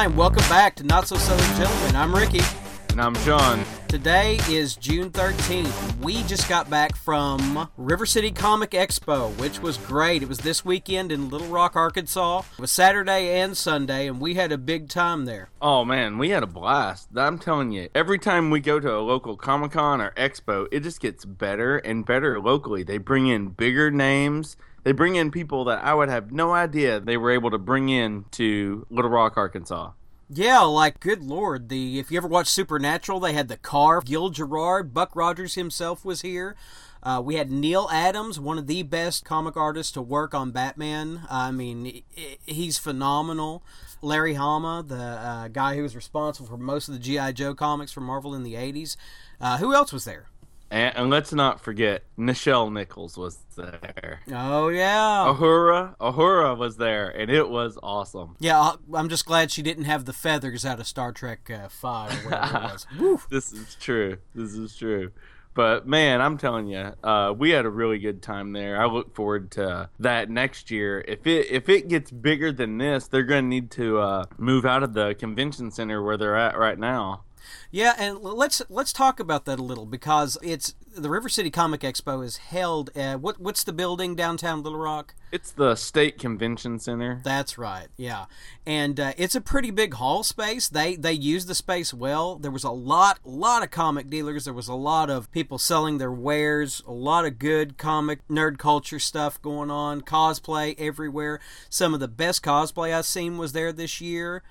Hi, 0.00 0.06
and 0.06 0.16
welcome 0.16 0.48
back 0.48 0.76
to 0.76 0.82
Not 0.82 1.06
So 1.06 1.16
Southern 1.16 1.56
Gentlemen. 1.58 1.94
I'm 1.94 2.14
Ricky. 2.14 2.40
And 2.88 3.02
I'm 3.02 3.14
John. 3.16 3.62
Today 3.86 4.40
is 4.48 4.74
June 4.74 5.10
13th. 5.10 5.98
We 6.02 6.22
just 6.22 6.48
got 6.48 6.70
back 6.70 6.96
from 6.96 7.68
River 7.76 8.06
City 8.06 8.30
Comic 8.30 8.70
Expo, 8.70 9.38
which 9.38 9.60
was 9.60 9.76
great. 9.76 10.22
It 10.22 10.28
was 10.30 10.38
this 10.38 10.64
weekend 10.64 11.12
in 11.12 11.28
Little 11.28 11.48
Rock, 11.48 11.76
Arkansas. 11.76 12.44
It 12.54 12.62
was 12.62 12.70
Saturday 12.70 13.42
and 13.42 13.54
Sunday, 13.54 14.08
and 14.08 14.22
we 14.22 14.36
had 14.36 14.52
a 14.52 14.56
big 14.56 14.88
time 14.88 15.26
there. 15.26 15.50
Oh 15.60 15.84
man, 15.84 16.16
we 16.16 16.30
had 16.30 16.42
a 16.42 16.46
blast. 16.46 17.08
I'm 17.14 17.38
telling 17.38 17.70
you, 17.70 17.90
every 17.94 18.18
time 18.18 18.48
we 18.48 18.60
go 18.60 18.80
to 18.80 18.96
a 18.96 19.00
local 19.00 19.36
Comic 19.36 19.72
Con 19.72 20.00
or 20.00 20.12
Expo, 20.12 20.66
it 20.72 20.80
just 20.80 21.00
gets 21.00 21.26
better 21.26 21.76
and 21.76 22.06
better 22.06 22.40
locally. 22.40 22.84
They 22.84 22.96
bring 22.96 23.26
in 23.26 23.48
bigger 23.48 23.90
names. 23.90 24.56
They 24.82 24.92
bring 24.92 25.16
in 25.16 25.30
people 25.30 25.64
that 25.64 25.84
I 25.84 25.94
would 25.94 26.08
have 26.08 26.32
no 26.32 26.52
idea 26.52 27.00
they 27.00 27.16
were 27.16 27.30
able 27.30 27.50
to 27.50 27.58
bring 27.58 27.88
in 27.88 28.24
to 28.32 28.86
Little 28.90 29.10
Rock, 29.10 29.36
Arkansas. 29.36 29.92
Yeah, 30.32 30.60
like 30.60 31.00
good 31.00 31.24
lord, 31.24 31.68
the 31.68 31.98
if 31.98 32.12
you 32.12 32.16
ever 32.16 32.28
watched 32.28 32.50
Supernatural, 32.50 33.18
they 33.18 33.32
had 33.32 33.48
the 33.48 33.56
car. 33.56 34.00
Gil 34.00 34.30
Gerard, 34.30 34.94
Buck 34.94 35.16
Rogers 35.16 35.56
himself 35.56 36.04
was 36.04 36.22
here. 36.22 36.54
Uh, 37.02 37.20
we 37.24 37.34
had 37.34 37.50
Neal 37.50 37.88
Adams, 37.90 38.38
one 38.38 38.56
of 38.56 38.68
the 38.68 38.82
best 38.84 39.24
comic 39.24 39.56
artists 39.56 39.90
to 39.92 40.02
work 40.02 40.32
on 40.32 40.52
Batman. 40.52 41.22
I 41.28 41.50
mean, 41.50 42.02
he's 42.46 42.78
phenomenal. 42.78 43.64
Larry 44.02 44.34
Hama, 44.34 44.84
the 44.86 44.94
uh, 44.94 45.48
guy 45.48 45.74
who 45.74 45.82
was 45.82 45.96
responsible 45.96 46.48
for 46.48 46.58
most 46.58 46.88
of 46.88 46.94
the 46.94 47.00
GI 47.00 47.32
Joe 47.32 47.54
comics 47.54 47.90
from 47.90 48.04
Marvel 48.04 48.34
in 48.34 48.44
the 48.44 48.54
'80s. 48.54 48.96
Uh, 49.40 49.58
who 49.58 49.74
else 49.74 49.92
was 49.92 50.04
there? 50.04 50.26
And, 50.70 50.96
and, 50.96 51.10
let's 51.10 51.32
not 51.32 51.60
forget, 51.60 52.04
Nichelle 52.16 52.72
Nichols 52.72 53.16
was 53.16 53.38
there. 53.56 54.20
Oh 54.32 54.68
yeah, 54.68 55.34
Uhura, 55.36 55.96
Uhura 55.96 56.56
was 56.56 56.76
there, 56.76 57.08
and 57.08 57.28
it 57.28 57.48
was 57.48 57.76
awesome. 57.82 58.36
Yeah, 58.38 58.74
I'm 58.94 59.08
just 59.08 59.26
glad 59.26 59.50
she 59.50 59.62
didn't 59.62 59.84
have 59.84 60.04
the 60.04 60.12
feathers 60.12 60.64
out 60.64 60.78
of 60.78 60.86
Star 60.86 61.10
Trek 61.12 61.50
uh, 61.50 61.68
Five. 61.68 62.12
this 63.30 63.52
is 63.52 63.76
true. 63.80 64.18
This 64.34 64.54
is 64.54 64.76
true. 64.76 65.10
But 65.54 65.86
man, 65.86 66.20
I'm 66.20 66.38
telling 66.38 66.68
you, 66.68 66.94
uh, 67.02 67.34
we 67.36 67.50
had 67.50 67.66
a 67.66 67.70
really 67.70 67.98
good 67.98 68.22
time 68.22 68.52
there. 68.52 68.80
I 68.80 68.86
look 68.86 69.14
forward 69.14 69.50
to 69.52 69.90
that 69.98 70.30
next 70.30 70.70
year. 70.70 71.04
If 71.06 71.26
it 71.26 71.50
if 71.50 71.68
it 71.68 71.88
gets 71.88 72.10
bigger 72.10 72.52
than 72.52 72.78
this, 72.78 73.08
they're 73.08 73.24
going 73.24 73.44
to 73.44 73.48
need 73.48 73.70
to 73.72 73.98
uh, 73.98 74.24
move 74.38 74.64
out 74.64 74.82
of 74.82 74.94
the 74.94 75.14
convention 75.14 75.70
center 75.70 76.02
where 76.02 76.16
they're 76.16 76.36
at 76.36 76.56
right 76.56 76.78
now. 76.78 77.24
Yeah, 77.70 77.94
and 77.98 78.20
let's 78.20 78.62
let's 78.68 78.92
talk 78.92 79.20
about 79.20 79.44
that 79.44 79.58
a 79.58 79.62
little 79.62 79.86
because 79.86 80.38
it's 80.42 80.74
the 80.96 81.10
River 81.10 81.28
City 81.28 81.50
Comic 81.50 81.80
Expo 81.80 82.24
is 82.24 82.38
held 82.38 82.90
at 82.96 83.20
what 83.20 83.40
what's 83.40 83.62
the 83.64 83.72
building 83.72 84.14
downtown 84.14 84.62
Little 84.62 84.78
Rock? 84.78 85.14
It's 85.30 85.52
the 85.52 85.76
State 85.76 86.18
Convention 86.18 86.78
Center. 86.80 87.20
That's 87.22 87.56
right. 87.56 87.86
Yeah, 87.96 88.26
and 88.66 88.98
uh, 88.98 89.12
it's 89.16 89.34
a 89.34 89.40
pretty 89.40 89.70
big 89.70 89.94
hall 89.94 90.22
space. 90.22 90.68
They 90.68 90.96
they 90.96 91.12
use 91.12 91.46
the 91.46 91.54
space 91.54 91.94
well. 91.94 92.36
There 92.36 92.50
was 92.50 92.64
a 92.64 92.70
lot 92.70 93.20
lot 93.24 93.62
of 93.62 93.70
comic 93.70 94.10
dealers. 94.10 94.44
There 94.44 94.54
was 94.54 94.68
a 94.68 94.74
lot 94.74 95.10
of 95.10 95.30
people 95.32 95.58
selling 95.58 95.98
their 95.98 96.12
wares. 96.12 96.82
A 96.86 96.92
lot 96.92 97.24
of 97.24 97.38
good 97.38 97.78
comic 97.78 98.26
nerd 98.28 98.58
culture 98.58 98.98
stuff 98.98 99.40
going 99.40 99.70
on. 99.70 100.00
Cosplay 100.00 100.74
everywhere. 100.78 101.40
Some 101.68 101.94
of 101.94 102.00
the 102.00 102.08
best 102.08 102.42
cosplay 102.42 102.92
I've 102.92 103.06
seen 103.06 103.38
was 103.38 103.52
there 103.52 103.72
this 103.72 104.00
year. 104.00 104.42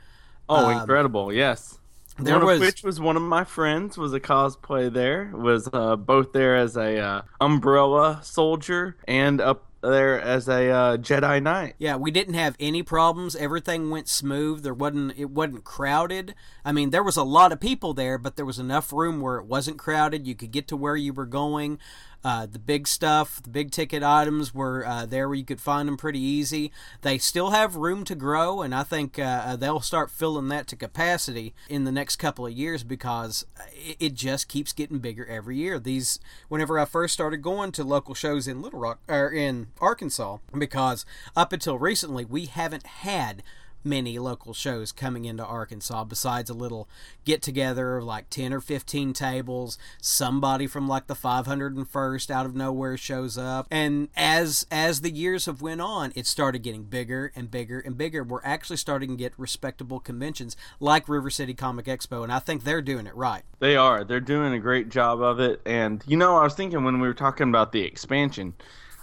Oh, 0.48 0.68
um, 0.68 0.80
incredible! 0.80 1.34
Yes. 1.34 1.80
There 2.20 2.38
one 2.38 2.46
was, 2.46 2.56
of 2.62 2.68
which 2.68 2.84
was 2.84 3.00
one 3.00 3.16
of 3.16 3.22
my 3.22 3.44
friends 3.44 3.98
was 3.98 4.14
a 4.14 4.20
cosplay 4.20 4.92
there 4.92 5.32
was 5.34 5.70
uh, 5.72 5.96
both 5.96 6.34
there 6.34 6.56
as 6.56 6.76
a 6.76 6.98
uh, 6.98 7.22
umbrella 7.40 8.20
soldier 8.24 8.98
and 9.08 9.40
up 9.40 9.66
there 9.82 10.20
as 10.20 10.48
a 10.50 10.70
uh, 10.70 10.98
Jedi 10.98 11.42
Knight. 11.42 11.76
Yeah, 11.78 11.96
we 11.96 12.12
didn't 12.12 12.34
have 12.34 12.56
any 12.60 12.84
problems. 12.84 13.36
Everything 13.36 13.90
went 13.90 14.08
smooth. 14.08 14.64
There 14.64 14.74
wasn't 14.74 15.18
it 15.18 15.30
wasn't 15.30 15.64
crowded. 15.64 16.36
I 16.66 16.72
mean, 16.72 16.90
there 16.90 17.04
was 17.04 17.18
a 17.18 17.24
lot 17.24 17.52
of 17.52 17.60
people 17.60 17.94
there, 17.94 18.18
but 18.18 18.36
there 18.36 18.46
was 18.46 18.60
enough 18.60 18.92
room 18.92 19.22
where 19.22 19.38
it 19.38 19.46
wasn't 19.46 19.78
crowded. 19.78 20.28
You 20.28 20.36
could 20.36 20.52
get 20.52 20.68
to 20.70 20.78
where 20.78 20.96
you 20.96 21.14
were 21.14 21.26
going. 21.26 21.80
Uh, 22.24 22.46
the 22.46 22.60
big 22.60 22.88
stuff, 22.88 23.42
the 23.42 23.50
big 23.50 23.72
ticket 23.72 24.04
items 24.04 24.54
were 24.54 24.86
uh, 24.86 25.06
there 25.06 25.30
where 25.30 25.36
you 25.36 25.46
could 25.46 25.62
find 25.62 25.88
them 25.88 25.96
pretty 25.96 26.20
easy. 26.20 26.72
They 27.02 27.18
still 27.18 27.52
have 27.52 27.76
room 27.76 28.04
to 28.06 28.16
grow, 28.16 28.62
and 28.62 28.76
I 28.76 28.84
think 28.84 29.18
uh, 29.18 29.22
uh 29.46 29.56
they'll 29.56 29.80
start 29.80 30.12
filling 30.12 30.50
that 30.50 30.68
to 30.68 30.76
capacity 30.76 31.54
in 31.70 31.86
the 31.86 31.92
next 31.92 32.18
couple 32.18 32.46
of 32.46 32.52
years 32.52 32.84
because 32.84 33.46
it, 33.74 33.98
it, 34.00 34.14
just 34.16 34.50
keeps 34.50 34.74
getting 34.74 35.00
bigger 35.00 35.26
every 35.28 35.58
year. 35.58 35.80
These, 35.80 36.20
whenever 36.50 36.78
I 36.78 36.86
first 36.86 37.14
started 37.14 37.38
going 37.38 37.72
to 37.74 37.84
local 37.86 38.14
shows 38.14 38.48
in 38.48 38.62
Little 38.62 38.80
Rock 38.80 39.00
or 39.08 39.32
in 39.32 39.68
Arkansas, 39.80 40.38
because 40.58 41.06
up 41.38 41.54
until 41.54 41.80
recently 41.80 42.26
we 42.26 42.48
haven't 42.48 42.86
had 42.86 43.44
many 43.84 44.20
local 44.20 44.54
shows 44.54 44.92
coming 44.92 45.26
into 45.26 45.46
Arkansas 45.46 46.04
besides 46.04 46.50
a 46.50 46.54
little 46.54 46.88
get 47.26 47.42
together 47.42 47.98
of 47.98 48.04
like 48.04 48.30
10 48.30 48.54
or 48.54 48.62
15 48.62 49.14
tables. 49.14 49.78
Somebody 50.02 50.68
from 50.68 50.88
like 50.88 51.08
the 51.08 51.16
501st 51.16 52.30
out 52.30 52.46
of 52.46 52.56
nowhere 52.56 52.98
shows 52.98 53.38
up. 53.38 53.68
And 53.72 54.10
as 54.16 54.66
as 54.72 55.02
the 55.02 55.12
years 55.12 55.46
have 55.46 55.62
went 55.62 55.82
on 55.82 56.12
it 56.16 56.26
started 56.26 56.60
getting 56.64 56.84
bigger 56.84 57.32
and 57.36 57.50
bigger 57.50 57.80
and 57.80 57.98
bigger. 57.98 58.24
We're 58.24 58.44
actually 58.44 58.78
starting 58.78 59.12
to 59.12 59.16
get 59.16 59.34
respectable 59.38 60.00
conventions 60.00 60.56
like 60.80 61.10
River 61.10 61.30
City 61.30 61.54
Comic 61.54 61.86
Expo 61.86 62.24
and 62.24 62.32
I 62.32 62.40
think 62.40 62.64
they're 62.64 62.82
doing 62.82 63.08
it 63.08 63.16
right. 63.16 63.44
They 63.60 63.76
are. 63.76 64.04
They're 64.04 64.20
doing 64.20 64.54
a 64.54 64.60
great 64.60 64.90
job 64.90 65.22
of 65.22 65.40
it. 65.40 65.62
And 65.66 66.04
you 66.08 66.18
know 66.18 66.38
I 66.38 66.44
was 66.44 66.54
thinking 66.54 66.84
when 66.84 67.00
we 67.00 67.08
were 67.08 67.14
talking 67.14 67.50
about 67.50 67.72
the 67.72 67.82
expansion 67.82 68.54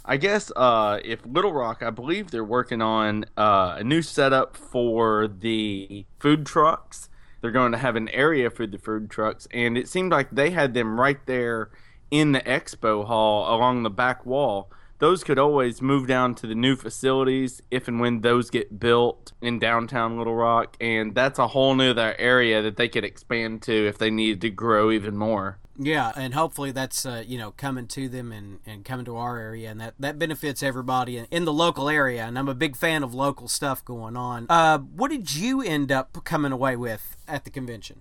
I 0.09 0.19
guess 0.19 0.53
uh, 0.55 1.00
if 1.05 1.27
Little 1.27 1.53
Rock, 1.53 1.83
I 1.83 1.91
believe 1.91 2.31
they're 2.31 2.44
working 2.44 2.81
on 2.81 3.25
uh, 3.37 3.75
a 3.78 3.84
new 3.84 4.03
setup 4.03 4.56
for 4.56 5.27
the 5.27 6.06
food 6.21 6.47
trucks. 6.47 7.09
They're 7.41 7.50
going 7.50 7.72
to 7.72 7.78
have 7.78 7.97
an 7.97 8.09
area 8.11 8.49
for 8.49 8.69
the 8.69 8.78
food 8.78 9.11
trucks, 9.11 9.49
and 9.50 9.77
it 9.77 9.89
seemed 9.89 10.12
like 10.12 10.31
they 10.31 10.50
had 10.50 10.75
them 10.75 11.00
right 11.00 11.19
there 11.27 11.71
in 12.12 12.31
the 12.31 12.41
expo 12.41 13.05
hall 13.05 13.53
along 13.53 13.83
the 13.83 13.91
back 13.91 14.25
wall. 14.25 14.71
Those 15.00 15.25
could 15.25 15.41
always 15.41 15.83
move 15.83 16.06
down 16.06 16.37
to 16.37 16.47
the 16.47 16.55
new 16.55 16.77
facilities 16.77 17.61
if 17.73 17.88
and 17.88 18.00
when 18.00 18.21
those 18.21 18.49
get 18.49 18.78
built 18.78 19.33
in 19.43 19.59
downtown 19.59 20.17
Little 20.17 20.37
Rock, 20.37 20.77
and 20.81 21.17
that's 21.17 21.41
a 21.41 21.49
whole 21.49 21.75
new 21.75 21.94
area 21.97 22.62
that 22.62 22.77
they 22.77 22.88
could 22.88 23.05
expand 23.05 23.61
to 23.62 23.88
if 23.88 23.99
they 23.99 24.11
needed 24.11 24.41
to 24.43 24.50
grow 24.50 24.93
even 24.93 25.17
more. 25.17 25.59
Yeah, 25.78 26.12
and 26.16 26.34
hopefully 26.34 26.72
that's 26.72 27.04
uh, 27.04 27.22
you 27.26 27.38
know 27.38 27.53
coming 27.53 27.87
to 27.88 28.09
them 28.09 28.32
and, 28.32 28.60
and 28.66 28.84
coming 28.84 29.04
to 29.06 29.16
our 29.16 29.38
area, 29.38 29.70
and 29.70 29.81
that, 29.81 29.94
that 29.98 30.19
benefits 30.19 30.62
everybody 30.62 31.19
in, 31.19 31.26
in 31.31 31.44
the 31.44 31.53
local 31.53 31.88
area. 31.88 32.25
And 32.25 32.38
I'm 32.38 32.48
a 32.48 32.54
big 32.54 32.76
fan 32.76 33.03
of 33.03 33.14
local 33.14 33.48
stuff 33.48 33.84
going 33.84 34.16
on. 34.16 34.47
Uh, 34.48 34.78
what 34.78 35.10
did 35.10 35.34
you 35.34 35.62
end 35.62 35.92
up 35.92 36.25
coming 36.25 36.53
away 36.53 36.76
with 36.76 37.16
at 37.28 37.44
the 37.44 37.50
convention? 37.50 38.00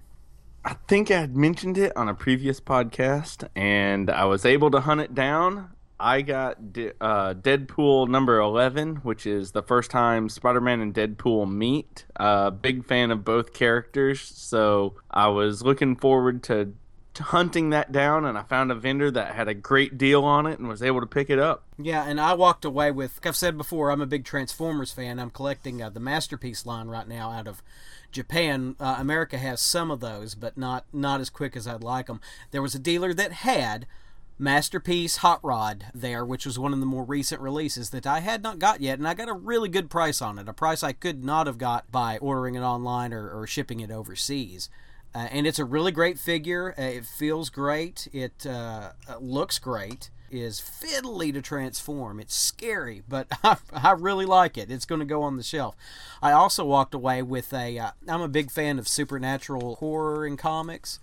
I 0.63 0.75
think 0.87 1.11
I 1.11 1.19
had 1.19 1.37
mentioned 1.37 1.77
it 1.77 1.95
on 1.95 2.09
a 2.09 2.15
previous 2.15 2.59
podcast, 2.59 3.47
and 3.55 4.09
I 4.09 4.25
was 4.25 4.45
able 4.45 4.71
to 4.71 4.79
hunt 4.79 5.01
it 5.01 5.13
down. 5.13 5.69
I 5.99 6.23
got 6.23 6.73
De- 6.73 6.91
uh, 6.99 7.35
Deadpool 7.35 8.09
number 8.09 8.39
11, 8.39 8.97
which 8.97 9.25
is 9.25 9.51
the 9.51 9.63
first 9.63 9.91
time 9.91 10.27
Spider 10.27 10.59
Man 10.59 10.81
and 10.81 10.93
Deadpool 10.93 11.49
meet. 11.49 12.05
Uh, 12.15 12.49
big 12.49 12.85
fan 12.85 13.11
of 13.11 13.23
both 13.23 13.53
characters, 13.53 14.21
so 14.21 14.95
I 15.09 15.27
was 15.27 15.61
looking 15.61 15.95
forward 15.95 16.43
to 16.43 16.73
hunting 17.17 17.69
that 17.71 17.91
down 17.91 18.25
and 18.25 18.37
I 18.37 18.43
found 18.43 18.71
a 18.71 18.75
vendor 18.75 19.09
that 19.11 19.35
had 19.35 19.47
a 19.47 19.53
great 19.53 19.97
deal 19.97 20.23
on 20.23 20.45
it 20.45 20.59
and 20.59 20.67
was 20.67 20.83
able 20.83 20.99
to 21.01 21.07
pick 21.07 21.29
it 21.29 21.39
up. 21.39 21.63
Yeah, 21.77 22.03
and 22.05 22.19
I 22.19 22.33
walked 22.33 22.65
away 22.65 22.91
with, 22.91 23.17
like 23.17 23.27
I've 23.27 23.35
said 23.35 23.57
before, 23.57 23.91
I'm 23.91 24.01
a 24.01 24.05
big 24.05 24.25
Transformers 24.25 24.91
fan. 24.91 25.19
I'm 25.19 25.29
collecting 25.29 25.81
uh, 25.81 25.89
the 25.89 25.99
Masterpiece 25.99 26.65
line 26.65 26.87
right 26.87 27.07
now 27.07 27.31
out 27.31 27.47
of 27.47 27.61
Japan. 28.11 28.75
Uh, 28.79 28.95
America 28.97 29.37
has 29.37 29.61
some 29.61 29.91
of 29.91 29.99
those, 29.99 30.35
but 30.35 30.57
not 30.57 30.85
not 30.93 31.19
as 31.19 31.29
quick 31.29 31.55
as 31.55 31.67
I'd 31.67 31.83
like 31.83 32.07
them. 32.07 32.21
There 32.51 32.61
was 32.61 32.75
a 32.75 32.79
dealer 32.79 33.13
that 33.13 33.31
had 33.31 33.85
Masterpiece 34.37 35.17
Hot 35.17 35.39
Rod 35.43 35.85
there, 35.93 36.25
which 36.25 36.45
was 36.45 36.59
one 36.59 36.73
of 36.73 36.79
the 36.79 36.85
more 36.85 37.03
recent 37.03 37.41
releases 37.41 37.91
that 37.91 38.05
I 38.05 38.19
had 38.19 38.43
not 38.43 38.59
got 38.59 38.81
yet, 38.81 38.99
and 38.99 39.07
I 39.07 39.13
got 39.13 39.29
a 39.29 39.33
really 39.33 39.69
good 39.69 39.89
price 39.89 40.21
on 40.21 40.37
it, 40.37 40.49
a 40.49 40.53
price 40.53 40.83
I 40.83 40.91
could 40.91 41.23
not 41.23 41.47
have 41.47 41.57
got 41.57 41.89
by 41.91 42.17
ordering 42.17 42.55
it 42.55 42.61
online 42.61 43.13
or, 43.13 43.29
or 43.29 43.47
shipping 43.47 43.79
it 43.79 43.91
overseas. 43.91 44.69
Uh, 45.15 45.29
and 45.31 45.47
it's 45.47 45.59
a 45.59 45.65
really 45.65 45.93
great 45.93 46.19
figure. 46.19 46.75
Uh, 46.77 46.81
it 46.81 47.05
feels 47.05 47.49
great. 47.49 48.09
It 48.11 48.45
uh, 48.45 48.91
uh 49.07 49.17
looks 49.19 49.57
great. 49.59 50.09
Is 50.29 50.59
fiddly 50.59 51.31
to 51.31 51.41
transform. 51.41 52.19
It's 52.19 52.35
scary, 52.35 53.03
but 53.07 53.27
I, 53.43 53.55
I 53.71 53.91
really 53.91 54.25
like 54.25 54.57
it. 54.57 54.69
It's 54.69 54.85
going 54.85 54.99
to 54.99 55.05
go 55.05 55.21
on 55.23 55.37
the 55.37 55.43
shelf. 55.43 55.77
I 56.21 56.33
also 56.33 56.65
walked 56.65 56.93
away 56.93 57.21
with 57.21 57.53
a. 57.53 57.77
am 57.77 57.93
uh, 58.09 58.25
a 58.25 58.27
big 58.27 58.51
fan 58.51 58.77
of 58.77 58.87
supernatural 58.87 59.75
horror 59.75 60.27
in 60.27 60.35
comics, 60.35 60.99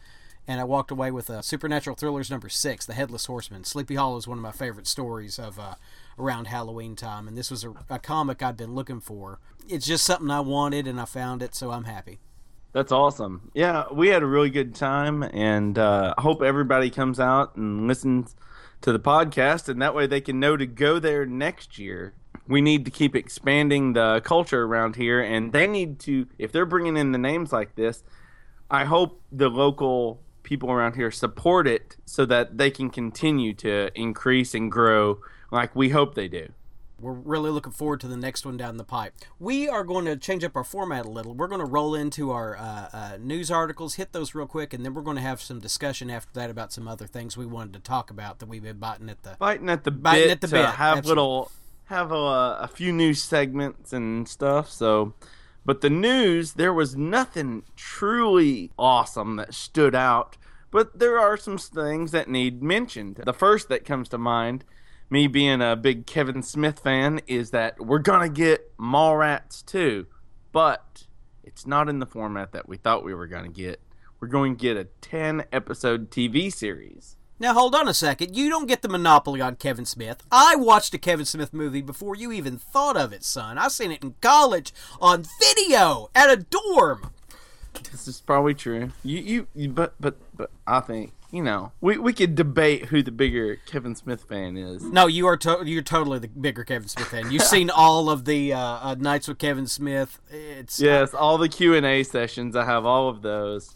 and 0.47 0.61
I 0.61 0.65
walked 0.65 0.91
away 0.91 1.11
with 1.11 1.31
a 1.31 1.43
Supernatural 1.43 1.97
Thrillers 1.97 2.31
number 2.31 2.51
six, 2.51 2.85
The 2.85 2.95
Headless 2.95 3.27
Horseman. 3.27 3.65
Sleepy 3.65 3.95
Hollow 3.95 4.19
is 4.19 4.29
one 4.29 4.39
of 4.39 4.43
my 4.43 4.53
favorite 4.53 4.89
stories 4.89 5.39
of 5.39 5.59
uh, 5.59 5.77
around 6.19 6.49
Halloween 6.49 6.97
time, 6.97 7.27
and 7.27 7.39
this 7.39 7.51
was 7.51 7.65
a, 7.65 7.73
a 7.89 7.99
comic 7.99 8.43
I've 8.43 8.57
been 8.59 8.75
looking 8.75 9.01
for. 9.01 9.39
It's 9.67 9.87
just 9.87 10.05
something 10.05 10.31
I 10.31 10.41
wanted, 10.41 10.87
and 10.87 11.01
I 11.01 11.07
found 11.07 11.43
it, 11.43 11.55
so 11.55 11.71
I'm 11.71 11.85
happy. 11.85 12.19
That's 12.73 12.93
awesome. 12.93 13.51
Yeah, 13.55 13.85
we 13.93 14.09
had 14.09 14.23
a 14.23 14.27
really 14.27 14.51
good 14.51 14.75
time, 14.75 15.23
and 15.23 15.79
uh, 15.79 16.15
I 16.17 16.21
hope 16.23 16.43
everybody 16.43 16.89
comes 16.89 17.21
out 17.21 17.57
and 17.57 17.87
listens 17.87 18.35
to 18.81 18.93
the 18.93 19.01
podcast, 19.01 19.69
and 19.69 19.83
that 19.83 19.95
way 19.95 20.07
they 20.07 20.21
can 20.21 20.41
know 20.41 20.57
to 20.57 20.67
go 20.67 20.99
there 20.99 21.27
next 21.27 21.79
year 21.79 22.15
we 22.49 22.61
need 22.61 22.85
to 22.85 22.91
keep 22.91 23.15
expanding 23.15 23.93
the 23.93 24.21
culture 24.25 24.65
around 24.65 24.97
here, 24.97 25.21
and 25.21 25.53
they 25.53 25.67
need 25.67 25.99
to. 26.01 26.27
If 26.39 26.53
they're 26.53 26.67
bringing 26.67 26.97
in 26.97 27.13
the 27.13 27.19
names 27.19 27.53
like 27.53 27.75
this, 27.75 28.03
I 28.71 28.85
hope 28.85 29.23
the 29.31 29.49
local 29.49 30.21
people 30.43 30.71
around 30.71 30.97
here 30.97 31.11
support 31.11 31.69
it 31.69 31.97
so 32.05 32.27
that 32.27 32.59
they 32.59 32.71
can 32.71 32.91
continue 32.91 33.55
to 33.55 33.91
increase 33.95 34.55
and 34.55 34.71
grow 34.71 35.21
like 35.51 35.75
we 35.77 35.91
hope 35.91 36.15
they 36.15 36.29
do. 36.29 36.49
We're 37.03 37.13
really 37.13 37.51
looking 37.51 37.73
forward 37.73 38.01
to 38.01 38.07
the 38.07 38.17
next 38.17 38.47
one 38.47 38.57
down 38.57 38.77
the 38.77 38.85
pipe. 38.85 39.15
We 39.39 39.69
are 39.69 39.85
going 39.85 40.05
to 40.05 40.17
change 40.17 40.45
up 40.45 40.57
our 40.57 40.65
format 40.65 41.05
a 41.05 41.11
little. 41.11 41.35
We're 41.35 41.49
going 41.49 41.61
to 41.61 41.67
roll 41.67 41.95
into 41.95 42.31
our 42.31 42.57
uh, 42.57 42.89
uh, 42.93 43.19
news 43.21 43.51
articles, 43.51 43.95
hit 43.95 44.13
those 44.13 44.35
real 44.35 44.47
quick, 44.47 44.73
and 44.73 44.85
then 44.85 44.95
we're 44.95 45.03
going 45.03 45.17
to 45.17 45.23
have 45.23 45.43
some 45.43 45.59
discussion 45.59 46.11
after 46.11 46.33
that 46.35 46.49
about 46.49 46.73
some 46.73 46.87
other 46.87 47.07
things 47.07 47.37
we 47.37 47.45
wanted 47.45 47.73
to 47.75 47.81
talk 47.81 48.11
about 48.11 48.39
that 48.39 48.47
we've 48.47 48.63
been 48.63 48.79
biting 48.79 49.11
at 49.11 49.23
the 49.25 49.37
Biting 49.39 49.69
at 49.69 49.85
the 49.85 49.91
Biting 49.91 50.25
bit 50.25 50.31
at 50.31 50.41
the 50.41 50.47
to 50.47 50.55
bit, 50.55 50.65
have 50.67 50.99
absolutely. 50.99 51.09
little 51.09 51.51
have 51.87 52.13
a, 52.13 52.59
a 52.61 52.71
few 52.73 52.93
news 52.93 53.21
segments 53.21 53.93
and 53.93 54.29
stuff. 54.29 54.71
So, 54.71 55.15
but 55.65 55.81
the 55.81 55.91
news 55.91 56.55
there 56.55 56.73
was 56.73 56.97
nothing 56.97 57.65
truly 57.77 58.71
awesome 58.79 59.37
that 59.37 59.55
stood 59.55 59.95
out. 59.95 60.37
But 60.71 60.99
there 60.99 61.21
are 61.21 61.37
some 61.37 61.59
things 61.59 62.13
that 62.13 62.31
need 62.31 62.63
mentioned. 62.63 63.17
The 63.27 63.35
first 63.35 63.69
that 63.69 63.85
comes 63.85 64.09
to 64.09 64.17
mind, 64.17 64.65
me 65.13 65.27
being 65.27 65.61
a 65.61 65.77
big 65.77 66.07
Kevin 66.07 66.43
Smith 66.43 66.79
fan, 66.79 67.21
is 67.27 67.51
that 67.51 67.79
we're 67.79 67.99
gonna 67.99 68.31
get 68.31 68.77
Mallrats 68.79 69.65
too, 69.65 70.07
but 70.53 71.05
it's 71.45 71.67
not 71.67 71.91
in 71.91 71.99
the 71.99 72.07
format 72.07 72.53
that 72.53 72.67
we 72.67 72.79
thought 72.79 73.05
we 73.05 73.13
were 73.13 73.27
gonna 73.27 73.51
get. 73.51 73.79
We're 74.21 74.29
going 74.29 74.57
to 74.57 74.63
get 74.63 74.77
a 74.77 74.85
ten 75.01 75.45
episode 75.53 76.11
TV 76.11 76.51
series. 76.53 77.17
Now 77.41 77.55
hold 77.55 77.75
on 77.75 77.89
a 77.89 77.95
second. 77.95 78.37
You 78.37 78.49
don't 78.49 78.69
get 78.69 78.81
the 78.81 78.89
monopoly 78.89 79.41
on 79.41 79.57
Kevin 79.57 79.85
Smith. 79.85 80.23
I 80.31 80.55
watched 80.55 80.95
a 80.95 80.99
Kevin 80.99 81.27
Smith 81.27 81.53
movie 81.53 81.83
before 81.83 82.15
you 82.15 82.31
even 82.31 82.57
thought 82.57 82.97
of 82.97 83.13
it, 83.13 83.25
son. 83.25 83.59
I 83.59 83.67
seen 83.67 83.91
it 83.91 84.03
in 84.03 84.15
college 84.21 84.73
on 85.01 85.25
video 85.41 86.09
at 86.15 86.31
a 86.31 86.37
dorm. 86.37 87.11
This 87.91 88.07
is 88.07 88.21
probably 88.21 88.55
true. 88.55 88.93
You, 89.03 89.19
you, 89.19 89.47
you 89.57 89.69
but, 89.71 89.95
but, 90.01 90.17
but, 90.37 90.51
I 90.67 90.79
think 90.81 91.13
you 91.33 91.43
know 91.43 91.73
we 91.81 91.97
we 91.99 92.13
could 92.13 92.35
debate 92.37 92.87
who 92.87 93.03
the 93.03 93.11
bigger 93.11 93.57
Kevin 93.67 93.95
Smith 93.97 94.23
fan 94.29 94.57
is. 94.57 94.83
No, 94.85 95.07
you 95.09 95.27
are 95.27 95.37
to- 95.39 95.63
you're 95.65 95.83
totally 95.83 96.19
the 96.21 96.29
bigger 96.29 96.63
Kevin 96.63 96.87
Smith 96.89 97.09
fan. 97.09 97.31
You've 97.33 97.43
seen 97.43 97.71
all 97.71 98.09
of 98.11 98.25
the 98.27 98.53
uh, 98.53 98.59
uh, 98.61 98.97
nights 98.99 99.27
with 99.27 99.39
Kevin 99.39 99.67
Smith. 99.67 100.21
It's 100.31 100.79
Yes, 100.79 101.15
all 101.15 101.39
the 101.39 101.49
Q 101.49 101.75
and 101.75 101.85
A 101.87 102.03
sessions. 102.05 102.55
I 102.55 102.65
have 102.67 102.85
all 102.87 103.09
of 103.09 103.23
those. 103.23 103.75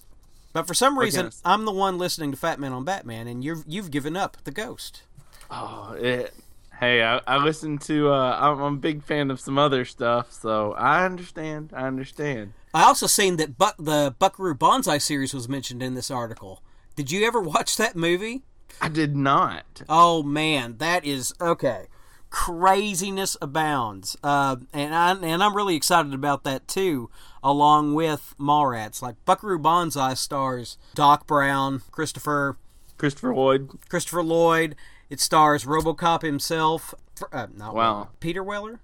but 0.53 0.67
for 0.69 0.75
some 0.75 0.99
reason 0.99 1.31
I'm 1.45 1.65
the 1.65 1.73
one 1.73 1.99
listening 1.99 2.31
to 2.31 2.37
Fat 2.37 2.61
Man 2.61 2.73
on 2.73 2.85
Batman, 2.85 3.27
and 3.27 3.43
you've 3.43 3.65
you've 3.67 3.91
given 3.91 4.17
up 4.17 4.37
the 4.45 4.51
Ghost. 4.53 5.03
Oh, 5.51 5.95
it. 5.99 6.35
Hey, 6.79 7.03
I, 7.03 7.23
I 7.27 7.39
listen 7.39 7.79
to. 7.79 8.11
Uh, 8.13 8.37
I'm, 8.39 8.61
I'm 8.61 8.75
a 8.75 8.79
big 8.79 9.03
fan 9.03 9.31
of 9.31 9.41
some 9.41 9.57
other 9.57 9.87
stuff, 9.87 10.31
so 10.31 10.73
I 10.75 11.07
understand. 11.07 11.73
I 11.75 11.87
understand. 11.87 12.53
I 12.75 12.83
also 12.83 13.07
seen 13.07 13.37
that 13.37 13.57
Buck 13.57 13.77
the 13.79 14.15
Buckaroo 14.19 14.55
Banzai 14.55 14.99
series 14.99 15.33
was 15.33 15.49
mentioned 15.49 15.83
in 15.83 15.95
this 15.95 16.11
article. 16.11 16.63
Did 16.97 17.11
you 17.13 17.27
ever 17.27 17.41
watch 17.55 17.77
that 17.77 17.95
movie? 17.97 18.43
I 18.81 18.89
did 18.89 19.17
not. 19.17 19.83
Oh 19.89 20.23
man, 20.23 20.77
that 20.79 21.05
is 21.05 21.33
okay. 21.41 21.87
Craziness 22.29 23.37
abounds, 23.41 24.17
uh, 24.23 24.57
and 24.73 24.95
I 24.95 25.13
and 25.13 25.43
I'm 25.43 25.57
really 25.57 25.77
excited 25.77 26.13
about 26.13 26.45
that 26.45 26.69
too. 26.69 27.09
Along 27.43 27.95
with 27.95 28.35
Mallrats, 28.39 29.01
like 29.01 29.15
Buckaroo 29.25 29.59
Banzai 29.59 30.15
stars 30.15 30.77
Doc 30.95 31.27
Brown, 31.27 31.83
Christopher 31.91 32.59
Christopher 32.99 33.35
Lloyd. 33.35 33.71
Christopher 33.89 34.23
Lloyd. 34.23 34.75
It 35.09 35.21
stars 35.21 35.65
RoboCop 35.65 36.23
himself. 36.23 36.93
Uh, 37.33 37.47
not 37.57 37.75
Wow. 37.75 38.09
Peter 38.21 38.43
Weller. 38.43 38.81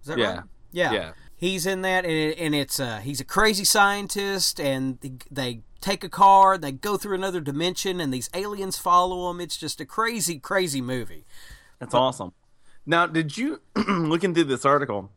Is 0.00 0.08
that 0.08 0.18
Yeah. 0.18 0.34
right? 0.34 0.44
Yeah. 0.72 0.92
Yeah. 0.92 1.12
He's 1.36 1.66
in 1.66 1.82
that, 1.82 2.04
and, 2.04 2.14
it, 2.14 2.38
and 2.38 2.54
it's 2.54 2.80
uh, 2.80 2.98
he's 2.98 3.20
a 3.20 3.24
crazy 3.24 3.64
scientist, 3.64 4.58
and 4.58 4.98
they, 5.00 5.12
they 5.30 5.60
take 5.82 6.02
a 6.02 6.08
car, 6.08 6.56
they 6.56 6.72
go 6.72 6.96
through 6.96 7.14
another 7.14 7.40
dimension, 7.40 8.00
and 8.00 8.12
these 8.12 8.30
aliens 8.32 8.78
follow 8.78 9.28
them. 9.28 9.40
It's 9.40 9.56
just 9.56 9.80
a 9.80 9.84
crazy, 9.84 10.38
crazy 10.38 10.80
movie. 10.80 11.26
That's 11.78 11.94
awesome. 11.94 12.32
Now, 12.86 13.06
did 13.06 13.36
you 13.36 13.60
looking 13.88 14.32
through 14.32 14.44
this 14.44 14.64
article? 14.64 15.10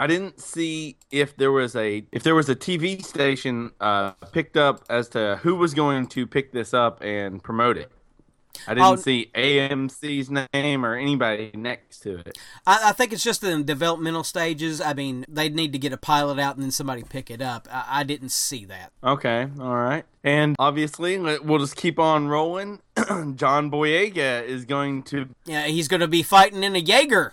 I 0.00 0.06
didn't 0.06 0.40
see 0.40 0.96
if 1.10 1.36
there 1.36 1.52
was 1.52 1.76
a 1.76 2.04
if 2.12 2.22
there 2.22 2.34
was 2.34 2.48
a 2.48 2.56
TV 2.56 3.02
station 3.04 3.70
uh, 3.80 4.12
picked 4.32 4.56
up 4.56 4.84
as 4.90 5.08
to 5.10 5.38
who 5.42 5.54
was 5.54 5.74
going 5.74 6.08
to 6.08 6.26
pick 6.26 6.52
this 6.52 6.74
up 6.74 7.02
and 7.02 7.42
promote 7.42 7.78
it. 7.78 7.90
I 8.66 8.74
didn't 8.74 8.86
Oh. 8.86 8.96
see 8.96 9.30
AMC's 9.34 10.30
name 10.52 10.84
or 10.84 10.94
anybody 10.94 11.50
next 11.54 12.00
to 12.00 12.18
it. 12.18 12.38
I, 12.66 12.80
I 12.86 12.92
think 12.92 13.12
it's 13.12 13.22
just 13.22 13.42
in 13.44 13.64
developmental 13.64 14.24
stages. 14.24 14.80
I 14.80 14.92
mean, 14.94 15.24
they'd 15.28 15.54
need 15.54 15.72
to 15.72 15.78
get 15.78 15.92
a 15.92 15.96
pilot 15.96 16.38
out 16.38 16.54
and 16.56 16.64
then 16.64 16.70
somebody 16.70 17.02
pick 17.02 17.30
it 17.30 17.40
up. 17.42 17.68
I, 17.70 17.84
I 18.00 18.02
didn't 18.04 18.30
see 18.30 18.64
that. 18.66 18.92
Okay, 19.02 19.48
all 19.60 19.76
right. 19.76 20.04
And 20.24 20.56
obviously, 20.58 21.18
we'll 21.18 21.58
just 21.60 21.76
keep 21.76 21.98
on 21.98 22.28
rolling. 22.28 22.80
John 23.36 23.70
Boyega 23.70 24.44
is 24.44 24.64
going 24.64 25.02
to. 25.04 25.28
Yeah, 25.44 25.66
he's 25.66 25.88
going 25.88 26.00
to 26.00 26.08
be 26.08 26.22
fighting 26.22 26.64
in 26.64 26.74
a 26.74 26.80
Jaeger. 26.80 27.32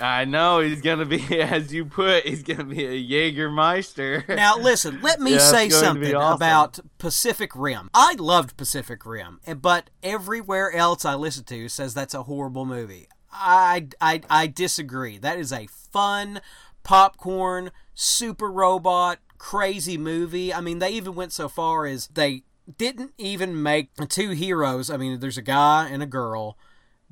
I 0.00 0.24
know 0.24 0.60
he's 0.60 0.80
going 0.80 0.98
to 0.98 1.04
be, 1.04 1.20
as 1.40 1.72
you 1.72 1.84
put, 1.84 2.26
he's 2.26 2.42
going 2.42 2.58
to 2.58 2.64
be 2.64 2.84
a 2.84 3.32
Jägermeister. 3.32 4.28
Now, 4.34 4.56
listen, 4.58 5.00
let 5.02 5.20
me 5.20 5.32
Yeah, 5.34 5.38
say 5.38 5.68
going 5.68 5.94
to 5.94 6.00
be 6.00 6.06
something 6.06 6.14
awesome. 6.16 6.36
about 6.36 6.78
Pacific 6.98 7.52
Rim. 7.54 7.90
I 7.94 8.14
loved 8.18 8.56
Pacific 8.56 9.06
Rim, 9.06 9.40
but 9.60 9.90
everywhere 10.02 10.72
else 10.72 11.04
I 11.04 11.14
listen 11.14 11.44
to 11.44 11.68
says 11.68 11.94
that's 11.94 12.14
a 12.14 12.24
horrible 12.24 12.64
movie. 12.66 13.08
I, 13.32 13.88
I, 14.00 14.20
I 14.30 14.46
disagree. 14.46 15.18
That 15.18 15.38
is 15.38 15.52
a 15.52 15.66
fun, 15.66 16.40
popcorn, 16.82 17.70
super 17.94 18.50
robot, 18.50 19.18
crazy 19.38 19.98
movie. 19.98 20.52
I 20.52 20.60
mean, 20.60 20.78
they 20.78 20.90
even 20.90 21.14
went 21.14 21.32
so 21.32 21.48
far 21.48 21.86
as 21.86 22.08
they 22.08 22.42
didn't 22.78 23.12
even 23.18 23.62
make 23.62 23.90
two 24.08 24.30
heroes. 24.30 24.88
I 24.90 24.96
mean, 24.96 25.20
there's 25.20 25.38
a 25.38 25.42
guy 25.42 25.88
and 25.90 26.02
a 26.02 26.06
girl. 26.06 26.56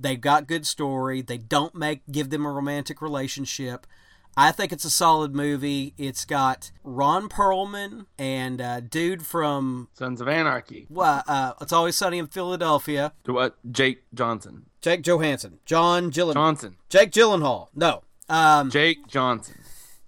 They've 0.02 0.20
got 0.20 0.46
good 0.46 0.66
story. 0.66 1.22
They 1.22 1.38
don't 1.38 1.75
make 1.75 2.02
give 2.10 2.31
them 2.31 2.44
a 2.44 2.50
romantic 2.52 3.00
relationship. 3.00 3.87
I 4.34 4.50
think 4.50 4.72
it's 4.72 4.87
a 4.87 4.90
solid 4.90 5.34
movie. 5.34 5.93
It's 5.99 6.25
got 6.25 6.70
Ron 6.84 7.28
Perlman 7.28 8.06
and 8.19 8.62
uh, 8.62 8.81
dude 8.81 9.26
from 9.26 9.88
Sons 9.93 10.22
of 10.22 10.28
Anarchy. 10.28 10.87
Well, 10.88 11.22
uh, 11.28 11.52
It's 11.60 11.72
Always 11.72 11.96
Sunny 11.96 12.16
in 12.19 12.28
Philadelphia, 12.28 13.12
To 13.25 13.34
what? 13.34 13.58
Jake 13.70 14.05
Johnson. 14.15 14.67
Jake 14.81 15.03
Johansson, 15.03 15.58
John 15.67 16.10
Gyllen, 16.10 16.32
Johnson. 16.34 16.77
Jake 16.88 17.10
Gyllenhaal. 17.12 17.69
No. 17.74 18.03
Um, 18.29 18.70
Jake 18.70 19.06
Johnson. 19.06 19.56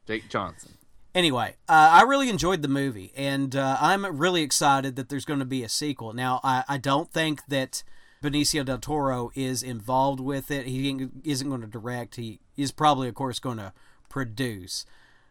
Jake 0.06 0.28
Johnson. 0.30 0.72
anyway, 1.14 1.56
uh, 1.68 1.90
I 1.92 2.02
really 2.04 2.30
enjoyed 2.30 2.62
the 2.62 2.68
movie, 2.68 3.12
and 3.14 3.54
uh, 3.54 3.76
I'm 3.80 4.04
really 4.18 4.40
excited 4.42 4.96
that 4.96 5.10
there's 5.10 5.24
going 5.26 5.38
to 5.40 5.44
be 5.44 5.62
a 5.62 5.68
sequel. 5.68 6.12
Now, 6.14 6.40
I, 6.42 6.64
I 6.66 6.78
don't 6.78 7.12
think 7.12 7.42
that 7.48 7.84
Benicio 8.24 8.64
del 8.64 8.78
Toro 8.78 9.30
is 9.34 9.62
involved 9.62 10.18
with 10.18 10.50
it. 10.50 10.66
He 10.66 11.08
isn't 11.24 11.48
going 11.48 11.60
to 11.60 11.66
direct. 11.66 12.16
He 12.16 12.40
is 12.56 12.72
probably, 12.72 13.06
of 13.08 13.14
course, 13.14 13.38
going 13.38 13.58
to 13.58 13.74
produce, 14.08 14.86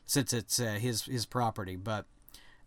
since 0.05 0.31
it's 0.31 0.59
uh, 0.59 0.73
his 0.73 1.05
his 1.05 1.25
property. 1.25 1.75
But 1.75 2.05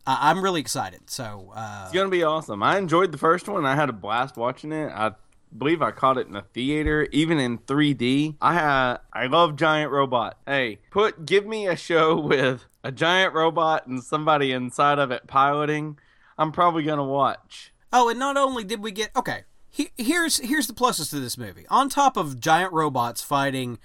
I, 0.04 0.30
I'm 0.30 0.42
really 0.42 0.60
excited. 0.60 1.08
So 1.10 1.52
uh, 1.54 1.82
It's 1.84 1.94
gonna 1.94 2.08
be 2.10 2.24
awesome. 2.24 2.62
I 2.62 2.76
enjoyed 2.76 3.12
the 3.12 3.18
first 3.18 3.48
one. 3.48 3.64
I 3.64 3.76
had 3.76 3.88
a 3.88 3.92
blast 3.92 4.36
watching 4.36 4.72
it. 4.72 4.90
I 4.92 5.12
believe 5.56 5.80
I 5.80 5.92
caught 5.92 6.18
it 6.18 6.26
in 6.26 6.34
a 6.34 6.42
theater, 6.42 7.06
even 7.12 7.38
in 7.38 7.58
3D. 7.58 8.36
I 8.40 8.54
had 8.54 8.96
I 9.12 9.26
love 9.26 9.54
giant 9.54 9.92
robot. 9.92 10.38
Hey, 10.44 10.80
put 10.90 11.24
give 11.24 11.46
me 11.46 11.68
a 11.68 11.76
show 11.76 12.18
with 12.20 12.64
a 12.82 12.90
giant 12.90 13.32
robot 13.32 13.86
and 13.86 14.02
somebody 14.02 14.50
inside 14.50 14.98
of 14.98 15.12
it 15.12 15.28
piloting. 15.28 15.98
I'm 16.36 16.50
probably 16.50 16.82
gonna 16.82 17.04
watch. 17.04 17.72
Oh, 17.92 18.08
and 18.08 18.18
not 18.18 18.36
only 18.36 18.64
did 18.64 18.82
we 18.82 18.90
get 18.90 19.10
okay, 19.14 19.44
he, 19.76 19.90
here's 19.98 20.38
here's 20.38 20.66
the 20.66 20.72
pluses 20.72 21.10
to 21.10 21.20
this 21.20 21.36
movie. 21.36 21.66
On 21.68 21.90
top 21.90 22.16
of 22.16 22.40
giant 22.40 22.72
robots 22.72 23.20
fighting 23.20 23.78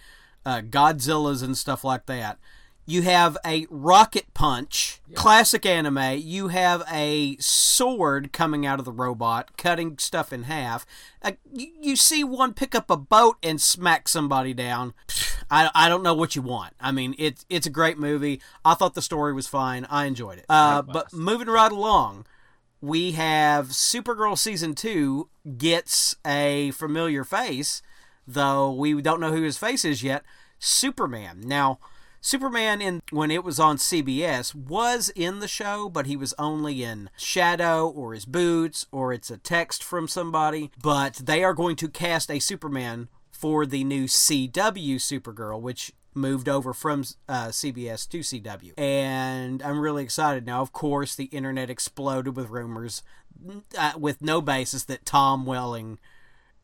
uh, 0.45 0.61
Godzillas 0.61 1.43
and 1.43 1.57
stuff 1.57 1.83
like 1.83 2.05
that, 2.05 2.39
you 2.85 3.01
have 3.01 3.37
a 3.45 3.67
rocket 3.69 4.33
punch, 4.33 5.01
classic 5.15 5.65
anime. 5.65 6.17
You 6.19 6.47
have 6.47 6.83
a 6.89 7.35
sword 7.41 8.31
coming 8.31 8.65
out 8.65 8.79
of 8.79 8.85
the 8.85 8.91
robot, 8.93 9.57
cutting 9.57 9.97
stuff 9.97 10.31
in 10.31 10.43
half. 10.43 10.85
Uh, 11.21 11.33
you, 11.51 11.67
you 11.81 11.95
see 11.97 12.23
one 12.23 12.53
pick 12.53 12.73
up 12.73 12.89
a 12.89 12.95
boat 12.95 13.35
and 13.43 13.59
smack 13.59 14.07
somebody 14.07 14.53
down. 14.53 14.93
I, 15.49 15.69
I 15.75 15.89
don't 15.89 16.03
know 16.03 16.13
what 16.13 16.37
you 16.37 16.41
want. 16.41 16.73
I 16.79 16.93
mean, 16.93 17.15
it's 17.17 17.45
it's 17.49 17.67
a 17.67 17.69
great 17.69 17.97
movie. 17.97 18.41
I 18.63 18.75
thought 18.75 18.93
the 18.93 19.01
story 19.01 19.33
was 19.33 19.45
fine. 19.45 19.85
I 19.89 20.05
enjoyed 20.05 20.37
it. 20.37 20.45
Uh, 20.47 20.81
but 20.81 21.11
moving 21.11 21.49
right 21.49 21.71
along 21.71 22.25
we 22.81 23.11
have 23.11 23.67
Supergirl 23.67 24.37
season 24.37 24.73
two 24.73 25.29
gets 25.57 26.15
a 26.25 26.71
familiar 26.71 27.23
face, 27.23 27.81
though 28.27 28.71
we 28.71 28.99
don't 29.01 29.19
know 29.19 29.31
who 29.31 29.43
his 29.43 29.57
face 29.57 29.85
is 29.85 30.03
yet. 30.03 30.23
Superman. 30.57 31.41
Now, 31.41 31.79
Superman 32.21 32.81
in 32.81 33.01
when 33.09 33.31
it 33.31 33.43
was 33.43 33.59
on 33.59 33.77
CBS 33.77 34.53
was 34.53 35.09
in 35.15 35.39
the 35.39 35.47
show, 35.47 35.89
but 35.89 36.05
he 36.05 36.15
was 36.15 36.35
only 36.37 36.83
in 36.83 37.09
shadow 37.17 37.87
or 37.87 38.13
his 38.13 38.25
boots 38.25 38.85
or 38.91 39.11
it's 39.11 39.31
a 39.31 39.37
text 39.37 39.83
from 39.83 40.07
somebody. 40.07 40.71
But 40.81 41.15
they 41.15 41.43
are 41.43 41.55
going 41.55 41.75
to 41.77 41.89
cast 41.89 42.29
a 42.29 42.39
Superman 42.39 43.09
for 43.31 43.65
the 43.65 43.83
new 43.83 44.05
CW 44.05 44.51
Supergirl, 44.97 45.59
which 45.59 45.93
moved 46.13 46.49
over 46.49 46.73
from 46.73 47.03
uh, 47.27 47.47
CBS 47.47 48.07
to 48.09 48.19
CW. 48.19 48.73
And 48.77 49.61
I'm 49.63 49.79
really 49.79 50.03
excited. 50.03 50.45
Now, 50.45 50.61
of 50.61 50.73
course, 50.73 51.15
the 51.15 51.25
internet 51.25 51.69
exploded 51.69 52.35
with 52.35 52.49
rumors 52.49 53.03
uh, 53.77 53.93
with 53.97 54.21
no 54.21 54.41
basis 54.41 54.83
that 54.85 55.05
Tom 55.05 55.45
Welling 55.45 55.99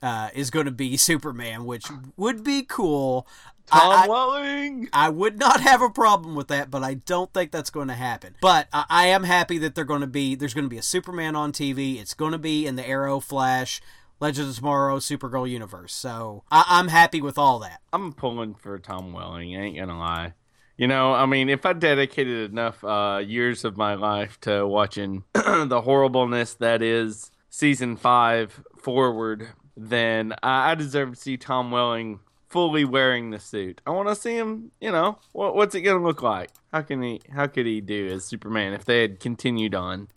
uh, 0.02 0.30
is 0.34 0.50
going 0.50 0.66
to 0.66 0.72
be 0.72 0.98
Superman, 0.98 1.66
which 1.66 1.86
would 2.16 2.44
be 2.44 2.64
cool. 2.64 3.28
Tom 3.68 4.04
I, 4.04 4.08
Welling. 4.08 4.90
I 4.94 5.10
would 5.10 5.38
not 5.38 5.60
have 5.60 5.82
a 5.82 5.90
problem 5.90 6.36
with 6.36 6.48
that, 6.48 6.72
but 6.72 6.84
I 6.84 6.96
don't 6.96 7.34
think 7.34 7.52
that's 7.52 7.70
going 7.70 7.90
to 7.90 7.94
happen. 7.94 8.36
But 8.40 8.68
I, 8.72 8.86
I 8.90 9.06
am 9.08 9.24
happy 9.24 9.58
that 9.60 9.76
they're 9.76 9.84
going 9.84 10.02
to 10.02 10.08
be 10.08 10.36
there's 10.36 10.54
going 10.54 10.66
to 10.66 10.70
be 10.70 10.78
a 10.78 10.84
Superman 10.84 11.36
on 11.36 11.52
TV. 11.52 12.00
It's 12.00 12.14
going 12.14 12.32
to 12.32 12.38
be 12.38 12.66
in 12.66 12.78
the 12.78 12.88
Arrow, 12.88 13.20
Flash, 13.20 13.82
Legends 14.20 14.50
of 14.52 14.56
Tomorrow, 14.58 14.98
Supergirl 14.98 15.50
universe. 15.50 15.94
So 15.94 16.44
I, 16.52 16.80
am 16.80 16.88
happy 16.88 17.22
with 17.22 17.38
all 17.38 17.60
that. 17.60 17.82
I'm 17.94 18.14
pulling 18.14 18.56
for 18.56 18.78
Tom 18.80 19.14
Welling. 19.14 19.54
Ain't 19.54 19.78
gonna 19.78 19.98
lie. 19.98 20.34
You 20.78 20.88
know, 20.88 21.14
I 21.14 21.26
mean, 21.26 21.50
if 21.50 21.66
I 21.66 21.74
dedicated 21.74 22.52
enough 22.52 22.84
uh, 22.84 23.22
years 23.26 23.66
of 23.66 23.78
my 23.78 23.96
life 23.96 24.40
to 24.42 24.68
watching 24.68 25.24
the 25.34 25.82
horribleness 25.84 26.54
that 26.56 26.82
is 26.82 27.32
season 27.50 27.96
five 27.96 28.62
forward, 28.78 29.50
then 29.76 30.34
I, 30.44 30.72
I 30.72 30.76
deserve 30.76 31.12
to 31.12 31.16
see 31.16 31.38
Tom 31.38 31.72
Welling 31.72 32.20
fully 32.48 32.86
wearing 32.86 33.32
the 33.32 33.40
suit. 33.40 33.82
I 33.86 33.92
want 33.92 34.10
to 34.10 34.16
see 34.16 34.36
him. 34.36 34.72
You 34.80 34.92
know, 34.92 35.20
what, 35.32 35.56
what's 35.56 35.76
it 35.76 35.82
gonna 35.82 36.04
look 36.04 36.22
like? 36.22 36.50
How 36.72 36.82
can 36.82 37.02
he? 37.02 37.22
How 37.32 37.48
could 37.48 37.66
he 37.66 37.82
do 37.82 38.08
as 38.08 38.26
Superman 38.26 38.74
if 38.74 38.86
they 38.86 39.02
had 39.02 39.20
continued 39.20 39.76
on? 39.76 40.08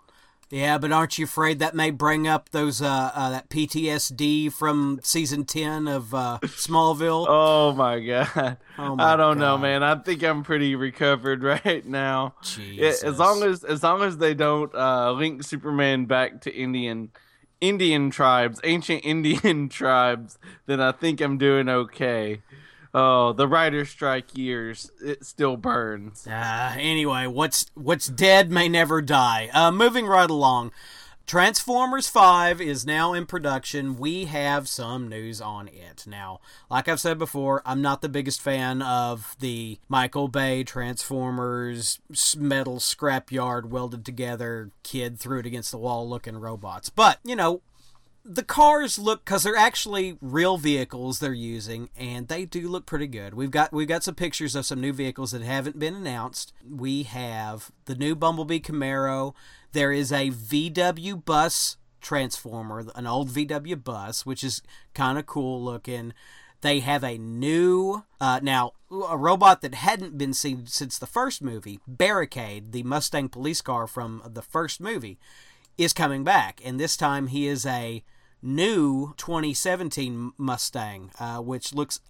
Yeah, 0.50 0.78
but 0.78 0.90
aren't 0.90 1.16
you 1.16 1.26
afraid 1.26 1.60
that 1.60 1.76
may 1.76 1.90
bring 1.92 2.26
up 2.26 2.50
those 2.50 2.82
uh, 2.82 3.12
uh 3.14 3.30
that 3.30 3.48
PTSD 3.48 4.52
from 4.52 4.98
season 5.02 5.44
ten 5.44 5.86
of 5.86 6.12
uh, 6.12 6.38
Smallville? 6.42 7.26
oh 7.28 7.72
my 7.72 8.00
god! 8.00 8.56
Oh 8.76 8.96
my 8.96 9.12
I 9.12 9.16
don't 9.16 9.38
god. 9.38 9.44
know, 9.44 9.58
man. 9.58 9.84
I 9.84 9.94
think 9.94 10.24
I'm 10.24 10.42
pretty 10.42 10.74
recovered 10.74 11.42
right 11.44 11.86
now. 11.86 12.34
As 12.80 13.18
long 13.18 13.44
as 13.44 13.62
as 13.62 13.82
long 13.84 14.02
as 14.02 14.18
they 14.18 14.34
don't 14.34 14.74
uh, 14.74 15.12
link 15.12 15.44
Superman 15.44 16.06
back 16.06 16.40
to 16.42 16.52
Indian 16.52 17.10
Indian 17.60 18.10
tribes, 18.10 18.60
ancient 18.64 19.04
Indian 19.04 19.68
tribes, 19.68 20.38
then 20.66 20.80
I 20.80 20.92
think 20.92 21.20
I'm 21.20 21.38
doing 21.38 21.68
okay. 21.68 22.42
Oh, 22.92 23.32
the 23.32 23.46
writer 23.46 23.84
strike 23.84 24.36
years, 24.36 24.90
it 25.02 25.24
still 25.24 25.56
burns. 25.56 26.26
Uh, 26.26 26.74
anyway, 26.76 27.26
what's 27.26 27.66
what's 27.74 28.08
dead 28.08 28.50
may 28.50 28.68
never 28.68 29.00
die. 29.00 29.48
Uh, 29.52 29.70
moving 29.70 30.06
right 30.06 30.30
along. 30.30 30.72
Transformers 31.30 32.08
5 32.08 32.60
is 32.60 32.84
now 32.84 33.12
in 33.12 33.24
production. 33.24 33.96
We 33.96 34.24
have 34.24 34.66
some 34.66 35.08
news 35.08 35.40
on 35.40 35.68
it. 35.68 36.04
Now, 36.04 36.40
like 36.68 36.88
I've 36.88 36.98
said 36.98 37.20
before, 37.20 37.62
I'm 37.64 37.80
not 37.80 38.02
the 38.02 38.08
biggest 38.08 38.40
fan 38.40 38.82
of 38.82 39.36
the 39.38 39.78
Michael 39.88 40.26
Bay 40.26 40.64
Transformers 40.64 42.00
metal 42.36 42.78
scrapyard 42.80 43.66
welded 43.66 44.04
together 44.04 44.72
kid 44.82 45.20
threw 45.20 45.38
it 45.38 45.46
against 45.46 45.70
the 45.70 45.78
wall 45.78 46.08
looking 46.08 46.36
robots. 46.36 46.90
But, 46.90 47.20
you 47.22 47.36
know, 47.36 47.60
the 48.24 48.42
cars 48.42 48.98
look 48.98 49.24
because 49.24 49.42
they're 49.42 49.56
actually 49.56 50.18
real 50.20 50.58
vehicles 50.58 51.18
they're 51.18 51.32
using 51.32 51.88
and 51.96 52.28
they 52.28 52.44
do 52.44 52.68
look 52.68 52.86
pretty 52.86 53.06
good. 53.06 53.34
We've 53.34 53.50
got 53.50 53.72
we've 53.72 53.88
got 53.88 54.04
some 54.04 54.14
pictures 54.14 54.54
of 54.54 54.66
some 54.66 54.80
new 54.80 54.92
vehicles 54.92 55.32
that 55.32 55.42
haven't 55.42 55.78
been 55.78 55.94
announced. 55.94 56.52
We 56.68 57.04
have 57.04 57.70
the 57.86 57.94
new 57.94 58.14
bumblebee 58.14 58.60
camaro. 58.60 59.34
There 59.72 59.92
is 59.92 60.12
a 60.12 60.30
vw 60.30 61.24
bus 61.24 61.76
transformer 62.00 62.86
an 62.94 63.06
old 63.06 63.28
vw 63.28 63.84
bus 63.84 64.24
which 64.24 64.42
is 64.42 64.62
kind 64.94 65.18
of 65.18 65.26
cool 65.26 65.62
looking. 65.62 66.12
They 66.62 66.80
have 66.80 67.02
a 67.02 67.16
new 67.16 68.04
uh, 68.20 68.40
now 68.42 68.72
a 69.08 69.16
robot 69.16 69.62
that 69.62 69.74
hadn't 69.74 70.18
been 70.18 70.34
seen 70.34 70.66
since 70.66 70.98
the 70.98 71.06
first 71.06 71.40
movie 71.42 71.80
barricade 71.86 72.72
the 72.72 72.82
mustang 72.82 73.30
police 73.30 73.62
car 73.62 73.86
from 73.86 74.22
the 74.26 74.42
first 74.42 74.78
movie 74.78 75.18
is 75.78 75.92
coming 75.94 76.24
back, 76.24 76.60
and 76.62 76.78
this 76.78 76.96
time 76.96 77.28
he 77.28 77.46
is 77.46 77.64
a 77.64 78.04
new 78.42 79.14
2017 79.16 80.32
Mustang, 80.38 81.10
uh, 81.18 81.38
which 81.38 81.74
looks 81.74 82.00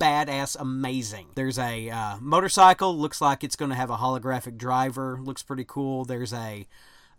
badass 0.00 0.56
amazing. 0.58 1.28
There's 1.34 1.58
a 1.58 1.90
uh, 1.90 2.16
motorcycle, 2.20 2.96
looks 2.96 3.20
like 3.20 3.44
it's 3.44 3.56
going 3.56 3.70
to 3.70 3.76
have 3.76 3.90
a 3.90 3.96
holographic 3.96 4.56
driver, 4.56 5.18
looks 5.22 5.42
pretty 5.42 5.64
cool. 5.66 6.04
There's 6.04 6.32
a 6.32 6.66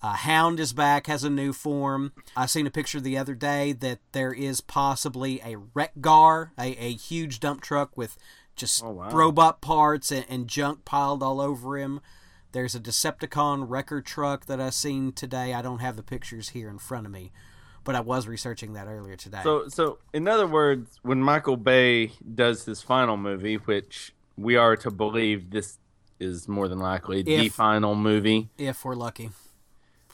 uh, 0.02 0.14
Hound 0.14 0.60
is 0.60 0.74
back, 0.74 1.08
has 1.08 1.24
a 1.24 1.30
new 1.30 1.54
form. 1.54 2.12
I 2.36 2.46
seen 2.48 2.68
a 2.68 2.72
picture 2.72 3.00
the 3.00 3.18
other 3.18 3.34
day 3.34 3.72
that 3.74 4.00
there 4.12 4.34
is 4.34 4.62
possibly 4.62 5.40
a 5.44 5.56
Wreck-Gar, 5.74 6.52
a, 6.60 6.64
a 6.64 6.94
huge 6.94 7.40
dump 7.40 7.62
truck 7.62 7.96
with 7.96 8.18
just 8.56 8.84
Oh, 8.84 8.92
wow. 8.92 9.10
robot 9.10 9.62
parts 9.62 10.12
and, 10.12 10.26
and 10.30 10.48
junk 10.48 10.86
piled 10.86 11.24
all 11.24 11.40
over 11.42 11.78
him. 11.78 12.02
There's 12.52 12.76
a 12.76 12.80
Decepticon 12.80 13.66
wrecker 13.68 14.02
truck 14.02 14.46
that 14.46 14.62
I 14.62 14.70
seen 14.70 15.12
today. 15.12 15.54
I 15.54 15.62
don't 15.62 15.80
have 15.80 15.98
the 15.98 16.04
pictures 16.04 16.50
here 16.50 16.70
in 16.70 16.78
front 16.78 17.06
of 17.06 17.12
me, 17.12 17.32
but 17.86 17.96
I 17.96 18.02
was 18.02 18.28
researching 18.28 18.74
that 18.74 18.88
earlier 18.88 19.16
today. 19.16 19.40
So, 19.44 19.70
so 19.70 20.00
in 20.14 20.28
other 20.28 20.48
words, 20.48 21.00
when 21.04 21.22
Michael 21.22 21.56
Bay 21.56 22.12
does 22.34 22.66
his 22.66 22.82
final 22.82 23.16
movie, 23.16 23.56
which 23.56 24.14
we 24.36 24.58
are 24.58 24.76
to 24.78 24.92
believe 24.92 25.52
this 25.52 25.78
is 26.20 26.48
more 26.50 26.68
than 26.68 26.80
likely 26.80 27.22
the 27.22 27.48
final 27.50 27.96
movie, 27.96 28.50
if 28.58 28.84
we're 28.84 28.96
lucky. 28.96 29.30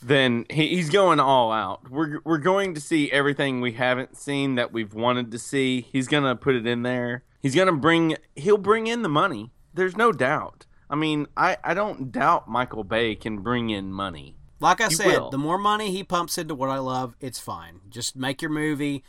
then 0.03 0.45
he, 0.49 0.67
he's 0.75 0.89
going 0.89 1.19
all 1.19 1.51
out. 1.51 1.89
We're 1.89 2.19
we're 2.23 2.37
going 2.39 2.73
to 2.75 2.81
see 2.81 3.11
everything 3.11 3.61
we 3.61 3.73
haven't 3.73 4.17
seen 4.17 4.55
that 4.55 4.71
we've 4.71 4.93
wanted 4.93 5.31
to 5.31 5.39
see. 5.39 5.81
He's 5.91 6.07
gonna 6.07 6.35
put 6.35 6.55
it 6.55 6.67
in 6.67 6.83
there. 6.83 7.23
He's 7.41 7.55
gonna 7.55 7.71
bring. 7.75 8.17
He'll 8.35 8.57
bring 8.57 8.87
in 8.87 9.01
the 9.01 9.09
money. 9.09 9.51
There's 9.73 9.95
no 9.95 10.11
doubt. 10.11 10.65
I 10.89 10.95
mean, 10.95 11.27
I 11.37 11.57
I 11.63 11.73
don't 11.73 12.11
doubt 12.11 12.49
Michael 12.49 12.83
Bay 12.83 13.15
can 13.15 13.37
bring 13.39 13.69
in 13.69 13.91
money. 13.93 14.35
Like 14.61 14.79
I 14.79 14.87
He 14.87 14.95
said, 14.95 15.07
will. 15.19 15.29
the 15.31 15.37
more 15.37 15.57
money 15.57 15.91
he 15.91 16.03
pumps 16.03 16.37
into 16.37 16.55
what 16.55 16.69
I 16.69 16.77
love, 16.77 17.15
it's 17.19 17.39
fine. 17.39 17.81
Just 17.89 18.15
make 18.15 18.41
your 18.41 18.51
movie. 18.51 19.03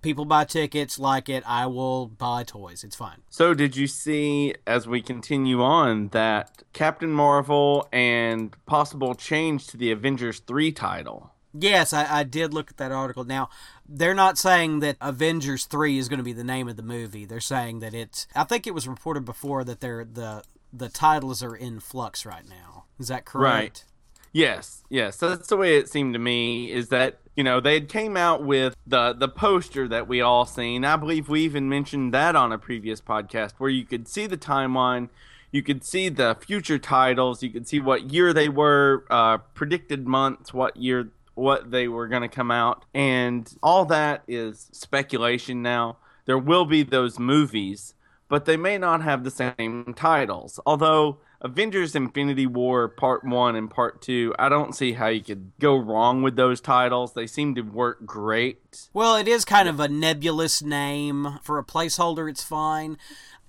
People 0.00 0.24
buy 0.24 0.44
tickets, 0.44 0.98
like 0.98 1.28
it. 1.28 1.44
I 1.46 1.66
will 1.66 2.06
buy 2.06 2.42
toys. 2.44 2.82
It's 2.82 2.96
fine. 2.96 3.18
So, 3.28 3.52
did 3.54 3.76
you 3.76 3.86
see 3.86 4.54
as 4.66 4.86
we 4.88 5.00
continue 5.02 5.62
on 5.62 6.08
that 6.08 6.62
Captain 6.72 7.10
Marvel 7.12 7.88
and 7.92 8.56
possible 8.66 9.14
change 9.14 9.66
to 9.68 9.76
the 9.76 9.92
Avengers 9.92 10.40
3 10.40 10.72
title? 10.72 11.30
Yes, 11.54 11.92
I, 11.92 12.20
I 12.20 12.24
did 12.24 12.54
look 12.54 12.70
at 12.70 12.78
that 12.78 12.90
article. 12.92 13.24
Now, 13.24 13.48
they're 13.88 14.14
not 14.14 14.38
saying 14.38 14.80
that 14.80 14.96
Avengers 15.00 15.66
3 15.66 15.98
is 15.98 16.08
going 16.08 16.18
to 16.18 16.24
be 16.24 16.32
the 16.32 16.42
name 16.42 16.66
of 16.66 16.76
the 16.76 16.82
movie. 16.82 17.24
They're 17.24 17.40
saying 17.40 17.80
that 17.80 17.92
it's. 17.94 18.26
I 18.34 18.42
think 18.44 18.66
it 18.66 18.74
was 18.74 18.88
reported 18.88 19.24
before 19.24 19.62
that 19.64 19.80
they're, 19.80 20.04
the, 20.04 20.42
the 20.72 20.88
titles 20.88 21.42
are 21.44 21.54
in 21.54 21.78
flux 21.78 22.24
right 22.26 22.48
now. 22.48 22.86
Is 22.98 23.08
that 23.08 23.24
correct? 23.24 23.84
Yes, 24.32 24.82
yes. 24.88 25.16
That's 25.18 25.48
the 25.48 25.56
way 25.56 25.76
it 25.76 25.88
seemed 25.88 26.14
to 26.14 26.18
me 26.18 26.70
is 26.72 26.88
that, 26.88 27.18
you 27.36 27.44
know, 27.44 27.60
they 27.60 27.80
came 27.82 28.16
out 28.16 28.42
with 28.42 28.74
the 28.86 29.12
the 29.12 29.28
poster 29.28 29.86
that 29.88 30.08
we 30.08 30.20
all 30.20 30.46
seen. 30.46 30.84
I 30.84 30.96
believe 30.96 31.28
we 31.28 31.42
even 31.42 31.68
mentioned 31.68 32.14
that 32.14 32.34
on 32.34 32.50
a 32.50 32.58
previous 32.58 33.00
podcast 33.00 33.52
where 33.58 33.70
you 33.70 33.84
could 33.84 34.08
see 34.08 34.26
the 34.26 34.38
timeline, 34.38 35.10
you 35.50 35.62
could 35.62 35.84
see 35.84 36.08
the 36.08 36.36
future 36.40 36.78
titles, 36.78 37.42
you 37.42 37.50
could 37.50 37.68
see 37.68 37.78
what 37.78 38.10
year 38.10 38.32
they 38.32 38.48
were, 38.48 39.04
uh, 39.10 39.38
predicted 39.54 40.06
months, 40.06 40.54
what 40.54 40.76
year 40.76 41.10
what 41.34 41.70
they 41.70 41.88
were 41.88 42.08
going 42.08 42.22
to 42.22 42.28
come 42.28 42.50
out, 42.50 42.84
and 42.94 43.56
all 43.62 43.84
that 43.86 44.22
is 44.28 44.68
speculation 44.72 45.62
now. 45.62 45.96
There 46.24 46.38
will 46.38 46.64
be 46.64 46.82
those 46.82 47.18
movies, 47.18 47.94
but 48.28 48.44
they 48.44 48.56
may 48.56 48.78
not 48.78 49.02
have 49.02 49.24
the 49.24 49.30
same 49.30 49.92
titles. 49.96 50.60
Although 50.64 51.18
Avengers 51.42 51.96
Infinity 51.96 52.46
War 52.46 52.88
Part 52.88 53.24
1 53.24 53.56
and 53.56 53.68
Part 53.68 54.00
2, 54.00 54.34
I 54.38 54.48
don't 54.48 54.74
see 54.74 54.92
how 54.92 55.08
you 55.08 55.20
could 55.20 55.50
go 55.58 55.76
wrong 55.76 56.22
with 56.22 56.36
those 56.36 56.60
titles. 56.60 57.12
They 57.12 57.26
seem 57.26 57.56
to 57.56 57.62
work 57.62 58.06
great. 58.06 58.88
Well, 58.92 59.16
it 59.16 59.26
is 59.26 59.44
kind 59.44 59.68
of 59.68 59.80
a 59.80 59.88
nebulous 59.88 60.62
name. 60.62 61.40
For 61.42 61.58
a 61.58 61.64
placeholder, 61.64 62.30
it's 62.30 62.44
fine. 62.44 62.96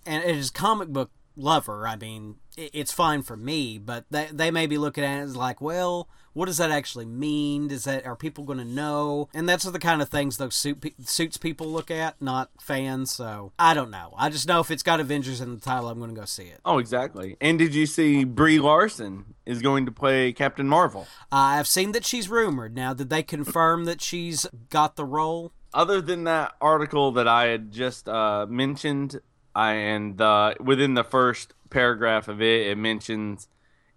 And 0.08 0.24
it 0.24 0.36
is 0.36 0.50
comic 0.50 0.90
book 0.90 1.12
lover. 1.36 1.88
I 1.88 1.96
mean, 1.96 2.38
it's 2.58 2.92
fine 2.92 3.22
for 3.22 3.38
me, 3.38 3.78
but 3.78 4.06
they, 4.10 4.28
they 4.32 4.50
may 4.50 4.66
be 4.66 4.80
looking 4.80 5.04
at 5.04 5.20
it 5.20 5.22
as 5.22 5.36
like, 5.36 5.62
well, 5.62 6.10
what 6.34 6.46
does 6.46 6.58
that 6.58 6.72
actually 6.72 7.06
mean? 7.06 7.68
Does 7.68 7.86
that 7.86 8.06
are 8.06 8.16
people 8.16 8.44
going 8.44 8.60
to 8.60 8.66
know? 8.66 9.30
And 9.34 9.48
that's 9.48 9.64
the 9.64 9.80
kind 9.80 10.02
of 10.02 10.10
things 10.10 10.38
those 10.38 10.56
suit 10.56 10.94
suits 11.06 11.38
people 11.38 11.68
look 11.68 11.90
at, 11.90 12.22
not 12.22 12.50
fans. 12.60 13.12
So 13.12 13.54
I 13.58 13.74
don't 13.74 13.92
know. 13.92 14.14
I 14.18 14.30
just 14.30 14.48
know 14.48 14.60
if 14.60 14.72
it's 14.72 14.84
got 14.84 15.00
Avengers 15.00 15.42
in 15.42 15.54
the 15.54 15.62
title, 15.62 15.90
I'm 15.90 16.00
going 16.00 16.14
to 16.14 16.20
go 16.20 16.26
see 16.26 16.44
it. 16.44 16.60
Oh, 16.66 16.80
exactly. 16.80 17.38
And 17.40 17.58
did 17.58 17.76
you 17.76 17.86
see 17.86 18.24
Brie 18.24 18.60
Larson 18.60 19.36
is 19.46 19.62
going 19.62 19.86
to 19.86 19.92
play 19.92 20.34
Captain 20.34 20.68
Marvel? 20.68 21.08
Uh, 21.32 21.54
I've 21.58 21.68
seen 21.68 21.92
that 21.94 22.06
she's 22.06 22.30
rumored. 22.30 22.76
Now, 22.76 22.94
did 22.94 23.10
they 23.10 23.24
confirm 23.24 23.86
that 23.86 24.02
she's 24.02 24.48
got 24.70 24.96
the 24.96 25.06
role? 25.06 25.52
Other 25.74 26.02
than 26.02 26.24
that 26.26 26.54
article 26.62 27.12
that 27.14 27.28
I 27.28 27.48
had 27.48 27.72
just 27.72 28.08
uh, 28.08 28.46
mentioned, 28.48 29.20
I, 29.56 29.74
and 29.74 30.20
uh, 30.22 30.54
within 30.60 30.94
the 30.94 31.04
first 31.04 31.54
paragraph 31.70 32.28
of 32.28 32.42
it, 32.42 32.68
it 32.68 32.78
mentions 32.78 33.48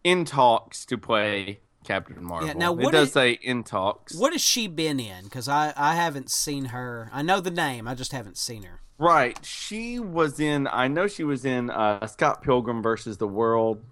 in 0.02 0.24
talks 0.24 0.86
to 0.86 0.96
play 0.96 1.60
Captain 1.86 2.22
Marvel. 2.22 2.48
Yeah, 2.48 2.54
now 2.54 2.72
it 2.72 2.78
what 2.78 2.92
does 2.92 3.08
is- 3.08 3.14
say 3.14 3.32
in 3.42 3.64
talks. 3.64 4.14
What 4.14 4.32
has 4.32 4.42
she 4.42 4.66
been 4.66 5.00
in? 5.00 5.24
Because 5.24 5.48
I, 5.48 5.72
I 5.76 5.94
haven't 5.94 6.30
seen 6.30 6.66
her. 6.66 7.08
I 7.12 7.22
know 7.22 7.40
the 7.40 7.50
name, 7.50 7.86
I 7.88 7.94
just 7.94 8.12
haven't 8.12 8.36
seen 8.36 8.64
her. 8.64 8.80
Right. 8.98 9.38
She 9.44 9.98
was 9.98 10.40
in. 10.40 10.66
I 10.68 10.88
know 10.88 11.06
she 11.06 11.22
was 11.24 11.44
in 11.44 11.70
uh, 11.70 12.06
Scott 12.06 12.42
Pilgrim 12.42 12.82
versus 12.82 13.18
the 13.18 13.28
World. 13.28 13.82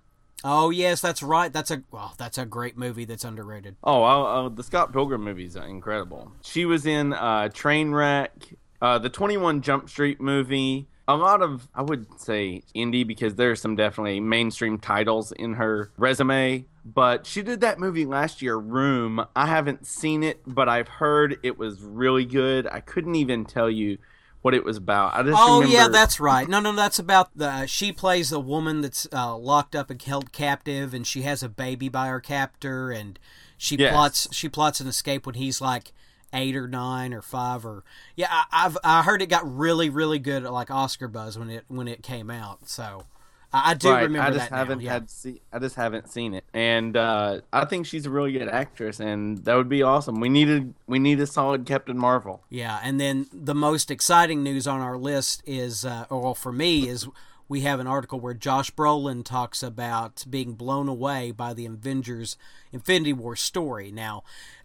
Oh 0.43 0.69
yes, 0.71 1.01
that's 1.01 1.23
right. 1.23 1.53
That's 1.53 1.71
a 1.71 1.83
well, 1.91 2.15
that's 2.19 2.37
a 2.37 2.45
great 2.45 2.77
movie 2.77 3.05
that's 3.07 3.25
underrated. 3.25 3.77
Oh, 3.83 4.03
uh, 4.05 4.23
uh, 4.47 4.49
the 4.51 4.63
Scott 4.63 4.93
Pilgrim 4.93 5.23
movies 5.25 5.57
are 5.57 5.67
incredible. 5.67 6.33
She 6.43 6.65
was 6.67 6.85
in 6.85 7.15
uh, 7.15 7.49
Trainwreck, 7.49 8.55
uh, 8.83 8.99
the 8.99 9.09
Twenty 9.09 9.37
One 9.39 9.63
Jump 9.63 9.89
Street 9.89 10.21
movie. 10.21 10.87
A 11.07 11.17
lot 11.17 11.43
of 11.43 11.69
I 11.75 11.83
would 11.83 12.21
say 12.21 12.63
indie 12.75 13.07
because 13.07 13.35
there 13.35 13.51
are 13.51 13.57
some 13.57 13.77
definitely 13.77 14.21
mainstream 14.21 14.79
titles 14.79 15.33
in 15.33 15.55
her 15.55 15.91
resume. 15.97 16.65
But 16.85 17.27
she 17.27 17.43
did 17.43 17.61
that 17.63 17.79
movie 17.79 18.05
last 18.05 18.43
year, 18.43 18.57
Room. 18.57 19.25
I 19.35 19.47
haven't 19.47 19.87
seen 19.87 20.23
it, 20.23 20.41
but 20.47 20.69
I've 20.69 20.89
heard 20.89 21.39
it 21.43 21.59
was 21.59 21.81
really 21.81 22.25
good. 22.25 22.67
I 22.67 22.81
couldn't 22.81 23.15
even 23.15 23.45
tell 23.45 23.71
you 23.71 23.99
what 24.43 24.53
it 24.53 24.63
was 24.63 24.77
about. 24.77 25.15
I 25.15 25.23
just 25.23 25.41
oh 25.41 25.61
remember... 25.61 25.75
yeah, 25.75 25.89
that's 25.89 26.21
right. 26.21 26.47
No, 26.47 26.61
no, 26.61 26.73
that's 26.73 26.99
about 26.99 27.31
the. 27.35 27.65
She 27.65 27.93
plays 27.93 28.31
a 28.31 28.39
woman 28.39 28.83
that's 28.83 29.09
uh, 29.11 29.35
locked 29.37 29.75
up 29.75 29.89
and 29.89 30.01
held 30.01 30.33
captive, 30.33 30.93
and 30.93 31.07
she 31.07 31.23
has 31.23 31.43
a 31.43 31.49
baby 31.49 31.89
by 31.89 32.09
her 32.09 32.21
captor, 32.21 32.91
and 32.91 33.19
she 33.57 33.77
Yes. 33.77 33.93
plots 33.93 34.29
she 34.33 34.51
plots 34.51 34.81
an 34.81 34.87
escape 34.87 35.25
when 35.25 35.37
he's 35.37 35.63
like 35.63 35.95
eight 36.35 36.57
or 36.57 36.69
nine 36.69 37.15
or 37.15 37.23
five 37.23 37.65
or 37.65 37.85
yeah. 38.17 38.27
I, 38.31 38.45
I've 38.53 38.79
I 38.85 39.03
heard 39.03 39.23
it 39.23 39.29
got 39.29 39.51
really 39.57 39.89
really 39.89 40.19
good 40.19 40.43
like 40.43 40.71
Oscar 40.71 41.09
buzz 41.09 41.39
when 41.39 41.49
it 41.49 41.65
when 41.69 41.89
it 41.89 42.03
came 42.03 42.31
out. 42.31 42.69
So 42.69 43.07
I, 43.55 43.71
I 43.71 43.75
do 43.75 43.89
right. 43.89 44.03
remember 44.03 44.29
I 44.29 44.31
just 44.33 44.51
that 44.51 44.57
haven't 44.57 44.79
now. 44.79 44.85
Yeah. 44.85 44.93
had 44.95 45.11
see. 45.11 45.41
I 45.53 45.61
just 45.61 45.77
haven't 45.77 46.11
seen 46.11 46.35
it, 46.35 46.45
and 46.53 46.97
uh, 46.97 47.41
I 47.53 47.65
think 47.65 47.87
she's 47.87 48.05
a 48.05 48.11
really 48.11 48.33
good 48.33 48.49
actress, 48.49 48.99
and 48.99 49.39
that 49.45 49.55
would 49.55 49.69
be 49.69 49.83
awesome. 49.83 50.19
We 50.19 50.29
needed 50.29 50.75
we 50.89 50.99
need 50.99 51.21
a 51.21 51.27
solid 51.27 51.65
Captain 51.65 51.97
Marvel. 51.97 52.43
Yeah, 52.51 52.81
and 52.83 53.01
then 53.01 53.27
the 53.33 53.55
most 53.55 53.93
exciting 53.93 54.43
news 54.43 54.67
on 54.67 54.81
our 54.81 54.99
list 54.99 55.43
is, 55.47 55.85
uh, 55.85 56.07
or 56.11 56.21
well, 56.21 56.35
for 56.35 56.53
me, 56.53 56.89
is 56.89 57.07
we 57.49 57.61
have 57.61 57.79
an 57.79 57.87
article 57.87 58.19
where 58.19 58.35
Josh 58.35 58.73
Brolin 58.73 59.25
talks 59.25 59.63
about 59.63 60.25
being 60.29 60.55
blown 60.55 60.89
away 60.89 61.31
by 61.31 61.55
the 61.55 61.67
Avengers 61.67 62.37
Infinity 62.73 63.13
War 63.13 63.37
story. 63.37 63.93
Now, 63.93 64.25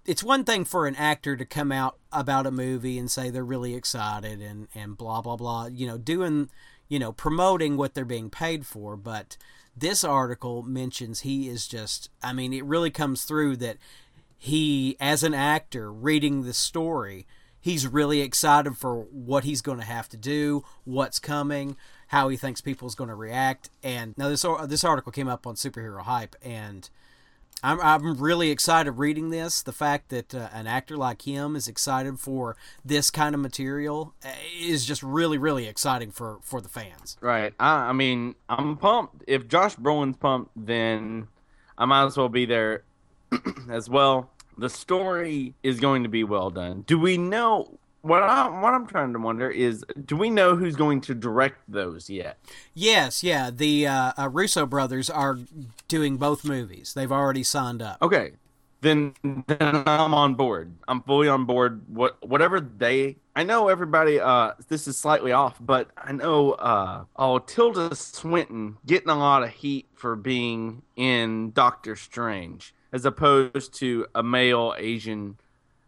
it's 0.10 0.24
one 0.24 0.44
thing 0.44 0.66
for 0.66 0.88
an 0.88 0.96
actor 0.96 1.38
to 1.38 1.46
come 1.46 1.72
out 1.72 1.96
about 2.12 2.48
a 2.48 2.52
movie 2.52 2.98
and 2.98 3.12
say 3.12 3.30
they're 3.30 3.46
really 3.46 3.76
excited 3.76 4.42
and, 4.42 4.68
and 4.74 4.98
blah, 4.98 5.22
blah, 5.22 5.36
blah, 5.36 5.68
you 5.68 5.86
know, 5.86 6.00
doing, 6.00 6.50
you 6.88 6.98
know, 6.98 7.12
promoting 7.12 7.78
what 7.78 7.94
they're 7.94 8.06
being 8.06 8.32
paid 8.32 8.66
for, 8.66 8.98
but 8.98 9.38
this 9.78 10.04
article 10.04 10.64
mentions 10.64 11.20
he 11.20 11.48
is 11.48 11.68
just, 11.68 12.10
I 12.24 12.34
mean, 12.34 12.54
it 12.54 12.66
really 12.66 12.90
comes 12.90 13.24
through 13.24 13.58
that 13.58 13.78
he, 14.36 14.98
as 15.00 15.22
an 15.22 15.36
actor, 15.36 15.94
reading 15.94 16.42
the 16.42 16.56
story, 16.56 17.28
he's 17.62 17.86
really 17.86 18.22
excited 18.22 18.78
for 18.78 19.02
what 19.12 19.44
he's 19.44 19.62
going 19.62 19.78
to 19.78 19.86
have 19.86 20.10
to 20.10 20.18
do, 20.18 20.64
what's 20.86 21.20
coming, 21.20 21.78
how 22.08 22.30
he 22.30 22.36
thinks 22.36 22.62
people's 22.62 22.96
going 22.96 23.10
to 23.10 23.16
react. 23.16 23.70
And 23.84 24.18
now 24.18 24.30
this 24.30 24.44
this 24.66 24.84
article 24.84 25.12
came 25.12 25.28
up 25.28 25.46
on 25.46 25.54
Superhero 25.54 26.02
Hype, 26.02 26.36
and 26.42 26.90
I'm 27.64 27.80
I'm 27.82 28.16
really 28.16 28.52
excited 28.52 28.94
reading 28.94 29.30
this. 29.30 29.62
The 29.62 29.72
fact 29.72 30.10
that 30.10 30.34
uh, 30.34 30.50
an 30.54 30.68
actor 30.68 30.96
like 30.96 31.24
him 31.24 31.56
is 31.56 31.68
excited 31.68 32.20
for 32.20 32.56
this 32.86 33.12
kind 33.12 33.36
of 33.36 33.42
material 33.42 34.14
uh, 34.24 34.30
is 34.60 34.86
just 34.86 35.04
really 35.04 35.38
really 35.38 35.68
exciting 35.68 36.12
for 36.12 36.40
for 36.42 36.62
the 36.62 36.70
fans. 36.70 37.18
Right. 37.22 37.54
I, 37.60 37.90
I 37.90 37.94
mean, 37.94 38.36
I'm 38.48 38.78
pumped. 38.78 39.24
If 39.28 39.48
Josh 39.48 39.76
Brolin's 39.76 40.18
pumped, 40.18 40.52
then 40.56 41.28
I 41.78 41.86
might 41.86 42.06
as 42.06 42.18
well 42.18 42.30
be 42.30 42.46
there 42.46 42.84
as 43.70 43.90
well. 43.90 44.30
The 44.58 44.70
story 44.70 45.56
is 45.64 45.80
going 45.80 46.04
to 46.04 46.10
be 46.10 46.24
well 46.24 46.50
done. 46.50 46.82
Do 46.82 47.00
we 47.00 47.18
know 47.18 47.79
what 48.02 48.24
I 48.24 48.48
what 48.48 48.74
I'm 48.74 48.88
trying 48.88 49.14
to 49.14 49.20
wonder 49.20 49.50
is 49.50 49.84
do 50.06 50.16
we 50.16 50.30
know 50.30 50.56
who's 50.56 50.76
going 50.76 51.02
to 51.02 51.16
direct 51.16 51.60
those 51.68 52.10
yet? 52.10 52.38
Yes, 52.74 53.24
yeah, 53.24 53.50
the 53.52 53.88
uh, 53.88 54.14
uh, 54.18 54.30
Russo 54.30 54.66
brothers 54.66 55.10
are 55.10 55.38
doing 55.88 56.18
both 56.18 56.46
movies. 56.46 56.94
They've 56.94 57.12
already 57.12 57.44
signed 57.44 57.82
up. 57.82 58.02
Okay. 58.02 58.34
Then 58.82 59.14
then 59.24 59.84
I'm 59.86 60.14
on 60.14 60.36
board. 60.36 60.72
I'm 60.88 61.02
fully 61.02 61.28
on 61.28 61.44
board. 61.44 61.84
What 61.90 62.26
whatever 62.26 62.62
they 62.62 63.18
I 63.36 63.44
know 63.44 63.68
everybody 63.68 64.22
uh 64.22 64.54
this 64.70 64.88
is 64.88 64.98
slightly 64.98 65.34
off, 65.34 65.58
but 65.60 65.90
I 65.98 66.14
know 66.14 66.54
uh 66.54 67.04
oh 67.18 67.40
Tilda 67.40 67.94
Swinton 67.96 68.78
getting 68.86 69.10
a 69.10 69.18
lot 69.18 69.44
of 69.44 69.50
heat 69.50 69.88
for 69.96 70.16
being 70.16 70.84
in 70.96 71.52
Doctor 71.52 71.98
Strange 71.98 72.74
as 72.94 73.06
opposed 73.06 73.74
to 73.76 74.08
a 74.16 74.24
male 74.24 74.74
Asian 74.78 75.38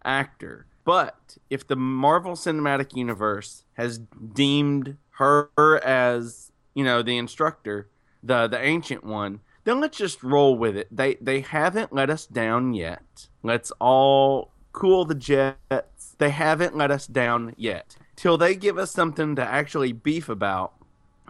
actor. 0.04 0.66
But 0.84 1.38
if 1.50 1.68
the 1.68 1.76
Marvel 1.76 2.34
Cinematic 2.34 2.96
Universe 2.96 3.64
has 3.74 4.00
deemed 4.34 4.98
her 5.12 5.50
as, 5.84 6.52
you 6.74 6.84
know, 6.84 7.02
the 7.02 7.18
instructor, 7.18 7.88
the 8.24 8.48
the 8.48 8.60
ancient 8.60 9.04
one, 9.04 9.42
then 9.64 9.80
let's 9.80 9.98
just 9.98 10.24
roll 10.24 10.58
with 10.58 10.76
it. 10.76 10.88
They 10.92 11.16
they 11.16 11.42
haven't 11.42 11.94
let 11.94 12.10
us 12.10 12.26
down 12.26 12.74
yet. 12.74 13.28
Let's 13.44 13.72
all 13.80 14.52
cool 14.72 15.06
the 15.06 15.16
jets. 15.16 16.16
They 16.18 16.30
haven't 16.30 16.76
let 16.76 16.92
us 16.92 17.08
down 17.08 17.54
yet. 17.58 17.96
Till 18.16 18.38
they 18.38 18.56
give 18.56 18.78
us 18.78 18.92
something 18.92 19.36
to 19.36 19.44
actually 19.44 19.94
beef 19.94 20.30
about. 20.30 20.74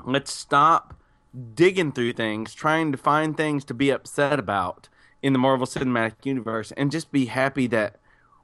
Let's 0.03 0.33
stop 0.33 0.95
digging 1.55 1.91
through 1.91 2.13
things, 2.13 2.53
trying 2.53 2.91
to 2.91 2.97
find 2.97 3.35
things 3.37 3.63
to 3.65 3.73
be 3.73 3.89
upset 3.89 4.39
about 4.39 4.89
in 5.21 5.33
the 5.33 5.39
Marvel 5.39 5.67
Cinematic 5.67 6.25
Universe 6.25 6.71
and 6.73 6.91
just 6.91 7.11
be 7.11 7.25
happy 7.25 7.67
that 7.67 8.00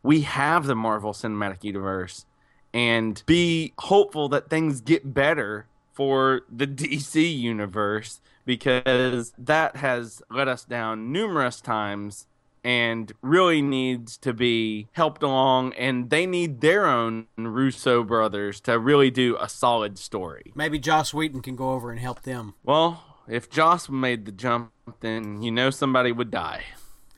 we 0.07 0.21
have 0.21 0.67
the 0.67 0.75
Marvel 0.75 1.11
Cinematic 1.11 1.65
Universe 1.65 2.25
and 2.73 3.21
be 3.25 3.73
hopeful 3.77 4.29
that 4.29 4.49
things 4.49 4.79
get 4.79 5.13
better 5.13 5.67
for 5.91 6.43
the 6.49 6.65
DC 6.81 7.37
universe 7.37 8.21
because 8.45 9.33
that 9.37 9.75
has 9.75 10.21
let 10.29 10.47
us 10.47 10.63
down 10.63 11.11
numerous 11.11 11.59
times 11.59 12.25
and 12.63 13.11
really 13.21 13.61
needs 13.61 14.15
to 14.19 14.31
be 14.31 14.87
helped 14.93 15.23
along 15.23 15.73
and 15.73 16.09
they 16.09 16.25
need 16.25 16.61
their 16.61 16.85
own 16.85 17.27
Russo 17.37 18.01
brothers 18.01 18.61
to 18.61 18.79
really 18.79 19.11
do 19.11 19.35
a 19.41 19.49
solid 19.49 19.99
story. 19.99 20.53
Maybe 20.55 20.79
Joss 20.79 21.13
Whedon 21.13 21.41
can 21.41 21.57
go 21.57 21.71
over 21.71 21.91
and 21.91 21.99
help 21.99 22.21
them. 22.21 22.53
Well, 22.63 23.03
if 23.27 23.49
Joss 23.49 23.89
made 23.89 24.25
the 24.25 24.31
jump 24.31 24.71
then 25.01 25.41
you 25.41 25.51
know 25.51 25.69
somebody 25.69 26.13
would 26.13 26.31
die. 26.31 26.63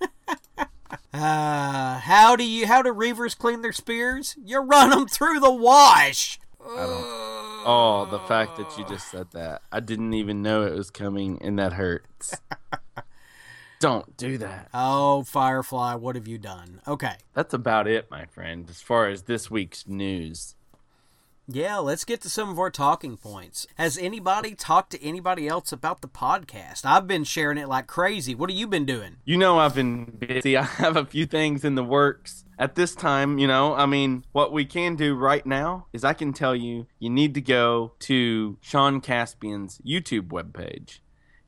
Uh, 1.13 1.99
how 1.99 2.35
do 2.35 2.43
you 2.43 2.67
how 2.67 2.81
do 2.81 2.93
reavers 2.93 3.37
clean 3.37 3.61
their 3.61 3.71
spears? 3.71 4.35
You 4.43 4.59
run 4.59 4.89
them 4.89 5.07
through 5.07 5.39
the 5.39 5.51
wash. 5.51 6.39
Oh, 6.61 8.07
the 8.09 8.19
fact 8.19 8.57
that 8.57 8.77
you 8.77 8.85
just 8.85 9.09
said 9.09 9.27
that. 9.33 9.61
I 9.71 9.79
didn't 9.79 10.13
even 10.13 10.41
know 10.41 10.63
it 10.63 10.73
was 10.73 10.89
coming 10.89 11.39
and 11.41 11.59
that 11.59 11.73
hurts. 11.73 12.35
Don't 13.79 14.17
do 14.17 14.37
that. 14.39 14.69
Oh, 14.73 15.23
Firefly, 15.23 15.95
what 15.95 16.15
have 16.15 16.27
you 16.27 16.37
done? 16.37 16.81
Okay. 16.87 17.15
That's 17.33 17.53
about 17.53 17.87
it, 17.87 18.11
my 18.11 18.25
friend, 18.25 18.69
as 18.69 18.81
far 18.81 19.07
as 19.07 19.23
this 19.23 19.49
week's 19.49 19.87
news. 19.87 20.55
Yeah, 21.51 21.77
let's 21.77 22.05
get 22.05 22.21
to 22.21 22.29
some 22.29 22.49
of 22.49 22.59
our 22.59 22.69
talking 22.69 23.17
points. 23.17 23.65
Has 23.73 23.97
anybody 23.97 24.53
talked 24.53 24.91
to 24.91 25.03
anybody 25.03 25.47
else 25.47 25.71
about 25.71 26.01
the 26.01 26.07
podcast? 26.07 26.85
I've 26.85 27.07
been 27.07 27.23
sharing 27.23 27.57
it 27.57 27.67
like 27.67 27.87
crazy. 27.87 28.35
What 28.35 28.51
have 28.51 28.59
you 28.59 28.67
been 28.67 28.85
doing? 28.85 29.15
You 29.25 29.35
know, 29.35 29.57
I've 29.57 29.73
been 29.73 30.05
busy. 30.05 30.55
I 30.57 30.61
have 30.61 30.95
a 30.95 31.07
few 31.07 31.25
things 31.25 31.65
in 31.65 31.73
the 31.73 31.83
works. 31.83 32.45
At 32.59 32.75
this 32.75 32.93
time, 32.93 33.39
you 33.39 33.47
know, 33.47 33.73
I 33.73 33.87
mean, 33.87 34.25
what 34.31 34.53
we 34.53 34.63
can 34.63 34.95
do 34.95 35.15
right 35.15 35.43
now 35.43 35.87
is 35.91 36.03
I 36.03 36.13
can 36.13 36.33
tell 36.33 36.55
you, 36.55 36.85
you 36.99 37.09
need 37.09 37.33
to 37.33 37.41
go 37.41 37.93
to 38.01 38.59
Sean 38.61 39.01
Caspian's 39.01 39.79
YouTube 39.83 40.27
webpage. 40.27 40.99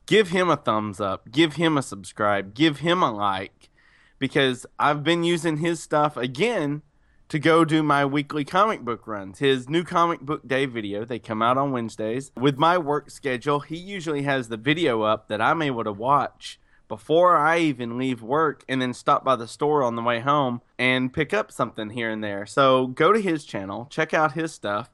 Give 0.06 0.30
him 0.30 0.50
a 0.50 0.56
thumbs 0.56 1.00
up, 1.00 1.30
give 1.30 1.54
him 1.54 1.78
a 1.78 1.82
subscribe, 1.82 2.54
give 2.54 2.78
him 2.78 3.04
a 3.04 3.12
like, 3.12 3.70
because 4.18 4.66
I've 4.80 5.04
been 5.04 5.22
using 5.22 5.58
his 5.58 5.80
stuff 5.80 6.16
again 6.16 6.82
to 7.32 7.38
go 7.38 7.64
do 7.64 7.82
my 7.82 8.04
weekly 8.04 8.44
comic 8.44 8.82
book 8.82 9.06
runs. 9.06 9.38
His 9.38 9.66
new 9.66 9.84
comic 9.84 10.20
book 10.20 10.46
day 10.46 10.66
video, 10.66 11.06
they 11.06 11.18
come 11.18 11.40
out 11.40 11.56
on 11.56 11.72
Wednesdays. 11.72 12.30
With 12.36 12.58
my 12.58 12.76
work 12.76 13.08
schedule, 13.08 13.60
he 13.60 13.78
usually 13.78 14.24
has 14.24 14.48
the 14.48 14.58
video 14.58 15.00
up 15.00 15.28
that 15.28 15.40
I'm 15.40 15.62
able 15.62 15.82
to 15.82 15.92
watch 15.92 16.60
before 16.88 17.38
I 17.38 17.60
even 17.60 17.96
leave 17.96 18.20
work 18.20 18.64
and 18.68 18.82
then 18.82 18.92
stop 18.92 19.24
by 19.24 19.36
the 19.36 19.48
store 19.48 19.82
on 19.82 19.96
the 19.96 20.02
way 20.02 20.20
home 20.20 20.60
and 20.78 21.10
pick 21.10 21.32
up 21.32 21.50
something 21.50 21.88
here 21.88 22.10
and 22.10 22.22
there. 22.22 22.44
So 22.44 22.88
go 22.88 23.14
to 23.14 23.18
his 23.18 23.46
channel, 23.46 23.86
check 23.88 24.12
out 24.12 24.32
his 24.32 24.52
stuff, 24.52 24.90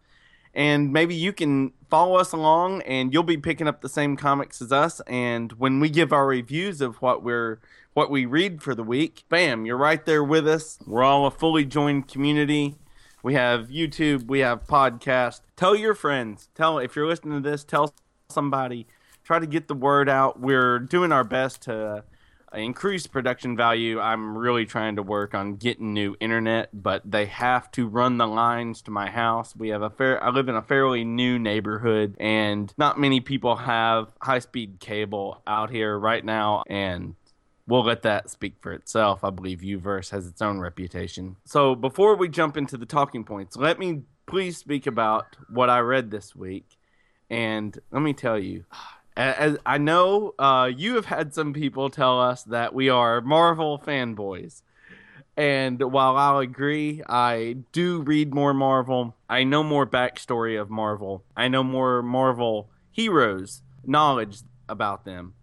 and 0.55 0.93
maybe 0.93 1.17
you 1.17 1.33
can 1.33 1.73
follow 1.91 2.19
us 2.19 2.31
along 2.31 2.83
and 2.83 3.13
you'll 3.13 3.25
be 3.25 3.37
picking 3.37 3.67
up 3.67 3.81
the 3.81 3.89
same 3.89 4.17
comics 4.17 4.63
as 4.63 4.71
us 4.71 5.01
and 5.09 5.55
when 5.55 5.81
we 5.81 5.89
give 5.89 6.13
our 6.13 6.27
reviews 6.27 6.81
of 6.81 7.03
what 7.03 7.25
we're 7.25 7.59
what 7.99 8.13
we 8.13 8.25
read 8.25 8.63
for 8.63 8.77
the 8.77 8.85
week. 8.85 9.25
Bam 9.29 9.67
you're 9.67 9.77
right 9.77 10.07
there 10.07 10.23
with 10.23 10.47
us. 10.47 10.79
We're 10.87 11.03
all 11.03 11.27
a 11.27 11.33
fully 11.33 11.65
joined 11.65 12.07
community. 12.07 12.77
We 13.25 13.35
have 13.35 13.71
youtube 13.71 14.29
we 14.29 14.39
have 14.39 14.69
podcast. 14.69 15.41
Tell 15.57 15.75
your 15.75 15.97
friends. 15.97 16.49
Tell 16.55 16.79
if 16.79 16.95
you're 16.95 17.09
listening 17.09 17.43
to 17.43 17.51
this 17.51 17.65
tell 17.65 17.93
somebody. 18.29 18.87
Try 19.25 19.41
to 19.41 19.49
get 19.49 19.67
the 19.67 19.75
word 19.75 20.09
out. 20.09 20.39
We're 20.39 20.79
doing 20.79 21.11
our 21.11 21.25
best 21.25 21.63
to 21.63 22.05
increase 22.55 23.07
production 23.07 23.57
value, 23.57 24.01
I'm 24.01 24.37
really 24.37 24.65
trying 24.65 24.97
to 24.97 25.03
work 25.03 25.35
on 25.35 25.57
getting 25.57 25.93
new 25.93 26.17
internet, 26.21 26.71
but 26.73 27.03
they 27.05 27.27
have 27.27 27.71
to 27.73 27.87
run 27.87 28.17
the 28.17 28.27
lines 28.27 28.81
to 28.83 28.91
my 28.91 29.11
house. 29.11 29.55
We 29.55 29.69
have 29.69 29.83
a 29.83 29.91
fair 29.91 30.23
I 30.23 30.31
live 30.31 30.49
in 30.49 30.55
a 30.55 30.63
fairly 30.63 31.05
new 31.05 31.39
neighborhood 31.39 32.17
and 32.19 32.73
not 32.79 32.99
many 32.99 33.21
people 33.21 33.57
have 33.57 34.13
high-speed 34.23 34.81
cable 34.81 35.43
out 35.47 35.71
here 35.71 35.99
right 35.99 36.25
now 36.25 36.63
and 36.69 37.15
we'll 37.69 37.85
let 37.85 38.03
that 38.03 38.31
speak 38.31 38.55
for 38.61 38.73
itself. 38.73 39.23
I 39.23 39.31
believe 39.31 39.63
U-verse 39.63 40.11
has 40.11 40.27
its 40.27 40.43
own 40.43 40.59
reputation. 40.59 41.37
So 41.45 41.75
before 41.75 42.17
we 42.17 42.29
jump 42.29 42.57
into 42.57 42.77
the 42.77 42.87
talking 42.87 43.25
points, 43.25 43.57
let 43.57 43.79
me 43.79 44.03
please 44.27 44.57
speak 44.57 44.87
about 44.87 45.37
what 45.51 45.71
I 45.71 45.81
read 45.81 46.11
this 46.11 46.35
week. 46.35 46.67
And 47.31 47.79
let 47.93 48.01
me 48.01 48.15
tell 48.15 48.39
you, 48.39 48.65
as 49.17 49.59
I 49.67 49.77
know 49.77 50.35
uh, 50.39 50.71
you 50.75 50.95
have 50.95 51.07
had 51.07 51.35
some 51.35 51.53
people 51.53 51.91
tell 51.91 52.21
us 52.21 52.43
that 52.45 52.73
we 52.73 52.89
are 52.89 53.21
Marvel 53.21 53.79
fanboys. 53.79 54.63
And 55.37 55.81
while 55.93 56.17
I'll 56.17 56.39
agree, 56.39 57.03
I 57.09 57.59
do 57.71 58.01
read 58.01 58.35
more 58.35 58.55
Marvel. 58.55 59.15
I 59.29 59.45
know 59.45 59.63
more 59.63 59.87
backstory 59.87 60.61
of 60.61 60.69
Marvel. 60.71 61.23
I 61.37 61.49
know 61.49 61.63
more 61.63 62.03
Marvel 62.03 62.71
heroes, 62.91 63.63
knowledge 63.85 64.39
about 64.69 65.05
them. 65.05 65.35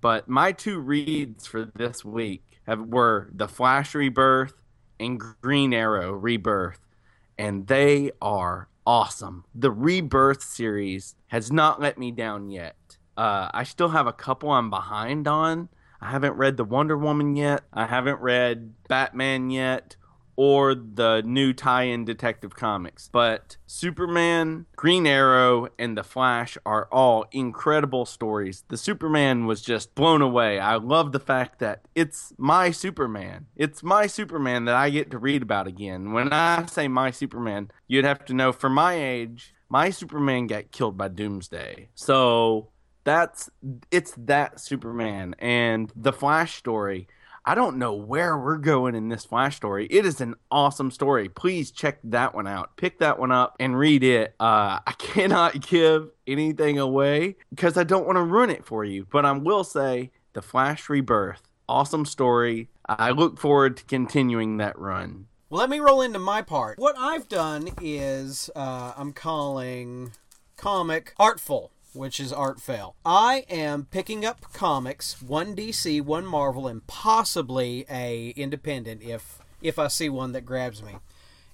But 0.00 0.28
my 0.28 0.52
two 0.52 0.78
reads 0.78 1.46
for 1.46 1.64
this 1.74 2.04
week 2.04 2.60
have, 2.66 2.80
were 2.80 3.30
The 3.34 3.48
Flash 3.48 3.94
Rebirth 3.94 4.62
and 5.00 5.20
Green 5.40 5.72
Arrow 5.72 6.12
Rebirth. 6.12 6.80
And 7.38 7.66
they 7.66 8.12
are 8.20 8.68
awesome. 8.86 9.44
The 9.54 9.70
Rebirth 9.70 10.42
series 10.42 11.14
has 11.28 11.50
not 11.50 11.80
let 11.80 11.98
me 11.98 12.10
down 12.10 12.50
yet. 12.50 12.76
Uh, 13.16 13.50
I 13.52 13.64
still 13.64 13.88
have 13.88 14.06
a 14.06 14.12
couple 14.12 14.50
I'm 14.50 14.70
behind 14.70 15.26
on. 15.26 15.68
I 16.00 16.10
haven't 16.10 16.34
read 16.34 16.56
the 16.56 16.64
Wonder 16.64 16.96
Woman 16.96 17.36
yet. 17.36 17.62
I 17.72 17.86
haven't 17.86 18.20
read 18.20 18.74
Batman 18.88 19.50
yet 19.50 19.96
or 20.36 20.74
the 20.74 21.22
new 21.24 21.52
tie-in 21.52 22.04
Detective 22.04 22.54
Comics. 22.54 23.08
But 23.10 23.56
Superman, 23.66 24.66
Green 24.76 25.06
Arrow, 25.06 25.68
and 25.78 25.96
The 25.96 26.04
Flash 26.04 26.56
are 26.64 26.88
all 26.92 27.26
incredible 27.32 28.04
stories. 28.04 28.64
The 28.68 28.76
Superman 28.76 29.46
was 29.46 29.62
just 29.62 29.94
blown 29.94 30.22
away. 30.22 30.58
I 30.58 30.76
love 30.76 31.12
the 31.12 31.20
fact 31.20 31.58
that 31.60 31.82
it's 31.94 32.32
my 32.36 32.70
Superman. 32.70 33.46
It's 33.56 33.82
my 33.82 34.06
Superman 34.06 34.66
that 34.66 34.74
I 34.74 34.90
get 34.90 35.10
to 35.10 35.18
read 35.18 35.42
about 35.42 35.66
again. 35.66 36.12
When 36.12 36.32
I 36.32 36.66
say 36.66 36.88
my 36.88 37.10
Superman, 37.10 37.70
you'd 37.88 38.04
have 38.04 38.24
to 38.26 38.34
know 38.34 38.52
for 38.52 38.68
my 38.68 38.94
age, 38.94 39.54
my 39.68 39.90
Superman 39.90 40.46
got 40.46 40.70
killed 40.70 40.96
by 40.96 41.08
Doomsday. 41.08 41.88
So 41.94 42.68
that's 43.04 43.48
it's 43.90 44.14
that 44.18 44.60
Superman 44.60 45.34
and 45.38 45.92
the 45.96 46.12
Flash 46.12 46.56
story. 46.56 47.08
I 47.48 47.54
don't 47.54 47.76
know 47.76 47.94
where 47.94 48.36
we're 48.36 48.56
going 48.56 48.96
in 48.96 49.08
this 49.08 49.24
Flash 49.24 49.54
story. 49.54 49.86
It 49.86 50.04
is 50.04 50.20
an 50.20 50.34
awesome 50.50 50.90
story. 50.90 51.28
Please 51.28 51.70
check 51.70 52.00
that 52.02 52.34
one 52.34 52.48
out. 52.48 52.76
Pick 52.76 52.98
that 52.98 53.20
one 53.20 53.30
up 53.30 53.54
and 53.60 53.78
read 53.78 54.02
it. 54.02 54.34
Uh, 54.40 54.80
I 54.84 54.92
cannot 54.98 55.60
give 55.60 56.10
anything 56.26 56.80
away 56.80 57.36
because 57.50 57.76
I 57.76 57.84
don't 57.84 58.04
want 58.04 58.16
to 58.16 58.24
ruin 58.24 58.50
it 58.50 58.64
for 58.64 58.84
you. 58.84 59.06
But 59.08 59.24
I 59.24 59.30
will 59.30 59.62
say 59.62 60.10
the 60.32 60.42
Flash 60.42 60.88
Rebirth, 60.88 61.42
awesome 61.68 62.04
story. 62.04 62.68
I 62.84 63.12
look 63.12 63.38
forward 63.38 63.76
to 63.76 63.84
continuing 63.84 64.56
that 64.56 64.76
run. 64.76 65.28
Well, 65.48 65.60
let 65.60 65.70
me 65.70 65.78
roll 65.78 66.02
into 66.02 66.18
my 66.18 66.42
part. 66.42 66.80
What 66.80 66.96
I've 66.98 67.28
done 67.28 67.70
is 67.80 68.50
uh, 68.56 68.94
I'm 68.96 69.12
calling 69.12 70.10
comic 70.56 71.14
artful 71.16 71.70
which 71.96 72.20
is 72.20 72.32
Art 72.32 72.60
Fail. 72.60 72.94
I 73.04 73.44
am 73.48 73.86
picking 73.90 74.24
up 74.24 74.52
comics, 74.52 75.20
one 75.22 75.56
DC, 75.56 76.02
one 76.02 76.26
Marvel, 76.26 76.68
and 76.68 76.86
possibly 76.86 77.86
a 77.90 78.30
independent 78.36 79.02
if 79.02 79.38
if 79.62 79.78
I 79.78 79.88
see 79.88 80.08
one 80.08 80.32
that 80.32 80.44
grabs 80.44 80.82
me. 80.82 80.96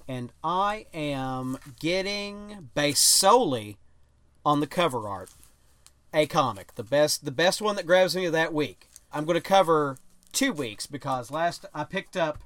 And 0.09 0.33
I 0.43 0.87
am 0.93 1.59
getting 1.79 2.71
based 2.75 3.05
solely 3.05 3.79
on 4.45 4.61
the 4.61 4.67
cover 4.67 5.09
art 5.09 5.31
a 6.13 6.27
comic, 6.27 6.75
the 6.75 6.83
best 6.83 7.25
the 7.25 7.31
best 7.31 7.63
one 7.63 7.77
that 7.77 7.87
grabs 7.87 8.17
me 8.17 8.27
of 8.27 8.33
that 8.33 8.53
week. 8.53 8.89
I'm 9.13 9.25
going 9.25 9.35
to 9.37 9.41
cover 9.41 9.99
two 10.33 10.53
weeks 10.53 10.87
because 10.87 11.31
last 11.31 11.65
I 11.73 11.85
picked 11.85 12.17
up 12.17 12.39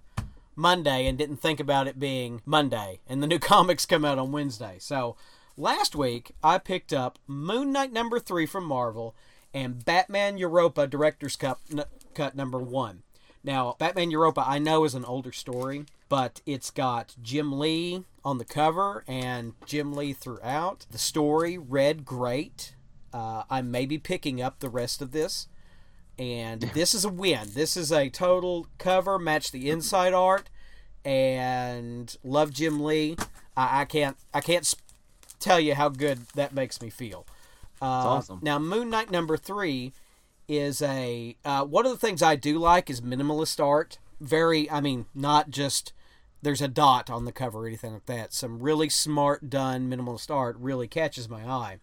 Monday 0.54 1.06
and 1.06 1.18
didn't 1.18 1.37
think 1.38 1.61
about 1.61 1.87
it 1.87 1.98
being 1.98 2.42
Monday, 2.44 3.00
and 3.06 3.22
the 3.22 3.26
new 3.26 3.38
comics 3.40 3.87
come 3.87 4.04
out 4.04 4.18
on 4.18 4.32
Wednesday. 4.32 4.76
So 4.78 5.16
Last 5.59 5.97
week, 5.97 6.33
I 6.42 6.59
picked 6.59 6.92
up 6.92 7.19
Moon 7.27 7.73
Knight 7.73 7.90
number 7.90 8.19
three 8.21 8.45
from 8.45 8.66
Marvel 8.66 9.14
and 9.55 9.83
Batman 9.83 10.37
Europa 10.37 10.87
Director's 10.87 11.35
Cut, 11.35 11.59
n- 11.73 11.85
cut 12.12 12.37
number 12.37 12.59
one. 12.59 13.05
Now, 13.42 13.75
Batman 13.79 14.11
Europa, 14.11 14.45
I 14.47 14.59
know 14.59 14.85
is 14.85 14.95
an 14.95 15.07
older 15.07 15.33
story, 15.33 15.87
but 16.11 16.42
it's 16.45 16.71
got 16.71 17.16
Jim 17.23 17.59
Lee 17.59 18.05
on 18.23 18.37
the 18.37 18.45
cover 18.45 19.03
and 19.09 19.55
Jim 19.64 19.95
Lee 19.95 20.12
throughout. 20.12 20.85
The 20.90 20.99
story 20.99 21.57
read 21.57 22.05
great. 22.05 22.75
Uh, 23.11 23.45
I 23.49 23.62
may 23.62 23.87
be 23.87 23.97
picking 23.97 24.42
up 24.42 24.59
the 24.59 24.69
rest 24.69 25.01
of 25.01 25.12
this, 25.12 25.49
and 26.19 26.61
this 26.75 26.92
is 26.92 27.07
a 27.07 27.09
win. 27.09 27.49
This 27.55 27.79
is 27.79 27.90
a 27.90 28.11
total 28.11 28.66
cover, 28.77 29.19
match 29.19 29.53
the 29.53 29.71
inside 29.71 30.12
art, 30.12 30.51
and 31.03 32.14
love 32.23 32.53
Jim 32.53 32.85
Lee. 32.85 33.16
I, 33.57 33.83
I 33.83 33.85
can't 33.87 34.19
I 34.35 34.42
can't 34.42 34.66
tell 35.38 35.61
you 35.61 35.75
how 35.75 35.88
good 35.88 36.27
that 36.35 36.55
makes 36.55 36.81
me 36.81 36.90
feel. 36.90 37.27
Uh, 37.81 37.85
awesome. 37.85 38.40
Now, 38.42 38.59
Moon 38.59 38.90
Knight 38.90 39.11
number 39.11 39.37
three 39.37 39.92
is 40.49 40.81
a 40.81 41.37
uh, 41.44 41.64
one 41.64 41.87
of 41.87 41.92
the 41.92 41.99
things 41.99 42.22
I 42.22 42.37
do 42.37 42.59
like 42.59 42.88
is 42.88 43.01
minimalist 43.01 43.64
art. 43.64 43.99
Very, 44.20 44.70
I 44.70 44.81
mean, 44.81 45.07
not 45.14 45.51
just 45.51 45.92
there's 46.42 46.62
a 46.62 46.68
dot 46.68 47.11
on 47.11 47.25
the 47.25 47.33
cover 47.33 47.61
or 47.61 47.66
anything 47.66 47.92
like 47.94 48.07
that. 48.07 48.33
Some 48.33 48.61
really 48.61 48.88
smart 48.88 49.51
done 49.51 49.90
minimalist 49.90 50.35
art 50.35 50.57
really 50.59 50.88
catches 50.88 51.29
my 51.29 51.44
eye. 51.44 51.79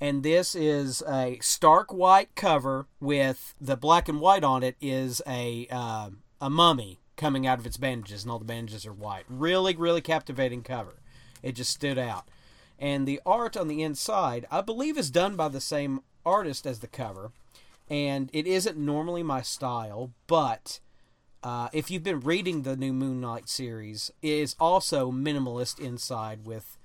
And 0.00 0.22
this 0.22 0.54
is 0.54 1.02
a 1.08 1.38
stark 1.40 1.92
white 1.92 2.34
cover 2.34 2.86
with 3.00 3.54
the 3.60 3.76
black 3.76 4.08
and 4.08 4.20
white 4.20 4.44
on 4.44 4.62
it 4.62 4.76
is 4.80 5.22
a 5.26 5.66
uh, 5.70 6.10
a 6.40 6.50
mummy 6.50 7.00
coming 7.16 7.46
out 7.46 7.58
of 7.58 7.66
its 7.66 7.76
bandages, 7.76 8.24
and 8.24 8.30
all 8.30 8.38
the 8.38 8.44
bandages 8.44 8.84
are 8.84 8.92
white. 8.92 9.24
Really, 9.28 9.76
really 9.76 10.00
captivating 10.00 10.62
cover. 10.62 10.96
It 11.42 11.52
just 11.52 11.70
stood 11.70 11.98
out. 11.98 12.28
And 12.78 13.06
the 13.06 13.20
art 13.24 13.56
on 13.56 13.68
the 13.68 13.82
inside, 13.82 14.46
I 14.50 14.60
believe, 14.60 14.98
is 14.98 15.10
done 15.10 15.36
by 15.36 15.48
the 15.48 15.60
same 15.60 16.00
artist 16.24 16.66
as 16.66 16.80
the 16.80 16.86
cover. 16.86 17.32
And 17.88 18.30
it 18.32 18.46
isn't 18.46 18.78
normally 18.78 19.22
my 19.22 19.42
style, 19.42 20.10
but 20.26 20.80
uh, 21.42 21.68
if 21.72 21.90
you've 21.90 22.02
been 22.02 22.20
reading 22.20 22.62
the 22.62 22.76
new 22.76 22.92
Moon 22.92 23.20
Knight 23.20 23.48
series, 23.48 24.10
it 24.22 24.30
is 24.30 24.56
also 24.58 25.12
minimalist 25.12 25.78
inside 25.78 26.46
with 26.46 26.78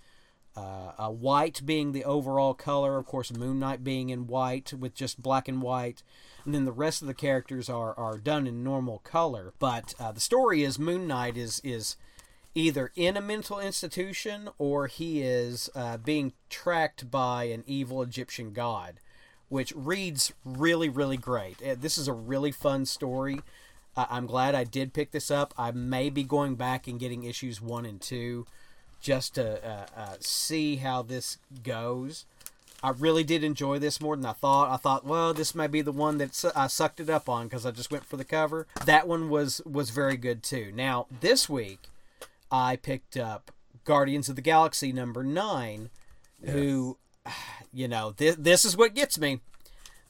uh, 0.56 1.10
white 1.10 1.62
being 1.66 1.92
the 1.92 2.04
overall 2.04 2.54
color. 2.54 2.98
Of 2.98 3.06
course, 3.06 3.32
Moon 3.32 3.60
Knight 3.60 3.84
being 3.84 4.10
in 4.10 4.28
white 4.28 4.74
with 4.74 4.94
just 4.94 5.22
black 5.22 5.48
and 5.48 5.62
white. 5.62 6.04
And 6.44 6.54
then 6.54 6.66
the 6.66 6.72
rest 6.72 7.02
of 7.02 7.08
the 7.08 7.14
characters 7.14 7.70
are, 7.70 7.98
are 7.98 8.18
done 8.18 8.48
in 8.48 8.64
normal 8.64 9.00
color. 9.00 9.54
But 9.60 9.94
uh, 10.00 10.12
the 10.12 10.20
story 10.20 10.64
is 10.64 10.78
Moon 10.78 11.08
Knight 11.08 11.38
is 11.38 11.62
is 11.64 11.96
either 12.56 12.92
in 12.96 13.16
a 13.16 13.22
mental 13.22 13.60
institution 13.60 14.50
or 14.58 14.88
he 14.88 15.22
is 15.22 15.70
uh, 15.76 15.98
being 15.98 16.34
tracked 16.50 17.10
by 17.10 17.46
an 17.46 17.64
evil 17.68 18.02
Egyptian 18.02 18.54
god, 18.54 19.00
which 19.50 19.74
reads 19.76 20.34
really, 20.44 20.90
really 20.90 21.18
great. 21.18 21.62
Uh, 21.62 21.76
this 21.80 21.98
is 21.98 22.08
a 22.08 22.14
really 22.14 22.52
fun 22.52 22.86
story. 22.86 23.42
Uh, 23.96 24.06
I'm 24.10 24.26
glad 24.26 24.56
I 24.56 24.64
did 24.64 24.94
pick 24.94 25.12
this 25.12 25.32
up. 25.32 25.54
I 25.58 25.72
may 25.72 26.10
be 26.10 26.24
going 26.24 26.56
back 26.56 26.88
and 26.88 27.00
getting 27.00 27.24
issues 27.24 27.62
one 27.62 27.86
and 27.86 28.00
two 28.00 28.46
just 29.02 29.36
to 29.36 29.66
uh, 29.66 29.86
uh, 29.96 30.16
see 30.20 30.78
how 30.78 31.02
this 31.02 31.38
goes. 31.64 32.26
I 32.82 32.92
really 32.92 33.24
did 33.24 33.44
enjoy 33.44 33.80
this 33.80 34.00
more 34.00 34.16
than 34.16 34.26
I 34.26 34.34
thought. 34.34 34.70
I 34.70 34.78
thought, 34.78 35.06
well, 35.06 35.34
this 35.34 35.54
might 35.54 35.72
be 35.72 35.82
the 35.82 35.92
one 35.92 36.18
that 36.20 36.52
I 36.56 36.68
sucked 36.68 37.00
it 37.00 37.10
up 37.10 37.28
on 37.28 37.48
because 37.48 37.66
I 37.66 37.72
just 37.72 37.92
went 37.92 38.06
for 38.06 38.16
the 38.16 38.24
cover. 38.24 38.68
That 38.86 39.08
one 39.08 39.30
was 39.30 39.62
was 39.66 39.90
very 39.90 40.16
good 40.16 40.44
too. 40.44 40.72
Now 40.74 41.08
this 41.20 41.50
week, 41.50 41.80
I 42.52 42.76
picked 42.76 43.18
up 43.18 43.52
Guardians 43.84 44.30
of 44.30 44.36
the 44.36 44.42
Galaxy 44.42 44.92
number 44.92 45.24
nine, 45.24 45.90
yes. 46.42 46.54
who, 46.54 46.98
you 47.74 47.88
know, 47.88 48.12
th- 48.12 48.38
this 48.38 48.66
is 48.66 48.78
what 48.78 48.96
gets 48.96 49.20
me. 49.20 49.40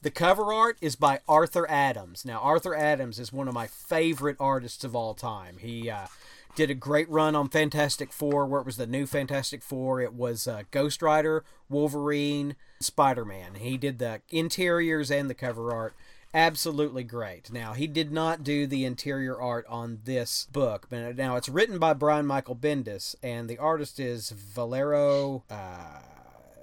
The 0.02 0.10
cover 0.10 0.52
art 0.52 0.78
is 0.80 0.96
by 0.96 1.20
Arthur 1.28 1.70
Adams. 1.70 2.24
Now, 2.24 2.38
Arthur 2.40 2.74
Adams 2.74 3.18
is 3.18 3.32
one 3.32 3.48
of 3.48 3.54
my 3.54 3.66
favorite 3.66 4.36
artists 4.40 4.82
of 4.82 4.96
all 4.96 5.12
time. 5.12 5.58
He 5.58 5.90
uh, 5.90 6.06
did 6.54 6.70
a 6.70 6.74
great 6.74 7.08
run 7.10 7.36
on 7.36 7.50
Fantastic 7.50 8.12
Four, 8.12 8.46
where 8.46 8.60
it 8.60 8.66
was 8.66 8.78
the 8.78 8.86
new 8.86 9.06
Fantastic 9.06 9.62
Four. 9.62 10.00
It 10.00 10.14
was 10.14 10.48
uh, 10.48 10.62
Ghost 10.70 11.02
Rider, 11.02 11.44
Wolverine, 11.68 12.56
Spider 12.80 13.26
Man. 13.26 13.56
He 13.56 13.76
did 13.76 13.98
the 13.98 14.22
interiors 14.30 15.10
and 15.10 15.28
the 15.28 15.34
cover 15.34 15.70
art 15.72 15.94
absolutely 16.34 17.04
great. 17.04 17.52
Now, 17.52 17.72
he 17.72 17.86
did 17.86 18.12
not 18.12 18.44
do 18.44 18.66
the 18.66 18.84
interior 18.84 19.40
art 19.40 19.66
on 19.68 20.00
this 20.04 20.46
book, 20.52 20.86
but 20.90 21.16
now 21.16 21.36
it's 21.36 21.48
written 21.48 21.78
by 21.78 21.92
Brian 21.92 22.26
Michael 22.26 22.56
Bendis, 22.56 23.14
and 23.22 23.48
the 23.48 23.58
artist 23.58 23.98
is 24.00 24.30
Valero 24.30 25.44
uh, 25.50 26.00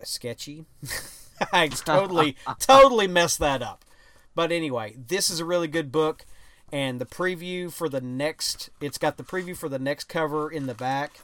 Sketchy. 0.04 0.66
I 1.52 1.68
totally, 1.68 2.36
totally 2.60 3.08
messed 3.08 3.40
that 3.40 3.62
up. 3.62 3.84
But 4.36 4.52
anyway, 4.52 4.96
this 4.96 5.30
is 5.30 5.40
a 5.40 5.46
really 5.46 5.68
good 5.68 5.92
book, 5.92 6.26
and 6.72 7.02
the 7.02 7.06
preview 7.06 7.72
for 7.72 7.90
the 7.90 8.02
next. 8.02 8.70
It's 8.80 8.98
got 8.98 9.18
the 9.18 9.24
preview 9.24 9.58
for 9.58 9.70
the 9.70 9.80
next 9.80 10.06
cover 10.06 10.52
in 10.52 10.68
the 10.68 10.76
back, 10.76 11.22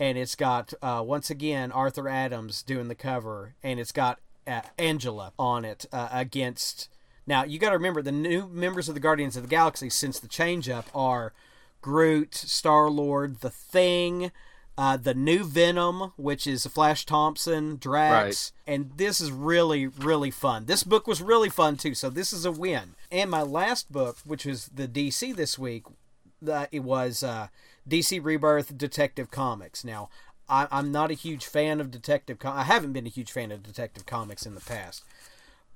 and 0.00 0.18
it's 0.18 0.34
got 0.34 0.74
uh, 0.82 1.02
once 1.06 1.30
again 1.30 1.70
Arthur 1.70 2.08
Adams 2.08 2.62
doing 2.62 2.88
the 2.88 2.94
cover, 2.94 3.54
and 3.62 3.78
it's 3.78 3.92
got 3.92 4.18
uh, 4.46 4.62
Angela 4.76 5.32
on 5.38 5.64
it 5.64 5.86
uh, 5.92 6.08
against. 6.10 6.88
Now 7.28 7.44
you 7.44 7.58
got 7.58 7.70
to 7.70 7.76
remember 7.76 8.00
the 8.00 8.10
new 8.10 8.48
members 8.48 8.88
of 8.88 8.94
the 8.94 9.00
Guardians 9.00 9.36
of 9.36 9.42
the 9.42 9.48
Galaxy 9.48 9.90
since 9.90 10.18
the 10.18 10.26
change 10.26 10.68
up 10.68 10.86
are 10.94 11.34
Groot, 11.82 12.34
Star 12.34 12.88
Lord, 12.88 13.40
the 13.40 13.50
Thing, 13.50 14.32
uh, 14.78 14.96
the 14.96 15.12
new 15.12 15.44
Venom, 15.44 16.12
which 16.16 16.46
is 16.46 16.64
Flash 16.66 17.04
Thompson, 17.04 17.76
Drax, 17.76 18.52
right. 18.66 18.74
and 18.74 18.92
this 18.96 19.20
is 19.20 19.30
really 19.30 19.86
really 19.86 20.30
fun. 20.30 20.64
This 20.64 20.82
book 20.82 21.06
was 21.06 21.20
really 21.20 21.50
fun 21.50 21.76
too, 21.76 21.94
so 21.94 22.08
this 22.08 22.32
is 22.32 22.46
a 22.46 22.50
win. 22.50 22.94
And 23.12 23.30
my 23.30 23.42
last 23.42 23.92
book, 23.92 24.16
which 24.24 24.46
was 24.46 24.68
the 24.68 24.88
DC 24.88 25.36
this 25.36 25.58
week, 25.58 25.84
uh, 26.50 26.66
it 26.72 26.82
was 26.82 27.22
uh, 27.22 27.48
DC 27.86 28.24
Rebirth 28.24 28.78
Detective 28.78 29.30
Comics. 29.30 29.84
Now 29.84 30.08
I, 30.48 30.66
am 30.70 30.90
not 30.90 31.10
a 31.10 31.14
huge 31.14 31.44
fan 31.44 31.78
of 31.78 31.90
Detective. 31.90 32.38
Com- 32.38 32.56
I 32.56 32.64
haven't 32.64 32.94
been 32.94 33.06
a 33.06 33.10
huge 33.10 33.32
fan 33.32 33.52
of 33.52 33.62
Detective 33.62 34.06
Comics 34.06 34.46
in 34.46 34.54
the 34.54 34.62
past, 34.62 35.04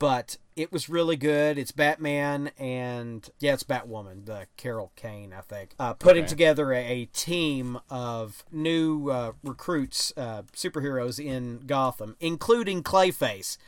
but 0.02 0.36
it 0.56 0.72
was 0.72 0.88
really 0.88 1.14
good. 1.14 1.56
It's 1.56 1.70
Batman 1.70 2.50
and 2.58 3.30
yeah, 3.38 3.52
it's 3.52 3.62
Batwoman, 3.62 4.26
the 4.26 4.48
Carol 4.56 4.90
Kane, 4.96 5.32
I 5.32 5.42
think, 5.42 5.76
uh, 5.78 5.94
putting 5.94 6.24
okay. 6.24 6.28
together 6.28 6.72
a, 6.72 6.84
a, 6.84 7.04
team 7.04 7.78
of 7.88 8.42
new 8.50 9.10
uh, 9.10 9.32
recruits, 9.44 10.12
uh, 10.16 10.42
superheroes 10.56 11.24
in 11.24 11.60
Gotham, 11.66 12.16
including 12.18 12.82
Clayface. 12.82 13.58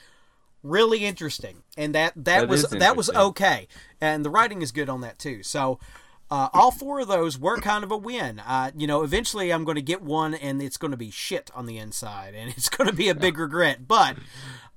Really 0.64 1.04
interesting, 1.04 1.62
and 1.76 1.94
that 1.94 2.14
that, 2.16 2.24
that 2.24 2.48
was 2.48 2.62
that 2.70 2.96
was 2.96 3.10
okay, 3.10 3.68
and 4.00 4.24
the 4.24 4.30
writing 4.30 4.60
is 4.60 4.72
good 4.72 4.88
on 4.88 5.02
that 5.02 5.20
too. 5.20 5.44
So 5.44 5.78
uh, 6.32 6.48
all 6.52 6.72
four 6.72 6.98
of 6.98 7.06
those 7.06 7.38
were 7.38 7.58
kind 7.58 7.84
of 7.84 7.92
a 7.92 7.96
win. 7.96 8.40
Uh, 8.40 8.72
you 8.76 8.88
know, 8.88 9.04
eventually 9.04 9.52
I'm 9.52 9.62
going 9.62 9.76
to 9.76 9.82
get 9.82 10.02
one 10.02 10.34
and 10.34 10.60
it's 10.62 10.78
going 10.78 10.90
to 10.90 10.96
be 10.96 11.10
shit 11.10 11.50
on 11.54 11.66
the 11.66 11.76
inside 11.76 12.34
and 12.34 12.50
it's 12.56 12.70
going 12.70 12.88
to 12.88 12.96
be 12.96 13.08
a 13.08 13.14
big 13.14 13.38
regret. 13.38 13.86
But 13.86 14.16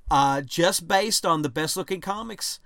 uh, 0.09 0.41
just 0.41 0.87
based 0.87 1.25
on 1.25 1.41
the 1.41 1.49
best 1.49 1.77
looking 1.77 2.01
comics 2.01 2.59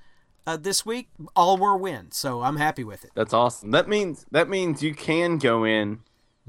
uh, 0.45 0.57
this 0.57 0.85
week, 0.85 1.09
all 1.35 1.57
were 1.57 1.77
wins. 1.77 2.17
So 2.17 2.41
I'm 2.41 2.57
happy 2.57 2.83
with 2.83 3.03
it. 3.03 3.11
That's 3.15 3.33
awesome. 3.33 3.71
That 3.71 3.87
means 3.87 4.25
that 4.31 4.49
means 4.49 4.81
you 4.81 4.93
can 4.93 5.37
go 5.37 5.63
in, 5.63 5.99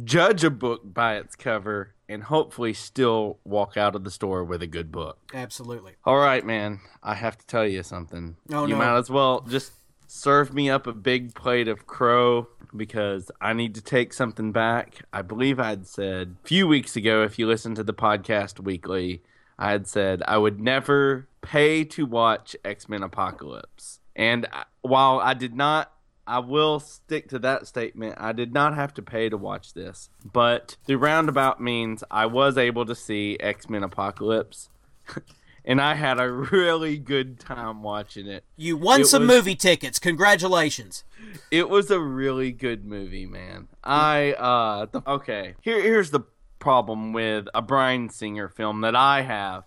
judge 0.03 0.45
a 0.45 0.51
book 0.51 0.81
by 0.85 1.17
its 1.17 1.37
cover, 1.37 1.95
and 2.09 2.25
hopefully 2.25 2.73
still 2.73 3.39
walk 3.45 3.77
out 3.77 3.95
of 3.95 4.05
the 4.05 4.11
store 4.11 4.45
with 4.45 4.63
a 4.63 4.67
good 4.67 4.91
book. 4.93 5.19
Absolutely. 5.35 5.93
All 6.05 6.19
right, 6.19 6.45
man. 6.45 6.81
I 7.03 7.15
have 7.15 7.39
to 7.39 7.47
tell 7.47 7.67
you 7.67 7.83
something. 7.83 8.37
Oh, 8.53 8.67
you 8.67 8.75
no. 8.75 8.79
might 8.79 8.99
as 8.99 9.11
well 9.11 9.41
just 9.43 9.73
serve 10.07 10.53
me 10.53 10.69
up 10.69 10.87
a 10.87 10.93
big 10.93 11.35
plate 11.35 11.69
of 11.69 11.87
crow 11.87 12.47
because 12.77 13.31
I 13.41 13.53
need 13.53 13.75
to 13.75 13.81
take 13.81 14.13
something 14.13 14.53
back. 14.53 15.03
I 15.13 15.23
believe 15.23 15.59
I'd 15.59 15.87
said 15.87 16.37
a 16.45 16.47
few 16.47 16.67
weeks 16.67 16.97
ago, 16.97 17.23
if 17.23 17.39
you 17.39 17.47
listen 17.47 17.75
to 17.77 17.85
the 17.85 17.95
podcast 17.95 18.61
weekly, 18.61 19.23
I 19.63 19.71
had 19.71 19.87
said 19.87 20.25
I 20.27 20.39
would 20.39 20.61
never 20.61 21.29
pay 21.41 21.85
to 21.85 22.05
watch 22.05 22.57
X 22.65 22.89
Men 22.89 23.05
Apocalypse. 23.05 24.01
And 24.17 24.49
while 24.81 25.21
I 25.21 25.35
did 25.35 25.55
not, 25.55 25.93
I 26.27 26.41
will 26.41 26.81
stick 26.81 27.29
to 27.29 27.39
that 27.39 27.69
statement. 27.69 28.17
I 28.19 28.33
did 28.33 28.53
not 28.53 28.75
have 28.75 28.93
to 28.95 29.03
pay 29.03 29.29
to 29.29 29.37
watch 29.37 29.73
this, 29.73 30.11
but 30.25 30.77
the 30.87 30.97
roundabout 30.97 31.61
means 31.61 32.03
I 32.11 32.27
was 32.27 32.59
able 32.59 32.87
to 32.87 32.97
see 32.97 33.37
X 33.39 33.71
Men 33.71 33.85
Apocalypse. 33.85 34.69
and 35.65 35.81
I 35.81 35.95
had 35.95 36.19
a 36.19 36.29
really 36.29 36.99
good 36.99 37.39
time 37.39 37.85
watching 37.85 38.27
it. 38.27 38.43
You 38.57 38.77
won 38.77 39.03
it 39.03 39.07
some 39.07 39.29
was, 39.29 39.37
movie 39.37 39.55
tickets. 39.55 40.01
Congratulations. 40.01 41.05
It 41.53 41.69
was 41.69 41.89
a 41.91 42.01
really 42.01 42.51
good 42.51 42.85
movie, 42.85 43.27
man. 43.27 43.69
I 43.85 44.33
uh 44.33 44.87
the, 44.91 45.03
okay. 45.09 45.55
Here 45.61 45.81
here's 45.81 46.11
the 46.11 46.21
problem 46.63 47.13
with 47.13 47.49
a 47.53 47.61
Bryan 47.61 48.09
Singer 48.09 48.49
film 48.49 48.83
that 48.83 48.95
I 48.95 49.23
have 49.23 49.65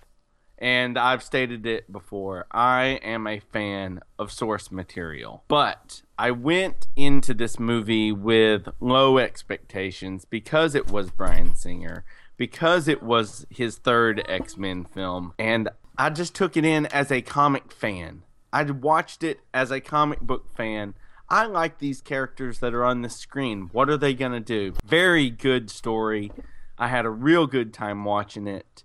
and 0.58 0.98
I've 0.98 1.22
stated 1.22 1.66
it 1.66 1.92
before. 1.92 2.48
I 2.52 3.00
am 3.04 3.28
a 3.28 3.40
fan 3.40 4.00
of 4.18 4.32
source 4.32 4.72
material. 4.72 5.44
But 5.50 6.04
I 6.18 6.32
went 6.32 6.88
into 6.96 7.34
this 7.34 7.60
movie 7.60 8.12
with 8.12 8.70
low 8.80 9.18
expectations 9.18 10.26
because 10.26 10.76
it 10.76 10.90
was 10.90 11.12
Bryan 11.12 11.56
Singer 11.56 12.06
because 12.38 12.88
it 12.88 13.04
was 13.04 13.46
his 13.50 13.78
third 13.78 14.24
X 14.28 14.58
Men 14.58 14.86
film, 14.86 15.34
and 15.38 15.70
I 15.98 16.10
just 16.10 16.36
took 16.36 16.58
it 16.58 16.66
in 16.66 16.86
as 16.88 17.12
a 17.12 17.22
comic 17.22 17.72
fan. 17.72 18.24
I 18.52 18.64
watched 18.64 19.24
it 19.24 19.42
as 19.54 19.72
a 19.72 19.82
comic 19.82 20.22
book 20.22 20.56
fan. 20.56 20.96
I 21.30 21.46
like 21.46 21.80
these 21.80 22.02
characters 22.02 22.60
that 22.60 22.74
are 22.74 22.86
on 22.86 23.02
the 23.02 23.10
screen. 23.10 23.70
What 23.72 23.90
are 23.90 23.98
they 23.98 24.14
going 24.14 24.32
to 24.32 24.40
do? 24.40 24.74
Very 24.86 25.30
good 25.30 25.70
story. 25.70 26.32
I 26.78 26.88
had 26.88 27.06
a 27.06 27.10
real 27.10 27.48
good 27.48 27.74
time 27.74 28.04
watching 28.06 28.48
it. 28.48 28.84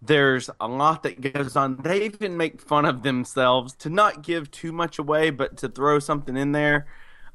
There's 0.00 0.50
a 0.60 0.66
lot 0.66 1.04
that 1.04 1.20
goes 1.32 1.56
on. 1.56 1.76
They 1.76 2.04
even 2.04 2.36
make 2.36 2.60
fun 2.60 2.84
of 2.84 3.02
themselves 3.02 3.74
to 3.76 3.90
not 3.90 4.22
give 4.22 4.50
too 4.50 4.72
much 4.72 4.98
away, 4.98 5.30
but 5.30 5.56
to 5.58 5.68
throw 5.68 5.98
something 6.00 6.36
in 6.36 6.52
there. 6.52 6.86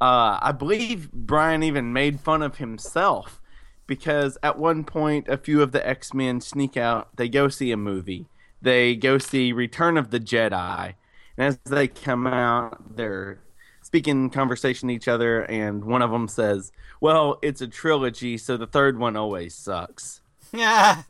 Uh, 0.01 0.37
I 0.41 0.51
believe 0.51 1.11
Bryan 1.11 1.63
even 1.63 1.93
made 1.93 2.19
fun 2.19 2.43
of 2.43 2.57
himself 2.57 3.41
because 3.87 4.37
at 4.43 4.59
one 4.59 4.83
point, 4.83 5.29
a 5.29 5.37
few 5.37 5.61
of 5.61 5.71
the 5.71 5.87
X 5.87 6.13
Men 6.13 6.41
sneak 6.41 6.75
out. 6.75 7.15
They 7.15 7.29
go 7.29 7.47
see 7.47 7.71
a 7.71 7.77
movie 7.77 8.27
they 8.61 8.95
go 8.95 9.17
see 9.17 9.51
Return 9.51 9.97
of 9.97 10.09
the 10.11 10.19
Jedi. 10.19 10.93
And 11.37 11.47
as 11.47 11.59
they 11.65 11.87
come 11.87 12.25
out, 12.25 12.95
they're 12.95 13.39
speaking 13.87 14.29
conversation 14.29 14.89
to 14.89 14.93
each 14.93 15.07
other, 15.07 15.41
and 15.43 15.85
one 15.85 16.01
of 16.01 16.11
them 16.11 16.27
says, 16.27 16.71
Well, 16.99 17.39
it's 17.41 17.61
a 17.61 17.67
trilogy, 17.67 18.37
so 18.37 18.57
the 18.57 18.67
third 18.67 18.99
one 18.99 19.15
always 19.15 19.55
sucks. 19.55 20.21
Yeah. 20.53 21.03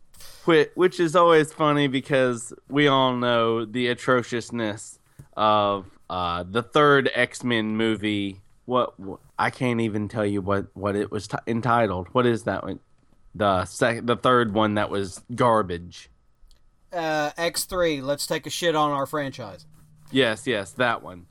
which, 0.46 0.70
which 0.74 1.00
is 1.00 1.16
always 1.16 1.54
funny 1.54 1.88
because 1.88 2.54
we 2.70 2.88
all 2.88 3.16
know 3.16 3.66
the 3.66 3.88
atrociousness 3.88 4.98
of 5.36 5.86
uh, 6.10 6.44
the 6.50 6.63
third 6.63 7.12
X 7.13 7.44
Men 7.44 7.76
movie. 7.78 8.42
What, 8.66 9.00
what, 9.00 9.20
I 9.38 9.52
can't 9.52 9.82
even 9.82 10.08
tell 10.08 10.26
you 10.26 10.42
what, 10.42 10.76
what 10.76 10.96
it 10.96 11.12
was 11.12 11.28
t- 11.28 11.38
entitled. 11.46 12.08
What 12.13 12.26
is 12.26 12.44
that 12.44 12.63
one? 12.63 12.80
The 13.36 13.66
sec- 13.66 14.08
the 14.08 14.16
third 14.16 14.54
one 14.56 14.74
that 14.74 14.90
was 14.90 15.22
garbage 15.36 16.10
uh, 16.92 17.32
X3, 17.32 18.02
let's 18.02 18.26
take 18.28 18.46
a 18.48 18.50
shit 18.50 18.76
on 18.76 18.92
our 18.92 19.06
franchise. 19.06 19.66
Yes, 20.12 20.48
yes, 20.48 20.72
that 20.74 21.04
one. 21.04 21.28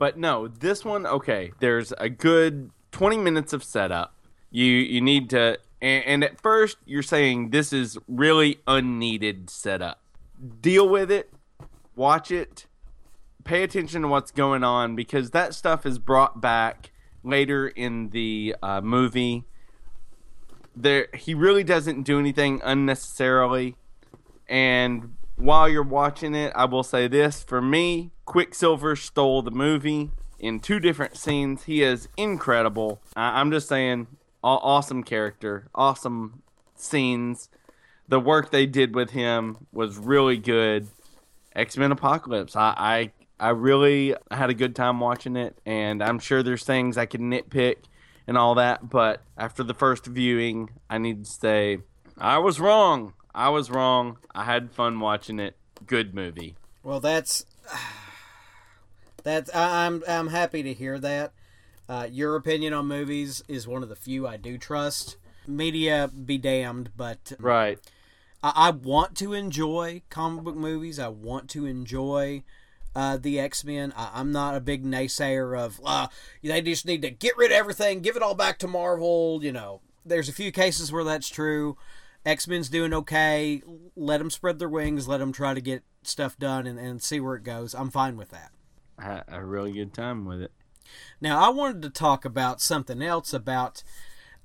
But 0.00 0.16
no, 0.16 0.48
this 0.48 0.82
one, 0.82 1.04
okay, 1.04 1.52
there's 1.60 1.92
a 1.98 2.08
good 2.08 2.70
20 2.92 3.18
minutes 3.18 3.52
of 3.52 3.62
setup. 3.62 4.14
You 4.50 4.64
you 4.64 5.02
need 5.02 5.28
to 5.30 5.58
and, 5.82 6.04
and 6.06 6.24
at 6.24 6.40
first 6.40 6.78
you're 6.86 7.02
saying 7.02 7.50
this 7.50 7.70
is 7.70 7.98
really 8.08 8.60
unneeded 8.66 9.50
setup. 9.50 10.00
Deal 10.62 10.88
with 10.88 11.10
it, 11.10 11.30
watch 11.94 12.30
it, 12.30 12.66
pay 13.44 13.62
attention 13.62 14.00
to 14.00 14.08
what's 14.08 14.30
going 14.30 14.64
on 14.64 14.96
because 14.96 15.32
that 15.32 15.54
stuff 15.54 15.84
is 15.84 15.98
brought 15.98 16.40
back 16.40 16.92
later 17.22 17.68
in 17.68 18.08
the 18.08 18.56
uh, 18.62 18.80
movie. 18.80 19.44
There, 20.74 21.08
he 21.12 21.34
really 21.34 21.62
doesn't 21.62 22.04
do 22.04 22.18
anything 22.18 22.62
unnecessarily. 22.64 23.76
And 24.48 25.16
while 25.36 25.68
you're 25.68 25.82
watching 25.82 26.34
it, 26.34 26.52
I 26.56 26.64
will 26.64 26.84
say 26.84 27.06
this 27.06 27.42
for 27.42 27.60
me, 27.60 28.12
Quicksilver 28.30 28.94
stole 28.94 29.42
the 29.42 29.50
movie 29.50 30.12
in 30.38 30.60
two 30.60 30.78
different 30.78 31.16
scenes. 31.16 31.64
He 31.64 31.82
is 31.82 32.06
incredible. 32.16 33.02
I- 33.16 33.40
am 33.40 33.50
just 33.50 33.66
saying, 33.66 34.06
awesome 34.40 35.02
character, 35.02 35.66
awesome 35.74 36.44
scenes. 36.76 37.48
The 38.06 38.20
work 38.20 38.52
they 38.52 38.66
did 38.66 38.94
with 38.94 39.10
him 39.10 39.66
was 39.72 39.98
really 39.98 40.36
good. 40.38 40.86
X 41.56 41.76
Men 41.76 41.90
Apocalypse. 41.90 42.54
I, 42.54 43.10
I 43.40 43.48
I 43.48 43.48
really 43.48 44.14
had 44.30 44.48
a 44.48 44.54
good 44.54 44.76
time 44.76 45.00
watching 45.00 45.34
it, 45.34 45.58
and 45.66 46.00
I'm 46.00 46.20
sure 46.20 46.44
there's 46.44 46.62
things 46.62 46.96
I 46.96 47.06
could 47.06 47.20
nitpick 47.20 47.78
and 48.28 48.38
all 48.38 48.54
that, 48.54 48.88
but 48.88 49.24
after 49.36 49.64
the 49.64 49.74
first 49.74 50.06
viewing, 50.06 50.70
I 50.88 50.98
need 50.98 51.24
to 51.24 51.30
say 51.32 51.78
I 52.16 52.38
was 52.38 52.60
wrong. 52.60 53.14
I 53.34 53.48
was 53.48 53.72
wrong. 53.72 54.18
I 54.32 54.44
had 54.44 54.70
fun 54.70 55.00
watching 55.00 55.40
it. 55.40 55.56
Good 55.84 56.14
movie. 56.14 56.54
Well, 56.84 57.00
that's 57.00 57.44
that's 59.22 59.54
I'm 59.54 60.02
I'm 60.08 60.28
happy 60.28 60.62
to 60.62 60.74
hear 60.74 60.98
that. 60.98 61.32
Uh, 61.88 62.06
your 62.10 62.36
opinion 62.36 62.72
on 62.72 62.86
movies 62.86 63.42
is 63.48 63.66
one 63.66 63.82
of 63.82 63.88
the 63.88 63.96
few 63.96 64.26
I 64.26 64.36
do 64.36 64.58
trust. 64.58 65.16
Media 65.46 66.08
be 66.08 66.38
damned, 66.38 66.90
but 66.96 67.32
right. 67.40 67.78
I, 68.42 68.52
I 68.54 68.70
want 68.70 69.16
to 69.16 69.32
enjoy 69.32 70.02
comic 70.08 70.44
book 70.44 70.56
movies. 70.56 70.98
I 70.98 71.08
want 71.08 71.50
to 71.50 71.66
enjoy 71.66 72.44
uh, 72.94 73.16
the 73.16 73.40
X 73.40 73.64
Men. 73.64 73.92
I'm 73.96 74.32
not 74.32 74.54
a 74.54 74.60
big 74.60 74.84
naysayer 74.84 75.58
of 75.58 75.80
uh, 75.84 76.08
they 76.42 76.62
just 76.62 76.86
need 76.86 77.02
to 77.02 77.10
get 77.10 77.36
rid 77.36 77.50
of 77.50 77.56
everything, 77.56 78.00
give 78.00 78.16
it 78.16 78.22
all 78.22 78.34
back 78.34 78.58
to 78.60 78.68
Marvel. 78.68 79.40
You 79.42 79.52
know, 79.52 79.80
there's 80.04 80.28
a 80.28 80.32
few 80.32 80.52
cases 80.52 80.92
where 80.92 81.04
that's 81.04 81.28
true. 81.28 81.76
X 82.24 82.46
Men's 82.46 82.68
doing 82.68 82.92
okay. 82.92 83.62
Let 83.96 84.18
them 84.18 84.30
spread 84.30 84.58
their 84.58 84.68
wings. 84.68 85.08
Let 85.08 85.18
them 85.18 85.32
try 85.32 85.54
to 85.54 85.60
get 85.60 85.82
stuff 86.02 86.38
done 86.38 86.66
and, 86.66 86.78
and 86.78 87.02
see 87.02 87.18
where 87.18 87.34
it 87.36 87.44
goes. 87.44 87.74
I'm 87.74 87.90
fine 87.90 88.16
with 88.16 88.30
that. 88.30 88.52
Had 89.00 89.24
a 89.28 89.44
really 89.44 89.72
good 89.72 89.94
time 89.94 90.24
with 90.24 90.42
it. 90.42 90.52
Now, 91.20 91.44
I 91.44 91.48
wanted 91.50 91.82
to 91.82 91.90
talk 91.90 92.24
about 92.24 92.60
something 92.60 93.00
else 93.02 93.32
about 93.32 93.82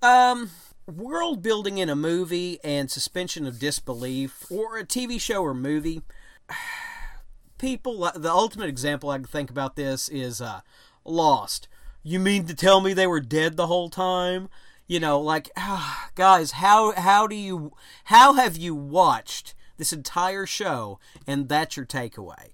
um, 0.01 0.51
world 0.87 1.41
building 1.41 1.77
in 1.77 1.89
a 1.89 1.95
movie 1.95 2.59
and 2.63 2.89
suspension 2.89 3.45
of 3.47 3.59
disbelief, 3.59 4.45
or 4.51 4.77
a 4.77 4.85
TV 4.85 5.19
show 5.19 5.43
or 5.43 5.53
movie. 5.53 6.01
People, 7.57 8.09
the 8.15 8.31
ultimate 8.31 8.69
example 8.69 9.09
I 9.09 9.17
can 9.17 9.25
think 9.25 9.49
about 9.49 9.75
this 9.75 10.09
is 10.09 10.41
uh, 10.41 10.61
Lost. 11.05 11.67
You 12.03 12.19
mean 12.19 12.45
to 12.47 12.53
tell 12.53 12.81
me 12.81 12.93
they 12.93 13.07
were 13.07 13.21
dead 13.21 13.57
the 13.57 13.67
whole 13.67 13.89
time? 13.89 14.49
You 14.87 14.99
know, 14.99 15.19
like, 15.19 15.49
ah, 15.57 16.09
guys, 16.15 16.51
how 16.51 16.91
how 16.91 17.27
do 17.27 17.35
you 17.35 17.73
how 18.05 18.33
have 18.33 18.57
you 18.57 18.75
watched 18.75 19.55
this 19.77 19.93
entire 19.93 20.45
show 20.45 20.99
and 21.25 21.49
that's 21.49 21.77
your 21.77 21.85
takeaway? 21.85 22.51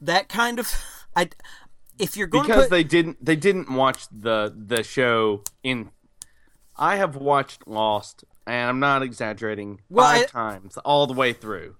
That 0.00 0.28
kind 0.28 0.58
of 0.58 0.74
I 1.16 1.30
if 1.98 2.16
you're 2.16 2.26
going 2.26 2.46
because 2.46 2.64
put, 2.64 2.70
they 2.70 2.84
didn't 2.84 3.24
they 3.24 3.36
didn't 3.36 3.72
watch 3.72 4.06
the 4.10 4.52
the 4.56 4.82
show 4.82 5.42
in 5.62 5.90
I 6.76 6.96
have 6.96 7.16
watched 7.16 7.66
Lost 7.66 8.24
and 8.46 8.68
I'm 8.70 8.80
not 8.80 9.02
exaggerating 9.02 9.80
Well, 9.88 10.06
five 10.06 10.22
I- 10.22 10.26
times 10.26 10.76
all 10.78 11.06
the 11.06 11.14
way 11.14 11.32
through. 11.32 11.76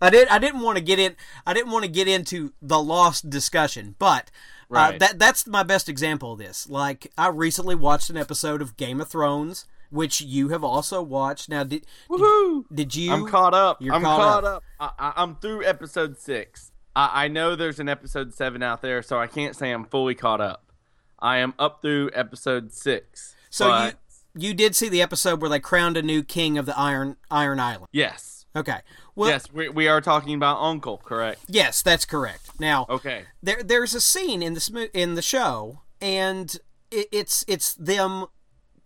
I 0.00 0.10
did. 0.10 0.28
I 0.28 0.38
didn't 0.38 0.60
want 0.60 0.76
to 0.76 0.82
get 0.84 0.98
in. 0.98 1.16
I 1.46 1.54
didn't 1.54 1.70
want 1.70 1.84
to 1.84 1.90
get 1.90 2.08
into 2.08 2.52
the 2.60 2.82
lost 2.82 3.30
discussion, 3.30 3.94
but 3.98 4.30
uh, 4.70 4.92
that 4.98 5.18
that's 5.18 5.46
my 5.46 5.62
best 5.62 5.88
example 5.88 6.32
of 6.32 6.38
this. 6.38 6.68
Like 6.68 7.10
I 7.16 7.28
recently 7.28 7.74
watched 7.74 8.10
an 8.10 8.16
episode 8.16 8.60
of 8.60 8.76
Game 8.76 9.00
of 9.00 9.08
Thrones, 9.08 9.66
which 9.90 10.20
you 10.20 10.48
have 10.48 10.64
also 10.64 11.00
watched. 11.00 11.48
Now, 11.48 11.62
did 11.64 11.86
Woohoo! 12.10 12.64
did 12.74 12.94
you? 12.94 13.12
I'm 13.12 13.26
caught 13.26 13.54
up. 13.54 13.80
You're 13.80 13.94
I'm 13.94 14.02
caught 14.02 14.20
caught, 14.20 14.44
up. 14.44 14.62
up. 14.80 14.94
I, 14.98 15.08
I, 15.08 15.22
I'm 15.22 15.36
through 15.36 15.64
episode 15.64 16.18
six. 16.18 16.72
I, 16.96 17.24
I 17.24 17.28
know 17.28 17.56
there's 17.56 17.80
an 17.80 17.88
episode 17.88 18.34
seven 18.34 18.62
out 18.62 18.82
there, 18.82 19.02
so 19.02 19.18
I 19.18 19.26
can't 19.26 19.54
say 19.56 19.70
I'm 19.70 19.84
fully 19.84 20.14
caught 20.14 20.40
up. 20.40 20.72
I 21.18 21.38
am 21.38 21.54
up 21.58 21.80
through 21.82 22.10
episode 22.14 22.72
six. 22.72 23.34
So 23.50 23.68
but 23.68 23.94
you 24.36 24.48
you 24.48 24.54
did 24.54 24.74
see 24.74 24.88
the 24.88 25.00
episode 25.02 25.40
where 25.40 25.48
they 25.50 25.60
crowned 25.60 25.96
a 25.96 26.02
new 26.02 26.22
king 26.22 26.58
of 26.58 26.66
the 26.66 26.76
Iron 26.78 27.16
Iron 27.30 27.60
Island. 27.60 27.88
yes, 27.92 28.46
Okay. 28.56 28.78
Well, 29.16 29.30
yes, 29.30 29.46
we, 29.52 29.68
we 29.68 29.86
are 29.88 30.00
talking 30.00 30.34
about 30.34 30.60
Uncle, 30.60 30.98
correct? 30.98 31.40
yes, 31.48 31.82
that's 31.82 32.04
correct. 32.04 32.58
Now, 32.60 32.86
Okay. 32.88 33.24
there 33.42 33.62
there's 33.62 33.94
a 33.94 34.00
scene 34.00 34.42
in 34.42 34.56
mo- 34.72 34.88
in 34.92 35.14
the 35.14 35.22
show 35.22 35.80
and 36.00 36.56
it, 36.90 37.06
it's 37.12 37.44
it's 37.48 37.74
them 37.74 38.26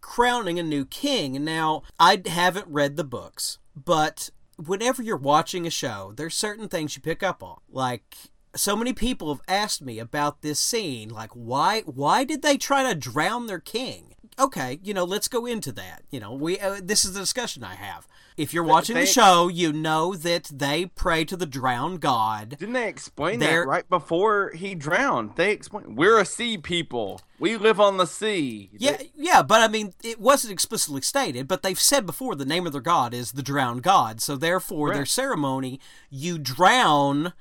crowning 0.00 0.58
a 0.58 0.62
new 0.62 0.84
king 0.84 1.44
now 1.44 1.82
i 1.98 2.22
haven't 2.26 2.66
read 2.68 2.96
the 2.96 3.04
books 3.04 3.58
but 3.74 4.30
whenever 4.58 5.02
you're 5.02 5.16
watching 5.16 5.66
a 5.66 5.70
show 5.70 6.12
there's 6.16 6.34
certain 6.34 6.68
things 6.68 6.96
you 6.96 7.02
pick 7.02 7.22
up 7.22 7.42
on. 7.42 7.58
Like 7.70 8.16
so 8.54 8.76
many 8.76 8.92
people 8.92 9.32
have 9.32 9.42
asked 9.46 9.82
me 9.82 9.98
about 9.98 10.42
this 10.42 10.58
scene 10.58 11.08
like 11.10 11.30
why 11.32 11.82
why 11.82 12.24
did 12.24 12.42
they 12.42 12.56
try 12.56 12.82
to 12.82 12.94
drown 12.94 13.46
their 13.46 13.60
king 13.60 14.07
okay 14.38 14.78
you 14.82 14.94
know 14.94 15.04
let's 15.04 15.28
go 15.28 15.46
into 15.46 15.72
that 15.72 16.02
you 16.10 16.20
know 16.20 16.32
we 16.32 16.58
uh, 16.60 16.80
this 16.82 17.04
is 17.04 17.12
the 17.14 17.20
discussion 17.20 17.64
i 17.64 17.74
have 17.74 18.06
if 18.36 18.54
you're 18.54 18.62
watching 18.62 18.94
the 18.94 19.04
show 19.04 19.48
you 19.48 19.72
know 19.72 20.14
that 20.14 20.44
they 20.52 20.86
pray 20.86 21.24
to 21.24 21.36
the 21.36 21.46
drowned 21.46 22.00
god 22.00 22.50
Didn't 22.58 22.74
they 22.74 22.88
explain 22.88 23.40
There- 23.40 23.62
that 23.62 23.66
right 23.68 23.88
before 23.88 24.52
he 24.54 24.76
drowned? 24.76 25.32
They 25.34 25.50
explain 25.50 25.96
we're 25.96 26.20
a 26.20 26.24
sea 26.24 26.56
people. 26.56 27.20
We 27.40 27.56
live 27.56 27.80
on 27.80 27.96
the 27.96 28.06
sea. 28.06 28.70
Yeah, 28.72 29.00
yeah, 29.16 29.42
but 29.42 29.60
I 29.60 29.68
mean, 29.68 29.94
it 30.02 30.20
wasn't 30.20 30.52
explicitly 30.52 31.02
stated, 31.02 31.46
but 31.48 31.62
they've 31.62 31.78
said 31.78 32.06
before 32.06 32.34
the 32.34 32.44
name 32.44 32.66
of 32.66 32.72
their 32.72 32.80
god 32.80 33.12
is 33.14 33.32
the 33.32 33.42
drowned 33.42 33.82
god. 33.82 34.20
So 34.20 34.36
therefore, 34.36 34.92
their 34.92 35.06
ceremony, 35.06 35.80
you 36.10 36.38
drown 36.38 37.32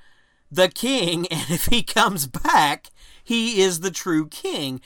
the 0.50 0.68
king, 0.68 1.26
and 1.30 1.50
if 1.50 1.66
he 1.66 1.82
comes 1.82 2.26
back, 2.26 2.90
he 3.22 3.60
is 3.60 3.80
the 3.80 3.90
true 3.90 4.26
king. 4.26 4.80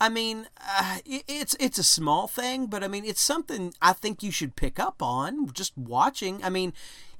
I 0.00 0.08
mean, 0.08 0.46
uh, 0.60 0.98
it's 1.04 1.56
it's 1.58 1.78
a 1.78 1.82
small 1.82 2.28
thing, 2.28 2.66
but 2.66 2.84
I 2.84 2.88
mean, 2.88 3.04
it's 3.04 3.20
something 3.20 3.74
I 3.82 3.92
think 3.92 4.22
you 4.22 4.30
should 4.30 4.54
pick 4.54 4.78
up 4.78 5.02
on 5.02 5.52
just 5.52 5.76
watching. 5.76 6.42
I 6.44 6.50
mean, 6.50 6.72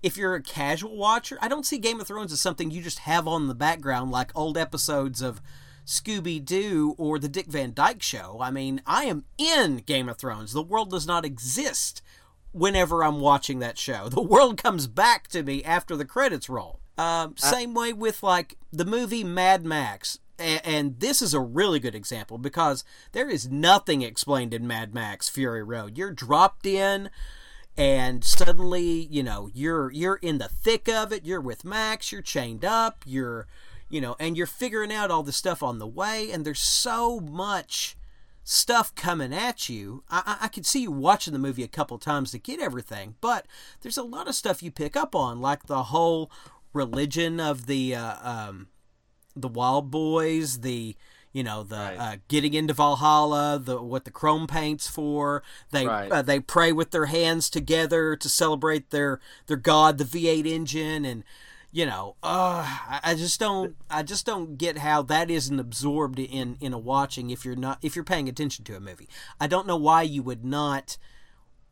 if 0.03 0.17
you're 0.17 0.37
a 0.37 0.43
casual 0.43 0.97
watcher, 0.97 1.39
I 1.41 1.49
don't 1.49 1.67
see 1.67 1.79
Game 1.79 2.01
of 2.01 2.07
Thrones 2.07 2.33
as 2.33 2.41
something 2.41 2.71
you 2.71 2.81
just 2.81 3.01
have 3.01 3.27
on 3.27 3.49
the 3.49 3.55
background 3.55 4.13
like 4.13 4.31
old 4.37 4.57
episodes 4.57 5.21
of 5.21 5.41
Scooby 5.85 6.45
Doo 6.45 6.95
or 6.99 7.19
the 7.19 7.29
Dick 7.29 7.47
Van 7.47 7.73
Dyke 7.75 8.03
Show. 8.03 8.39
I 8.41 8.51
mean, 8.53 8.81
I 8.87 9.05
am 9.05 9.25
in 9.39 9.79
Game 9.79 10.09
of 10.09 10.19
Thrones. 10.19 10.53
The 10.53 10.63
world 10.63 10.91
does 10.91 11.07
not 11.07 11.25
exist 11.25 12.01
whenever 12.53 13.03
I'm 13.03 13.21
watching 13.21 13.59
that 13.59 13.79
show. 13.79 14.09
The 14.09 14.23
world 14.23 14.63
comes 14.63 14.87
back 14.87 15.29
to 15.29 15.43
me 15.43 15.65
after 15.65 15.97
the 15.97 16.05
credits 16.05 16.49
roll. 16.49 16.81
Um, 16.97 17.37
same 17.37 17.75
way 17.75 17.93
with 17.93 18.23
like 18.23 18.57
the 18.73 18.85
movie 18.85 19.25
Mad 19.25 19.65
Max. 19.65 20.19
And 20.39 21.01
this 21.01 21.21
is 21.21 21.35
a 21.35 21.41
really 21.41 21.81
good 21.81 21.95
example 21.95 22.39
because 22.39 22.85
there 23.13 23.29
is 23.29 23.51
nothing 23.51 24.03
explained 24.03 24.55
in 24.55 24.67
Mad 24.67 24.95
Max 24.95 25.29
Fury 25.29 25.63
Road. 25.63 25.99
You're 25.99 26.13
dropped 26.13 26.65
in 26.67 27.11
and 27.77 28.25
suddenly, 28.25 29.07
you 29.11 29.23
know, 29.23 29.51
you're 29.53 29.91
you're 29.93 30.17
in 30.17 30.39
the 30.39 30.49
thick 30.49 30.89
of 30.89 31.13
it. 31.13 31.25
You're 31.25 31.41
with 31.41 31.65
Max, 31.65 32.13
you're 32.13 32.23
chained 32.23 32.65
up, 32.65 33.05
you're 33.07 33.47
you 33.89 34.01
know, 34.01 34.17
and 34.19 34.37
you're 34.37 34.47
figuring 34.47 34.93
out 34.93 35.11
all 35.11 35.23
the 35.23 35.33
stuff 35.33 35.63
on 35.63 35.79
the 35.79 35.87
way 35.87 36.31
and 36.31 36.45
there's 36.45 36.61
so 36.61 37.21
much 37.21 37.97
stuff 38.45 38.95
coming 38.95 39.33
at 39.33 39.69
you. 39.69 40.03
I, 40.09 40.23
I 40.41 40.45
I 40.47 40.49
could 40.49 40.67
see 40.67 40.83
you 40.83 40.91
watching 40.91 41.33
the 41.33 41.39
movie 41.39 41.65
a 41.65 41.69
couple 41.69 41.99
times 41.99 42.31
to 42.33 42.39
get 42.39 42.61
everything, 42.61 43.17
but 43.21 43.47
there's 43.81 43.99
a 43.99 44.03
lot 44.03 44.29
of 44.29 44.35
stuff 44.35 44.63
you 44.63 44.71
pick 44.71 44.97
up 44.97 45.15
on, 45.15 45.41
like 45.41 45.67
the 45.67 45.85
whole 45.85 46.31
religion 46.73 47.41
of 47.41 47.67
the 47.67 47.95
uh, 47.95 48.17
um, 48.23 48.69
the 49.37 49.49
Wild 49.49 49.91
Boys, 49.91 50.61
the 50.61 50.97
you 51.33 51.43
know 51.43 51.63
the 51.63 51.77
Right. 51.77 51.97
uh, 51.99 52.17
getting 52.29 52.55
into 52.55 52.73
Valhalla, 52.75 53.61
the 53.63 53.81
what 53.83 54.05
the 54.05 54.11
chrome 54.11 54.47
paints 54.47 54.89
for. 54.89 55.43
They 55.71 55.87
Right. 55.87 56.11
uh, 56.11 56.23
they 56.23 56.41
pray 56.41 56.73
with 56.73 56.91
their 56.91 57.07
hands 57.07 57.51
together 57.51 58.17
to 58.17 58.29
celebrate 58.29 58.91
their 58.91 59.21
their 59.47 59.57
god, 59.57 59.99
the 59.99 60.05
V8 60.05 60.47
engine, 60.47 61.05
and 61.05 61.25
you 61.71 61.85
know, 61.85 62.17
uh, 62.23 62.65
I, 62.89 63.01
I 63.05 63.15
just 63.15 63.39
don't 63.39 63.77
I 63.91 64.03
just 64.03 64.25
don't 64.25 64.57
get 64.57 64.79
how 64.79 65.03
that 65.03 65.31
isn't 65.31 65.61
absorbed 65.61 66.19
in 66.19 66.57
in 66.61 66.73
a 66.73 66.79
watching 66.79 67.31
if 67.31 67.45
you're 67.45 67.57
not 67.57 67.79
if 67.83 67.95
you're 67.95 68.05
paying 68.05 68.29
attention 68.29 68.65
to 68.65 68.77
a 68.77 68.81
movie. 68.81 69.09
I 69.39 69.47
don't 69.47 69.67
know 69.67 69.77
why 69.77 70.03
you 70.03 70.23
would 70.23 70.45
not 70.45 70.97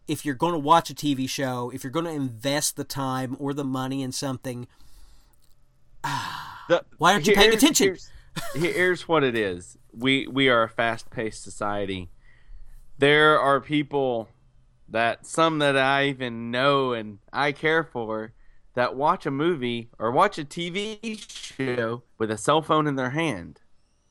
if 0.06 0.24
you're 0.24 0.34
going 0.36 0.52
to 0.52 0.58
watch 0.58 0.88
a 0.90 0.94
TV 0.94 1.28
show, 1.28 1.70
if 1.74 1.82
you're 1.82 1.90
going 1.90 2.04
to 2.04 2.12
invest 2.12 2.76
the 2.76 2.84
time 2.84 3.36
or 3.40 3.52
the 3.52 3.64
money 3.64 4.02
in 4.02 4.12
something, 4.12 4.68
The- 6.68 6.84
Why 6.98 7.12
aren't 7.12 7.26
you 7.26 7.34
paying 7.34 7.54
attention? 7.54 7.86
Here's, 7.86 8.10
here's 8.54 9.08
what 9.08 9.22
it 9.22 9.36
is. 9.36 9.78
We 9.92 10.26
we 10.26 10.48
are 10.48 10.64
a 10.64 10.68
fast 10.68 11.10
paced 11.10 11.42
society. 11.42 12.10
There 12.98 13.38
are 13.38 13.60
people 13.60 14.28
that 14.88 15.26
some 15.26 15.58
that 15.60 15.76
I 15.76 16.06
even 16.08 16.50
know 16.50 16.92
and 16.92 17.18
I 17.32 17.52
care 17.52 17.82
for 17.84 18.32
that 18.74 18.94
watch 18.96 19.26
a 19.26 19.30
movie 19.30 19.88
or 19.98 20.10
watch 20.10 20.38
a 20.38 20.44
TV 20.44 21.24
show 21.56 22.02
with 22.18 22.30
a 22.30 22.36
cell 22.36 22.62
phone 22.62 22.86
in 22.86 22.96
their 22.96 23.10
hand. 23.10 23.60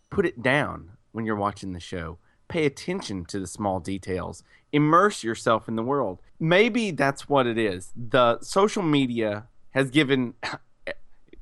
Put 0.09 0.25
it 0.25 0.41
down 0.41 0.91
when 1.11 1.25
you're 1.25 1.35
watching 1.35 1.73
the 1.73 1.79
show. 1.79 2.17
Pay 2.47 2.65
attention 2.65 3.25
to 3.25 3.39
the 3.39 3.47
small 3.47 3.79
details. 3.79 4.43
Immerse 4.71 5.23
yourself 5.23 5.67
in 5.67 5.75
the 5.75 5.83
world. 5.83 6.19
Maybe 6.39 6.91
that's 6.91 7.27
what 7.29 7.47
it 7.47 7.57
is. 7.57 7.91
The 7.95 8.39
social 8.41 8.83
media 8.83 9.47
has 9.71 9.89
given 9.89 10.33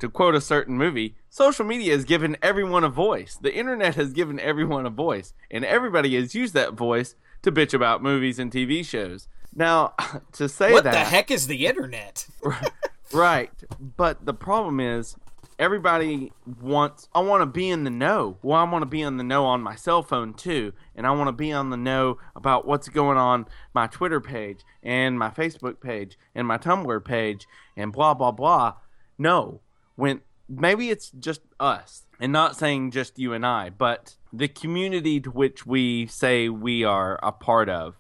to 0.04 0.10
quote 0.10 0.36
a 0.36 0.42
certain 0.42 0.78
movie, 0.78 1.16
social 1.30 1.66
media 1.66 1.94
has 1.94 2.04
given 2.04 2.36
everyone 2.42 2.84
a 2.84 2.90
voice. 2.90 3.38
The 3.42 3.56
internet 3.56 3.96
has 3.96 4.12
given 4.12 4.38
everyone 4.38 4.86
a 4.86 4.90
voice, 4.90 5.34
and 5.50 5.64
everybody 5.64 6.16
has 6.16 6.36
used 6.36 6.54
that 6.56 6.74
voice 6.74 7.16
to 7.42 7.54
bitch 7.54 7.74
about 7.74 8.04
movies 8.04 8.38
and 8.38 8.52
TV 8.52 8.86
shows. 8.86 9.30
Now, 9.56 9.94
to 10.34 10.50
say 10.50 10.74
what 10.74 10.84
that, 10.84 10.92
the 10.92 11.00
heck 11.00 11.32
is 11.32 11.48
the 11.48 11.68
internet? 11.68 12.28
right? 13.14 13.50
But 13.80 14.26
the 14.26 14.34
problem 14.34 14.82
is, 14.82 15.16
everybody 15.58 16.34
wants. 16.60 17.08
I 17.16 17.22
want 17.22 17.40
to 17.40 17.46
be 17.46 17.70
in 17.70 17.86
the 17.86 17.90
know. 17.90 18.40
Well, 18.42 18.60
I 18.60 18.70
want 18.70 18.82
to 18.82 18.88
be 18.88 19.04
in 19.04 19.16
the 19.16 19.24
know 19.24 19.46
on 19.46 19.62
my 19.62 19.76
cell 19.76 20.04
phone 20.04 20.34
too, 20.34 20.74
and 20.98 21.08
I 21.08 21.12
want 21.12 21.30
to 21.30 21.32
be 21.32 21.54
on 21.54 21.70
the 21.70 21.78
know 21.78 22.18
about 22.36 22.68
what's 22.68 22.90
going 22.90 23.18
on 23.18 23.46
my 23.74 23.88
Twitter 23.88 24.20
page 24.20 24.66
and 24.84 25.18
my 25.18 25.30
Facebook 25.30 25.80
page 25.80 26.18
and 26.36 26.46
my 26.46 26.58
Tumblr 26.58 27.06
page 27.06 27.48
and 27.78 27.94
blah 27.94 28.14
blah 28.14 28.32
blah. 28.32 28.74
No, 29.18 29.62
when 29.96 30.22
maybe 30.50 30.90
it's 30.90 31.10
just 31.12 31.42
us, 31.60 32.04
and 32.20 32.32
not 32.32 32.56
saying 32.56 32.92
just 32.92 33.20
you 33.20 33.34
and 33.34 33.46
I, 33.46 33.70
but 33.70 34.16
the 34.32 34.48
community 34.48 35.20
to 35.22 35.32
which 35.32 35.66
we 35.66 36.08
say 36.08 36.50
we 36.50 36.84
are 36.84 37.20
a 37.22 37.32
part 37.32 37.70
of 37.70 37.98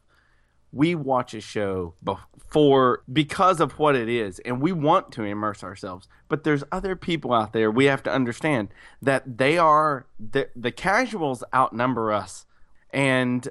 we 0.74 0.96
watch 0.96 1.36
a 1.36 1.40
show 1.40 1.94
before 2.04 3.04
because 3.12 3.60
of 3.60 3.78
what 3.78 3.96
it 3.96 4.10
is 4.10 4.40
and 4.40 4.60
we 4.60 4.72
want 4.72 5.12
to 5.12 5.24
immerse 5.24 5.64
ourselves. 5.64 6.08
But 6.28 6.44
there's 6.44 6.64
other 6.72 6.96
people 6.96 7.32
out 7.32 7.54
there 7.54 7.70
we 7.70 7.86
have 7.86 8.02
to 8.04 8.12
understand 8.12 8.70
that 9.02 9.38
they 9.38 9.58
are 9.58 10.08
the, 10.20 10.50
the 10.56 10.72
casuals 10.72 11.44
outnumber 11.54 12.12
us 12.12 12.48
and 12.90 13.48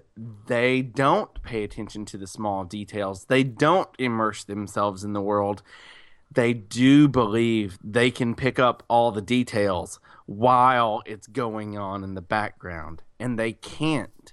they 0.46 0.82
don't 0.82 1.42
pay 1.42 1.62
attention 1.62 2.04
to 2.06 2.18
the 2.18 2.26
small 2.26 2.64
details. 2.64 3.26
They 3.26 3.44
don't 3.44 3.88
immerse 3.98 4.42
themselves 4.42 5.04
in 5.04 5.12
the 5.12 5.22
world 5.22 5.62
they 6.34 6.54
do 6.54 7.08
believe 7.08 7.78
they 7.82 8.10
can 8.10 8.34
pick 8.34 8.58
up 8.58 8.82
all 8.88 9.10
the 9.12 9.22
details 9.22 10.00
while 10.26 11.02
it's 11.04 11.26
going 11.26 11.76
on 11.76 12.04
in 12.04 12.14
the 12.14 12.22
background, 12.22 13.02
and 13.18 13.38
they 13.38 13.52
can't. 13.52 14.32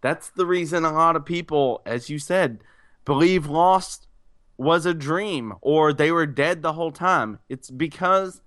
That's 0.00 0.30
the 0.30 0.46
reason 0.46 0.84
a 0.84 0.92
lot 0.92 1.16
of 1.16 1.24
people, 1.24 1.82
as 1.84 2.10
you 2.10 2.18
said, 2.18 2.62
believe 3.04 3.46
Lost 3.46 4.06
was 4.56 4.86
a 4.86 4.94
dream 4.94 5.54
or 5.60 5.92
they 5.92 6.10
were 6.10 6.26
dead 6.26 6.62
the 6.62 6.74
whole 6.74 6.92
time. 6.92 7.38
It's 7.48 7.70
because 7.70 8.42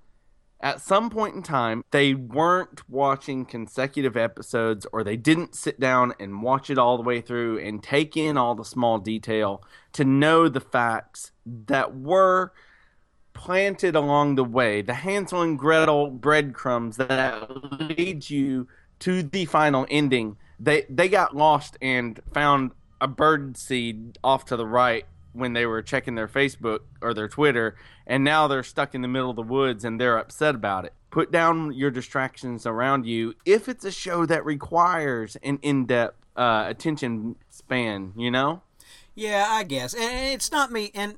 at 0.62 0.82
some 0.82 1.10
point 1.10 1.36
in 1.36 1.44
time, 1.44 1.84
they 1.92 2.14
weren't 2.14 2.88
watching 2.90 3.46
consecutive 3.46 4.16
episodes 4.16 4.86
or 4.94 5.04
they 5.04 5.18
didn't 5.18 5.56
sit 5.56 5.80
down 5.80 6.14
and 6.20 6.44
watch 6.44 6.70
it 6.70 6.78
all 6.78 6.98
the 6.98 7.04
way 7.04 7.20
through 7.20 7.60
and 7.60 7.82
take 7.82 8.16
in 8.16 8.38
all 8.38 8.54
the 8.54 8.64
small 8.64 9.00
detail 9.00 9.64
to 9.94 10.06
know 10.06 10.48
the 10.48 10.62
facts 10.62 11.32
that 11.46 11.98
were 11.98 12.54
planted 13.34 13.96
along 13.96 14.36
the 14.36 14.44
way. 14.44 14.82
The 14.82 14.94
Hansel 14.94 15.42
and 15.42 15.58
Gretel 15.58 16.10
breadcrumbs 16.10 16.98
that 16.98 17.50
lead 17.98 18.30
you 18.30 18.68
to 19.00 19.24
the 19.24 19.46
final 19.46 19.86
ending. 19.90 20.38
They 20.60 20.86
they 20.90 21.10
got 21.10 21.36
lost 21.36 21.78
and 21.82 22.20
found 22.34 22.72
a 23.00 23.08
bird 23.08 23.58
seed 23.58 24.20
off 24.24 24.46
to 24.46 24.56
the 24.56 24.68
right 24.68 25.06
when 25.34 25.54
they 25.54 25.66
were 25.66 25.82
checking 25.82 26.16
their 26.16 26.28
Facebook 26.28 26.80
or 27.02 27.14
their 27.14 27.28
Twitter, 27.28 27.76
and 28.06 28.24
now 28.24 28.48
they're 28.48 28.64
stuck 28.64 28.94
in 28.94 29.02
the 29.02 29.08
middle 29.08 29.30
of 29.30 29.36
the 29.36 29.42
woods 29.42 29.86
and 29.86 30.00
they're 30.00 30.18
upset 30.18 30.56
about 30.56 30.86
it. 30.86 30.94
Put 31.10 31.32
down 31.32 31.74
your 31.74 31.92
distractions 31.92 32.66
around 32.66 33.06
you 33.06 33.34
if 33.46 33.68
it's 33.68 33.86
a 33.86 33.92
show 33.92 34.26
that 34.26 34.46
requires 34.46 35.36
an 35.44 35.60
in 35.62 35.86
depth 35.86 36.18
uh, 36.36 36.66
attention 36.68 37.36
span, 37.50 38.14
you 38.16 38.32
know? 38.32 38.62
Yeah, 39.16 39.48
I 39.50 39.64
guess. 39.64 39.94
And 39.94 40.34
it's 40.34 40.52
not 40.52 40.72
me, 40.72 40.92
and 40.94 41.18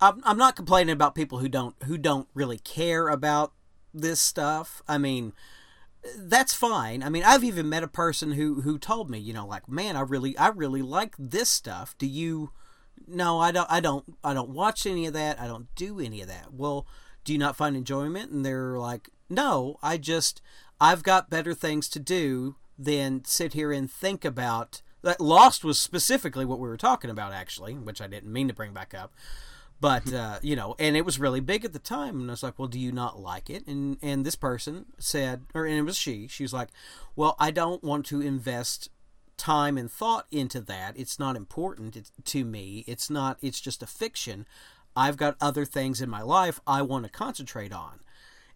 I'm, 0.00 0.20
I'm 0.24 0.38
not 0.38 0.56
complaining 0.56 0.92
about 0.92 1.14
people 1.14 1.38
who 1.38 1.48
don't 1.48 1.80
who 1.84 1.98
don't 1.98 2.28
really 2.34 2.58
care 2.58 3.08
about 3.08 3.52
this 3.92 4.20
stuff. 4.20 4.82
I 4.88 4.98
mean, 4.98 5.32
that's 6.16 6.54
fine. 6.54 7.02
I 7.02 7.08
mean, 7.08 7.22
I've 7.24 7.44
even 7.44 7.68
met 7.68 7.82
a 7.82 7.88
person 7.88 8.32
who 8.32 8.62
who 8.62 8.78
told 8.78 9.10
me, 9.10 9.18
you 9.18 9.32
know, 9.32 9.46
like, 9.46 9.68
man, 9.68 9.96
I 9.96 10.00
really 10.00 10.36
I 10.38 10.48
really 10.48 10.82
like 10.82 11.14
this 11.18 11.48
stuff. 11.48 11.96
Do 11.98 12.06
you? 12.06 12.52
No, 13.06 13.38
I 13.38 13.50
don't. 13.50 13.70
I 13.70 13.80
don't. 13.80 14.04
I 14.24 14.34
don't 14.34 14.50
watch 14.50 14.86
any 14.86 15.06
of 15.06 15.12
that. 15.14 15.40
I 15.40 15.46
don't 15.46 15.74
do 15.74 16.00
any 16.00 16.22
of 16.22 16.28
that. 16.28 16.52
Well, 16.52 16.86
do 17.24 17.32
you 17.32 17.38
not 17.38 17.56
find 17.56 17.76
enjoyment? 17.76 18.30
And 18.30 18.44
they're 18.44 18.78
like, 18.78 19.10
no, 19.28 19.78
I 19.82 19.98
just 19.98 20.40
I've 20.80 21.02
got 21.02 21.30
better 21.30 21.54
things 21.54 21.88
to 21.90 21.98
do 21.98 22.56
than 22.78 23.24
sit 23.24 23.52
here 23.52 23.72
and 23.72 23.90
think 23.90 24.24
about. 24.24 24.82
That 25.02 25.18
Lost 25.18 25.64
was 25.64 25.78
specifically 25.78 26.44
what 26.44 26.58
we 26.58 26.68
were 26.68 26.76
talking 26.76 27.08
about, 27.08 27.32
actually, 27.32 27.72
which 27.72 28.02
I 28.02 28.06
didn't 28.06 28.34
mean 28.34 28.48
to 28.48 28.54
bring 28.54 28.74
back 28.74 28.92
up 28.92 29.14
but 29.80 30.12
uh, 30.12 30.38
you 30.42 30.54
know, 30.54 30.76
and 30.78 30.96
it 30.96 31.04
was 31.04 31.18
really 31.18 31.40
big 31.40 31.64
at 31.64 31.72
the 31.72 31.78
time. 31.78 32.20
And 32.20 32.30
I 32.30 32.32
was 32.32 32.42
like, 32.42 32.58
"Well, 32.58 32.68
do 32.68 32.78
you 32.78 32.92
not 32.92 33.18
like 33.18 33.48
it?" 33.48 33.66
And 33.66 33.96
and 34.02 34.24
this 34.24 34.36
person 34.36 34.86
said, 34.98 35.42
or 35.54 35.64
and 35.64 35.76
it 35.76 35.82
was 35.82 35.96
she. 35.96 36.28
She 36.28 36.44
was 36.44 36.52
like, 36.52 36.68
"Well, 37.16 37.34
I 37.38 37.50
don't 37.50 37.82
want 37.82 38.04
to 38.06 38.20
invest 38.20 38.90
time 39.36 39.78
and 39.78 39.90
thought 39.90 40.26
into 40.30 40.60
that. 40.60 40.98
It's 40.98 41.18
not 41.18 41.34
important 41.34 42.10
to 42.22 42.44
me. 42.44 42.84
It's 42.86 43.08
not. 43.08 43.38
It's 43.40 43.60
just 43.60 43.82
a 43.82 43.86
fiction. 43.86 44.46
I've 44.94 45.16
got 45.16 45.36
other 45.40 45.64
things 45.64 46.02
in 46.02 46.10
my 46.10 46.22
life 46.22 46.60
I 46.66 46.82
want 46.82 47.04
to 47.04 47.10
concentrate 47.10 47.72
on." 47.72 48.00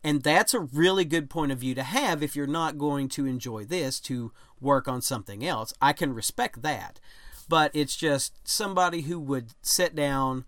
And 0.07 0.23
that's 0.23 0.53
a 0.53 0.61
really 0.61 1.07
good 1.07 1.31
point 1.31 1.51
of 1.51 1.59
view 1.59 1.75
to 1.77 1.83
have 1.83 2.23
if 2.23 2.37
you're 2.37 2.47
not 2.47 2.77
going 2.77 3.09
to 3.09 3.25
enjoy 3.25 3.65
this 3.65 3.99
to 4.01 4.33
work 4.61 4.87
on 4.87 5.01
something 5.01 5.43
else. 5.47 5.73
I 5.81 5.95
can 5.95 6.13
respect 6.13 6.61
that. 6.61 7.01
But 7.49 7.71
it's 7.73 7.97
just 7.97 8.47
somebody 8.47 9.03
who 9.03 9.19
would 9.19 9.55
sit 9.63 9.95
down 9.95 10.45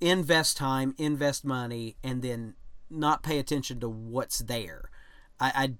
invest 0.00 0.56
time, 0.56 0.94
invest 0.98 1.44
money, 1.44 1.96
and 2.02 2.22
then 2.22 2.54
not 2.90 3.22
pay 3.22 3.38
attention 3.38 3.80
to 3.80 3.88
what's 3.88 4.38
there. 4.38 4.90
I, 5.38 5.52
I 5.54 5.74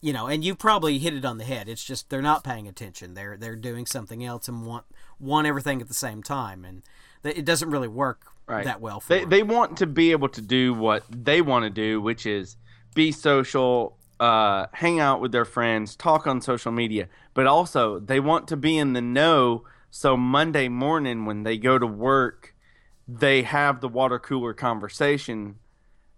you 0.00 0.12
know, 0.12 0.26
and 0.26 0.44
you 0.44 0.54
probably 0.54 0.98
hit 0.98 1.14
it 1.14 1.24
on 1.24 1.38
the 1.38 1.44
head. 1.44 1.68
It's 1.68 1.84
just 1.84 2.10
they're 2.10 2.22
not 2.22 2.44
paying 2.44 2.66
attention. 2.66 3.14
They're 3.14 3.36
they're 3.36 3.56
doing 3.56 3.86
something 3.86 4.24
else 4.24 4.48
and 4.48 4.66
want 4.66 4.86
want 5.18 5.46
everything 5.46 5.80
at 5.80 5.88
the 5.88 5.94
same 5.94 6.22
time, 6.22 6.64
and 6.64 6.82
it 7.24 7.44
doesn't 7.44 7.70
really 7.70 7.88
work 7.88 8.26
right. 8.46 8.64
that 8.64 8.80
well. 8.80 9.02
they 9.06 9.20
them. 9.20 9.30
they 9.30 9.42
want 9.42 9.76
to 9.78 9.86
be 9.86 10.12
able 10.12 10.28
to 10.30 10.40
do 10.40 10.74
what 10.74 11.04
they 11.10 11.40
want 11.40 11.64
to 11.64 11.70
do, 11.70 12.00
which 12.00 12.26
is 12.26 12.56
be 12.94 13.12
social, 13.12 13.96
uh, 14.18 14.66
hang 14.72 14.98
out 14.98 15.20
with 15.20 15.32
their 15.32 15.44
friends, 15.44 15.94
talk 15.94 16.26
on 16.26 16.40
social 16.40 16.72
media, 16.72 17.08
but 17.34 17.46
also 17.46 18.00
they 18.00 18.20
want 18.20 18.48
to 18.48 18.56
be 18.56 18.78
in 18.78 18.92
the 18.92 19.02
know. 19.02 19.64
So 19.90 20.16
Monday 20.16 20.68
morning 20.68 21.24
when 21.24 21.44
they 21.44 21.56
go 21.56 21.78
to 21.78 21.86
work 21.86 22.54
they 23.08 23.42
have 23.42 23.80
the 23.80 23.88
water 23.88 24.18
cooler 24.18 24.52
conversation 24.52 25.56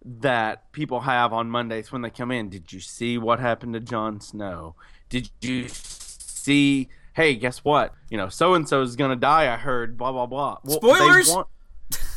that 0.05 0.73
people 0.73 1.01
have 1.01 1.33
on 1.33 1.51
Mondays 1.51 1.93
when 1.93 2.03
they 2.03 2.11
come 2.11 2.31
in. 2.31 2.49
Did 2.49 2.73
you 2.73 2.81
see 2.81 3.19
what 3.19 3.41
happened 3.41 3.75
to 3.75 3.81
Jon 3.81 4.21
Snow? 4.21 4.75
Did 5.09 5.31
you 5.41 5.67
see? 5.69 6.89
Hey, 7.15 7.35
guess 7.35 7.65
what? 7.65 7.95
You 8.11 8.17
know, 8.17 8.29
so 8.29 8.55
and 8.55 8.69
so 8.69 8.81
is 8.83 8.97
going 8.97 9.11
to 9.11 9.17
die. 9.17 9.53
I 9.53 9.57
heard. 9.57 9.99
Blah 9.99 10.13
blah 10.13 10.27
blah. 10.27 10.59
Well, 10.65 10.77
Spoilers. 10.77 11.31
Want, 11.31 11.49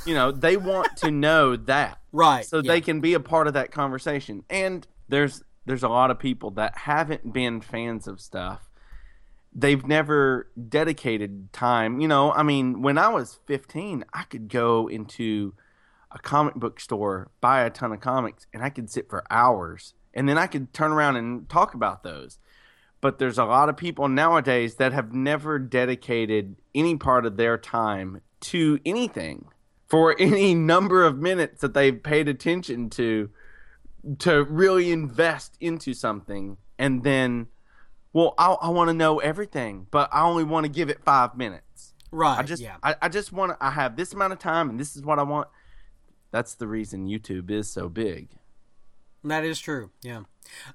you 0.05 0.13
know, 0.13 0.31
they 0.31 0.57
want 0.57 0.97
to 0.97 1.11
know 1.11 1.55
that, 1.55 1.99
right? 2.11 2.45
So 2.45 2.57
yeah. 2.57 2.71
they 2.71 2.81
can 2.81 3.01
be 3.01 3.13
a 3.13 3.19
part 3.19 3.47
of 3.47 3.53
that 3.53 3.71
conversation. 3.71 4.43
And 4.49 4.85
there's 5.09 5.43
there's 5.65 5.83
a 5.83 5.89
lot 5.89 6.11
of 6.11 6.19
people 6.19 6.51
that 6.51 6.77
haven't 6.77 7.33
been 7.33 7.61
fans 7.61 8.07
of 8.07 8.21
stuff 8.21 8.70
they've 9.53 9.85
never 9.85 10.49
dedicated 10.69 11.51
time. 11.53 11.99
You 11.99 12.07
know, 12.07 12.31
I 12.31 12.43
mean, 12.43 12.81
when 12.81 12.97
I 12.97 13.09
was 13.09 13.39
15, 13.47 14.05
I 14.13 14.23
could 14.23 14.49
go 14.49 14.87
into 14.87 15.53
a 16.11 16.19
comic 16.19 16.55
book 16.55 16.79
store, 16.79 17.31
buy 17.41 17.63
a 17.63 17.69
ton 17.69 17.91
of 17.91 17.99
comics, 17.99 18.47
and 18.53 18.63
I 18.63 18.69
could 18.69 18.89
sit 18.89 19.09
for 19.09 19.23
hours. 19.29 19.93
And 20.13 20.27
then 20.27 20.37
I 20.37 20.47
could 20.47 20.73
turn 20.73 20.91
around 20.91 21.15
and 21.15 21.47
talk 21.47 21.73
about 21.73 22.03
those. 22.03 22.37
But 22.99 23.17
there's 23.17 23.37
a 23.37 23.45
lot 23.45 23.69
of 23.69 23.77
people 23.77 24.07
nowadays 24.07 24.75
that 24.75 24.93
have 24.93 25.13
never 25.13 25.57
dedicated 25.57 26.55
any 26.75 26.97
part 26.97 27.25
of 27.25 27.37
their 27.37 27.57
time 27.57 28.21
to 28.41 28.79
anything 28.85 29.45
for 29.87 30.15
any 30.19 30.53
number 30.53 31.03
of 31.03 31.17
minutes 31.17 31.61
that 31.61 31.73
they've 31.73 32.01
paid 32.01 32.27
attention 32.27 32.89
to 32.91 33.29
to 34.17 34.43
really 34.45 34.91
invest 34.91 35.55
into 35.59 35.93
something 35.93 36.57
and 36.79 37.03
then 37.03 37.45
well, 38.13 38.33
I, 38.37 38.51
I 38.53 38.69
want 38.69 38.89
to 38.89 38.93
know 38.93 39.19
everything, 39.19 39.87
but 39.91 40.09
I 40.11 40.23
only 40.23 40.43
want 40.43 40.65
to 40.65 40.71
give 40.71 40.89
it 40.89 41.03
five 41.03 41.37
minutes. 41.37 41.93
Right. 42.11 42.39
I 42.39 42.43
just, 42.43 42.61
yeah. 42.61 42.75
I, 42.83 42.95
I 43.01 43.09
just 43.09 43.31
want 43.31 43.53
to. 43.53 43.65
I 43.65 43.71
have 43.71 43.95
this 43.95 44.13
amount 44.13 44.33
of 44.33 44.39
time, 44.39 44.69
and 44.69 44.79
this 44.79 44.95
is 44.95 45.01
what 45.01 45.19
I 45.19 45.23
want. 45.23 45.47
That's 46.31 46.55
the 46.55 46.67
reason 46.67 47.07
YouTube 47.07 47.49
is 47.49 47.69
so 47.69 47.89
big. 47.89 48.29
That 49.23 49.43
is 49.45 49.59
true. 49.59 49.91
Yeah. 50.01 50.23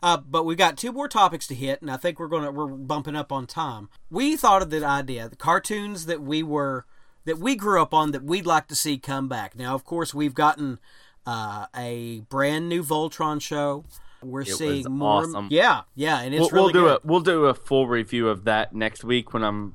Uh, 0.03 0.17
but 0.19 0.45
we've 0.45 0.57
got 0.57 0.79
two 0.79 0.93
more 0.93 1.09
topics 1.09 1.47
to 1.49 1.55
hit, 1.55 1.83
and 1.83 1.91
I 1.91 1.97
think 1.97 2.19
we're 2.19 2.29
gonna 2.29 2.53
we're 2.53 2.69
bumping 2.69 3.17
up 3.17 3.33
on 3.33 3.47
time. 3.47 3.89
We 4.09 4.37
thought 4.37 4.63
of 4.63 4.71
the 4.71 4.85
idea, 4.85 5.29
the 5.29 5.37
cartoons 5.37 6.07
that 6.07 6.23
we 6.23 6.43
were 6.43 6.87
that 7.25 7.39
we 7.39 7.57
grew 7.57 7.83
up 7.83 7.93
on 7.93 8.13
that 8.13 8.23
we'd 8.23 8.47
like 8.47 8.69
to 8.69 8.77
see 8.77 8.99
come 8.99 9.29
back. 9.29 9.57
Now, 9.57 9.75
of 9.75 9.85
course, 9.85 10.15
we've 10.15 10.35
gotten 10.35 10.79
uh, 11.27 11.67
a 11.75 12.21
brand 12.29 12.69
new 12.69 12.83
Voltron 12.83 13.43
show 13.43 13.85
we're 14.23 14.43
it 14.43 14.49
seeing 14.49 14.85
more. 14.91 15.23
Awesome. 15.23 15.49
Yeah, 15.51 15.83
yeah, 15.95 16.21
and 16.21 16.35
it's 16.35 16.41
we'll, 16.41 16.51
really 16.51 16.73
we'll 16.73 16.73
do 16.73 16.89
good. 16.89 17.01
a 17.05 17.07
we'll 17.07 17.21
do 17.21 17.45
a 17.47 17.55
full 17.55 17.87
review 17.87 18.29
of 18.29 18.45
that 18.45 18.75
next 18.75 19.05
week 19.05 19.33
when 19.33 19.43
I'm 19.43 19.75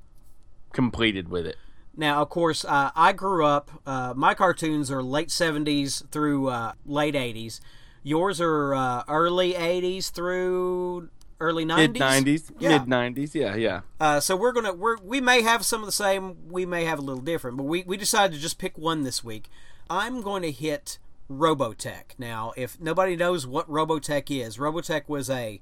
completed 0.74 1.30
with 1.30 1.46
it. 1.46 1.58
Now, 1.96 2.22
of 2.22 2.30
course, 2.30 2.64
uh, 2.64 2.92
I 2.96 3.12
grew 3.14 3.46
up. 3.46 3.70
Uh, 3.86 4.14
my 4.16 4.34
cartoons 4.34 4.90
are 4.90 5.04
late 5.04 5.30
'70s 5.30 6.10
through 6.10 6.48
uh, 6.48 6.74
late 6.86 7.16
'80s. 7.16 7.60
Yours 8.04 8.40
are 8.42 8.74
uh, 8.74 9.04
early 9.08 9.54
'80s 9.54 10.12
through 10.12 11.10
early 11.40 11.66
'90s. 11.66 11.78
Mid 11.78 11.94
'90s, 11.96 12.52
yeah. 12.60 12.70
mid 12.70 12.82
'90s. 12.84 13.36
Yeah, 13.36 13.56
yeah. 13.56 13.82
Uh, 14.00 14.20
so 14.20 14.36
we're 14.36 14.54
gonna 14.54 14.74
we're 14.74 14.98
we 15.02 15.20
may 15.20 15.42
have 15.42 15.66
some 15.66 15.82
of 15.82 15.86
the 15.86 15.92
same. 15.92 16.50
We 16.50 16.66
may 16.66 16.86
have 16.86 17.00
a 17.00 17.02
little 17.02 17.22
different, 17.22 17.58
but 17.58 17.64
we 17.64 17.84
we 17.84 17.98
decided 17.98 18.36
to 18.36 18.40
just 18.42 18.58
pick 18.58 18.78
one 18.78 19.04
this 19.04 19.24
week. 19.24 19.50
I'm 19.90 20.22
going 20.22 20.42
to 20.44 20.52
hit 20.52 20.98
Robotech. 21.40 22.18
Now, 22.18 22.54
if 22.56 22.80
nobody 22.80 23.16
knows 23.16 23.48
what 23.48 23.70
Robotech 23.70 24.30
is, 24.30 24.58
Robotech 24.58 25.08
was 25.08 25.30
a 25.30 25.62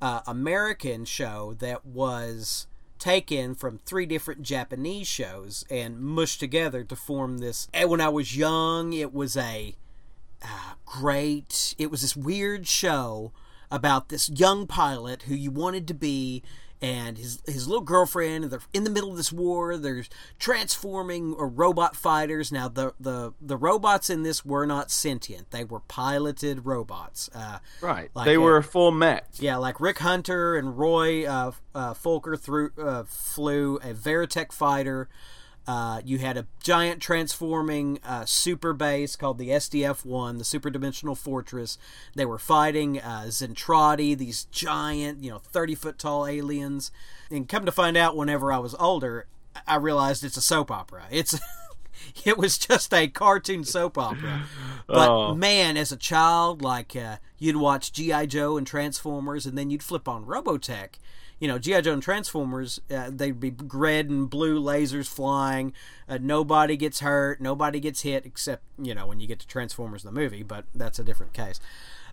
uh, 0.00 0.20
American 0.26 1.04
show 1.04 1.54
that 1.60 1.86
was 1.86 2.66
taken 2.98 3.54
from 3.54 3.78
three 3.78 4.06
different 4.06 4.42
Japanese 4.42 5.08
shows 5.08 5.64
and 5.70 6.00
mushed 6.00 6.40
together 6.40 6.84
to 6.84 6.96
form 6.96 7.38
this. 7.38 7.68
And 7.74 7.90
when 7.90 8.00
I 8.00 8.08
was 8.08 8.36
young, 8.36 8.92
it 8.92 9.12
was 9.12 9.36
a 9.36 9.74
uh, 10.42 10.74
great. 10.86 11.74
It 11.78 11.90
was 11.90 12.02
this 12.02 12.16
weird 12.16 12.66
show 12.66 13.32
about 13.70 14.08
this 14.08 14.28
young 14.28 14.66
pilot 14.66 15.22
who 15.22 15.34
you 15.34 15.50
wanted 15.50 15.88
to 15.88 15.94
be 15.94 16.42
and 16.82 17.16
his 17.16 17.40
his 17.46 17.68
little 17.68 17.84
girlfriend. 17.84 18.44
They're 18.44 18.60
in 18.72 18.84
the 18.84 18.90
middle 18.90 19.10
of 19.10 19.16
this 19.16 19.32
war. 19.32 19.78
They're 19.78 20.04
transforming 20.38 21.32
or 21.34 21.46
robot 21.46 21.94
fighters. 21.94 22.50
Now 22.50 22.68
the 22.68 22.92
the 22.98 23.32
the 23.40 23.56
robots 23.56 24.10
in 24.10 24.24
this 24.24 24.44
were 24.44 24.66
not 24.66 24.90
sentient. 24.90 25.52
They 25.52 25.64
were 25.64 25.80
piloted 25.80 26.66
robots. 26.66 27.30
Uh, 27.32 27.60
right. 27.80 28.10
Like 28.14 28.26
they 28.26 28.36
were 28.36 28.56
a, 28.56 28.62
full 28.62 28.90
mech. 28.90 29.26
Yeah, 29.38 29.56
like 29.56 29.80
Rick 29.80 30.00
Hunter 30.00 30.56
and 30.56 30.76
Roy 30.76 31.24
uh, 31.24 31.52
uh, 31.74 31.94
Fokker 31.94 32.38
threw, 32.38 32.70
uh, 32.76 33.04
flew 33.04 33.76
a 33.76 33.94
Veritech 33.94 34.52
fighter. 34.52 35.08
Uh, 35.66 36.00
you 36.04 36.18
had 36.18 36.36
a 36.36 36.46
giant 36.60 37.00
transforming 37.00 38.00
uh, 38.04 38.24
super 38.24 38.72
base 38.72 39.14
called 39.14 39.38
the 39.38 39.50
SDF 39.50 40.04
1, 40.04 40.38
the 40.38 40.44
Super 40.44 40.70
Dimensional 40.70 41.14
Fortress. 41.14 41.78
They 42.16 42.24
were 42.24 42.38
fighting 42.38 42.98
uh, 43.00 43.24
Zentraedi, 43.28 44.18
these 44.18 44.44
giant, 44.46 45.22
you 45.22 45.30
know, 45.30 45.38
30 45.38 45.74
foot 45.76 45.98
tall 45.98 46.26
aliens. 46.26 46.90
And 47.30 47.48
come 47.48 47.64
to 47.64 47.72
find 47.72 47.96
out, 47.96 48.16
whenever 48.16 48.52
I 48.52 48.58
was 48.58 48.74
older, 48.74 49.26
I 49.66 49.76
realized 49.76 50.24
it's 50.24 50.36
a 50.36 50.42
soap 50.42 50.70
opera. 50.70 51.04
It's. 51.10 51.38
it 52.24 52.36
was 52.36 52.58
just 52.58 52.92
a 52.92 53.06
cartoon 53.06 53.64
soap 53.64 53.96
opera. 53.96 54.42
But 54.88 55.08
Oh. 55.08 55.34
man, 55.34 55.76
as 55.76 55.92
a 55.92 55.96
child, 55.96 56.60
like 56.60 56.96
uh, 56.96 57.16
you'd 57.38 57.56
watch 57.56 57.92
GI 57.92 58.26
Joe 58.26 58.56
and 58.56 58.66
Transformers, 58.66 59.46
and 59.46 59.56
then 59.56 59.70
you'd 59.70 59.82
flip 59.82 60.08
on 60.08 60.24
Robotech. 60.24 60.94
You 61.42 61.48
know, 61.48 61.58
GI 61.58 61.82
Joe 61.82 61.92
and 61.94 62.02
Transformers, 62.02 62.80
uh, 62.88 63.10
they'd 63.10 63.40
be 63.40 63.52
red 63.74 64.08
and 64.08 64.30
blue 64.30 64.62
lasers 64.62 65.08
flying. 65.08 65.72
Uh, 66.08 66.18
nobody 66.20 66.76
gets 66.76 67.00
hurt. 67.00 67.40
Nobody 67.40 67.80
gets 67.80 68.02
hit, 68.02 68.24
except 68.24 68.62
you 68.78 68.94
know 68.94 69.08
when 69.08 69.18
you 69.18 69.26
get 69.26 69.40
to 69.40 69.46
Transformers 69.48 70.04
the 70.04 70.12
movie. 70.12 70.44
But 70.44 70.66
that's 70.72 71.00
a 71.00 71.04
different 71.04 71.32
case. 71.32 71.58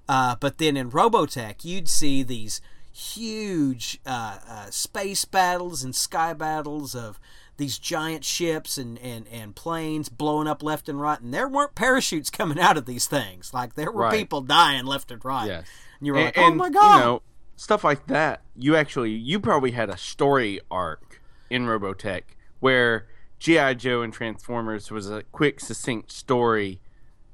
Uh, 0.07 0.35
but 0.39 0.57
then 0.57 0.75
in 0.75 0.89
Robotech, 0.89 1.63
you'd 1.63 1.87
see 1.87 2.23
these 2.23 2.59
huge 2.91 3.99
uh, 4.05 4.39
uh, 4.47 4.65
space 4.71 5.25
battles 5.25 5.83
and 5.83 5.95
sky 5.95 6.33
battles 6.33 6.95
of 6.95 7.19
these 7.57 7.77
giant 7.77 8.23
ships 8.25 8.77
and, 8.79 8.97
and, 8.99 9.27
and 9.27 9.55
planes 9.55 10.09
blowing 10.09 10.47
up 10.47 10.63
left 10.63 10.89
and 10.89 10.99
right. 10.99 11.19
And 11.19 11.33
there 11.33 11.47
weren't 11.47 11.75
parachutes 11.75 12.29
coming 12.31 12.59
out 12.59 12.77
of 12.77 12.85
these 12.87 13.05
things. 13.05 13.53
Like, 13.53 13.75
there 13.75 13.91
were 13.91 14.03
Right. 14.03 14.17
people 14.17 14.41
dying 14.41 14.85
left 14.85 15.11
and 15.11 15.23
right. 15.23 15.45
Yes. 15.47 15.67
And 15.99 16.07
you 16.07 16.13
were 16.13 16.19
And, 16.19 16.25
like, 16.27 16.37
oh 16.39 16.47
and, 16.47 16.57
my 16.57 16.69
God. 16.69 16.95
You 16.97 17.03
know, 17.03 17.21
stuff 17.59 17.83
like 17.83 18.07
that. 18.07 18.41
You 18.55 18.75
actually, 18.75 19.11
you 19.11 19.39
probably 19.39 19.71
had 19.71 19.89
a 19.89 19.97
story 19.97 20.61
arc 20.71 21.21
in 21.49 21.65
Robotech 21.65 22.21
where 22.61 23.05
GI 23.37 23.75
Joe 23.75 24.01
and 24.01 24.13
Transformers 24.13 24.89
was 24.89 25.09
a 25.09 25.23
quick, 25.31 25.59
succinct 25.59 26.11
story 26.11 26.79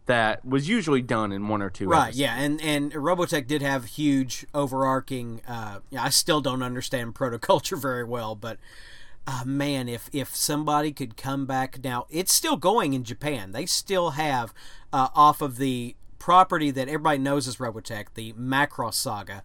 that 0.08 0.44
was 0.44 0.68
usually 0.68 1.02
done 1.02 1.32
in 1.32 1.48
one 1.48 1.62
or 1.62 1.70
two. 1.70 1.88
Right, 1.88 2.08
episodes. 2.08 2.20
yeah, 2.20 2.38
and 2.38 2.62
and 2.62 2.92
Robotech 2.92 3.48
did 3.48 3.62
have 3.62 3.86
huge 3.86 4.46
overarching. 4.54 5.42
Uh, 5.48 5.80
yeah, 5.90 6.04
I 6.04 6.10
still 6.10 6.42
don't 6.42 6.64
understand 6.64 7.14
protoculture 7.16 7.80
very 7.82 8.04
well, 8.04 8.36
but 8.36 8.58
uh, 9.28 9.44
man, 9.46 9.88
if 9.88 10.10
if 10.12 10.36
somebody 10.36 10.92
could 10.92 11.18
come 11.18 11.46
back 11.46 11.84
now, 11.84 12.08
it's 12.10 12.34
still 12.34 12.58
going 12.58 12.94
in 12.94 13.04
Japan. 13.04 13.52
They 13.52 13.66
still 13.66 14.12
have 14.12 14.54
uh, 14.92 15.10
off 15.16 15.42
of 15.42 15.58
the 15.58 15.96
property 16.18 16.72
that 16.72 16.88
everybody 16.88 17.20
knows 17.20 17.48
as 17.48 17.58
Robotech, 17.58 18.08
the 18.16 18.34
Macross 18.34 18.96
saga. 18.96 19.44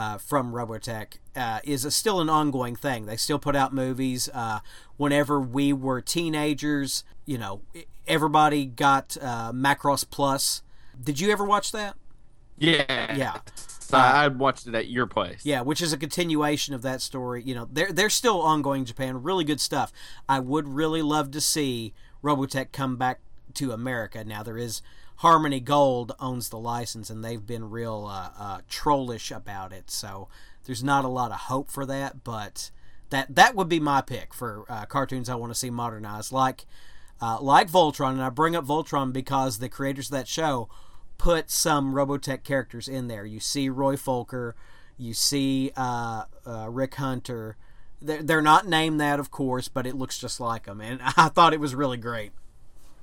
Uh, 0.00 0.16
from 0.16 0.54
Robotech 0.54 1.18
uh, 1.36 1.60
is 1.62 1.84
a, 1.84 1.90
still 1.90 2.22
an 2.22 2.30
ongoing 2.30 2.74
thing. 2.74 3.04
They 3.04 3.18
still 3.18 3.38
put 3.38 3.54
out 3.54 3.74
movies. 3.74 4.30
Uh, 4.32 4.60
whenever 4.96 5.38
we 5.38 5.74
were 5.74 6.00
teenagers, 6.00 7.04
you 7.26 7.36
know, 7.36 7.60
everybody 8.06 8.64
got 8.64 9.18
uh, 9.20 9.52
Macross 9.52 10.08
Plus. 10.08 10.62
Did 11.04 11.20
you 11.20 11.30
ever 11.30 11.44
watch 11.44 11.70
that? 11.72 11.96
yeah, 12.56 13.14
Yeah. 13.14 13.40
I, 13.92 14.24
I 14.24 14.28
watched 14.28 14.66
it 14.66 14.74
at 14.74 14.88
your 14.88 15.06
place. 15.06 15.44
Yeah, 15.44 15.60
which 15.60 15.82
is 15.82 15.92
a 15.92 15.98
continuation 15.98 16.72
of 16.72 16.80
that 16.80 17.02
story. 17.02 17.42
You 17.42 17.54
know, 17.54 17.68
they're 17.70 17.92
they're 17.92 18.08
still 18.08 18.40
ongoing 18.40 18.80
in 18.80 18.86
Japan. 18.86 19.22
Really 19.22 19.44
good 19.44 19.60
stuff. 19.60 19.92
I 20.30 20.40
would 20.40 20.66
really 20.66 21.02
love 21.02 21.30
to 21.32 21.42
see 21.42 21.92
Robotech 22.24 22.72
come 22.72 22.96
back 22.96 23.20
to 23.54 23.72
America. 23.72 24.24
Now 24.24 24.42
there 24.42 24.56
is 24.56 24.80
Harmony 25.20 25.60
Gold 25.60 26.12
owns 26.18 26.48
the 26.48 26.58
license, 26.58 27.10
and 27.10 27.22
they've 27.22 27.46
been 27.46 27.68
real 27.68 28.06
uh, 28.10 28.30
uh, 28.38 28.60
trollish 28.70 29.30
about 29.30 29.70
it. 29.70 29.90
So 29.90 30.28
there's 30.64 30.82
not 30.82 31.04
a 31.04 31.08
lot 31.08 31.30
of 31.30 31.40
hope 31.40 31.70
for 31.70 31.84
that. 31.84 32.24
But 32.24 32.70
that 33.10 33.34
that 33.34 33.54
would 33.54 33.68
be 33.68 33.80
my 33.80 34.00
pick 34.00 34.32
for 34.32 34.64
uh, 34.70 34.86
cartoons 34.86 35.28
I 35.28 35.34
want 35.34 35.52
to 35.52 35.58
see 35.58 35.68
modernized, 35.68 36.32
like 36.32 36.64
uh, 37.20 37.38
like 37.38 37.70
Voltron. 37.70 38.12
And 38.12 38.22
I 38.22 38.30
bring 38.30 38.56
up 38.56 38.64
Voltron 38.64 39.12
because 39.12 39.58
the 39.58 39.68
creators 39.68 40.06
of 40.06 40.12
that 40.12 40.26
show 40.26 40.70
put 41.18 41.50
some 41.50 41.92
Robotech 41.92 42.42
characters 42.42 42.88
in 42.88 43.08
there. 43.08 43.26
You 43.26 43.40
see 43.40 43.68
Roy 43.68 43.96
Fokker, 43.96 44.54
you 44.96 45.12
see 45.12 45.70
uh, 45.76 46.24
uh, 46.46 46.68
Rick 46.70 46.94
Hunter. 46.94 47.58
They're, 48.00 48.22
they're 48.22 48.40
not 48.40 48.66
named 48.66 48.98
that, 49.02 49.20
of 49.20 49.30
course, 49.30 49.68
but 49.68 49.86
it 49.86 49.96
looks 49.96 50.18
just 50.18 50.40
like 50.40 50.64
them, 50.64 50.80
and 50.80 51.02
I 51.18 51.28
thought 51.28 51.52
it 51.52 51.60
was 51.60 51.74
really 51.74 51.98
great. 51.98 52.32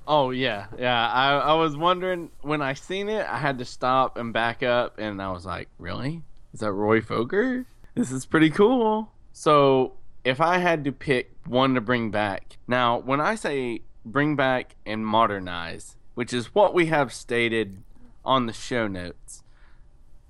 Oh 0.08 0.30
yeah, 0.30 0.68
yeah. 0.78 1.06
I 1.06 1.34
I 1.34 1.52
was 1.52 1.76
wondering 1.76 2.30
when 2.40 2.62
I 2.62 2.72
seen 2.72 3.10
it, 3.10 3.26
I 3.28 3.36
had 3.36 3.58
to 3.58 3.66
stop 3.66 4.16
and 4.16 4.32
back 4.32 4.62
up, 4.62 4.98
and 4.98 5.20
I 5.20 5.30
was 5.30 5.44
like, 5.44 5.68
really? 5.78 6.22
Is 6.54 6.60
that 6.60 6.72
Roy 6.72 7.02
Fokker? 7.02 7.66
This 7.94 8.10
is 8.10 8.24
pretty 8.24 8.48
cool. 8.48 9.12
So 9.34 9.92
if 10.24 10.40
I 10.40 10.58
had 10.58 10.82
to 10.84 10.92
pick 10.92 11.32
one 11.46 11.74
to 11.74 11.82
bring 11.82 12.10
back, 12.10 12.56
now 12.66 12.98
when 12.98 13.20
I 13.20 13.34
say 13.34 13.82
bring 14.02 14.34
back 14.34 14.76
and 14.86 15.06
modernize, 15.06 15.96
which 16.14 16.32
is 16.32 16.54
what 16.54 16.72
we 16.72 16.86
have 16.86 17.12
stated 17.12 17.82
on 18.24 18.46
the 18.46 18.54
show 18.54 18.88
notes, 18.88 19.42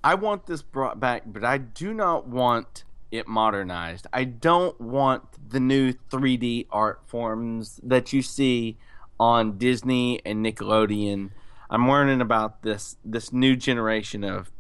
I 0.03 0.17
want 0.17 0.47
this 0.47 0.61
brought 0.61 0.99
back, 0.99 1.23
but 1.25 1.45
I 1.45 1.59
do 1.59 1.95
not 1.95 2.27
want 2.27 2.83
it 3.13 3.29
modernized. 3.29 4.09
I 4.13 4.25
don't 4.25 4.79
want 4.81 5.51
the 5.51 5.61
new 5.61 5.93
3D 5.93 6.67
art 6.71 7.01
forms 7.07 7.81
that 7.85 8.13
you 8.13 8.23
see 8.23 8.77
on 9.21 9.59
Disney 9.59 10.21
and 10.25 10.45
Nickelodeon. 10.45 11.31
I'm 11.71 11.89
learning 11.89 12.21
about 12.21 12.63
this 12.63 12.97
this 13.05 13.33
new 13.33 13.57
generation 13.57 14.25
of 14.25 14.51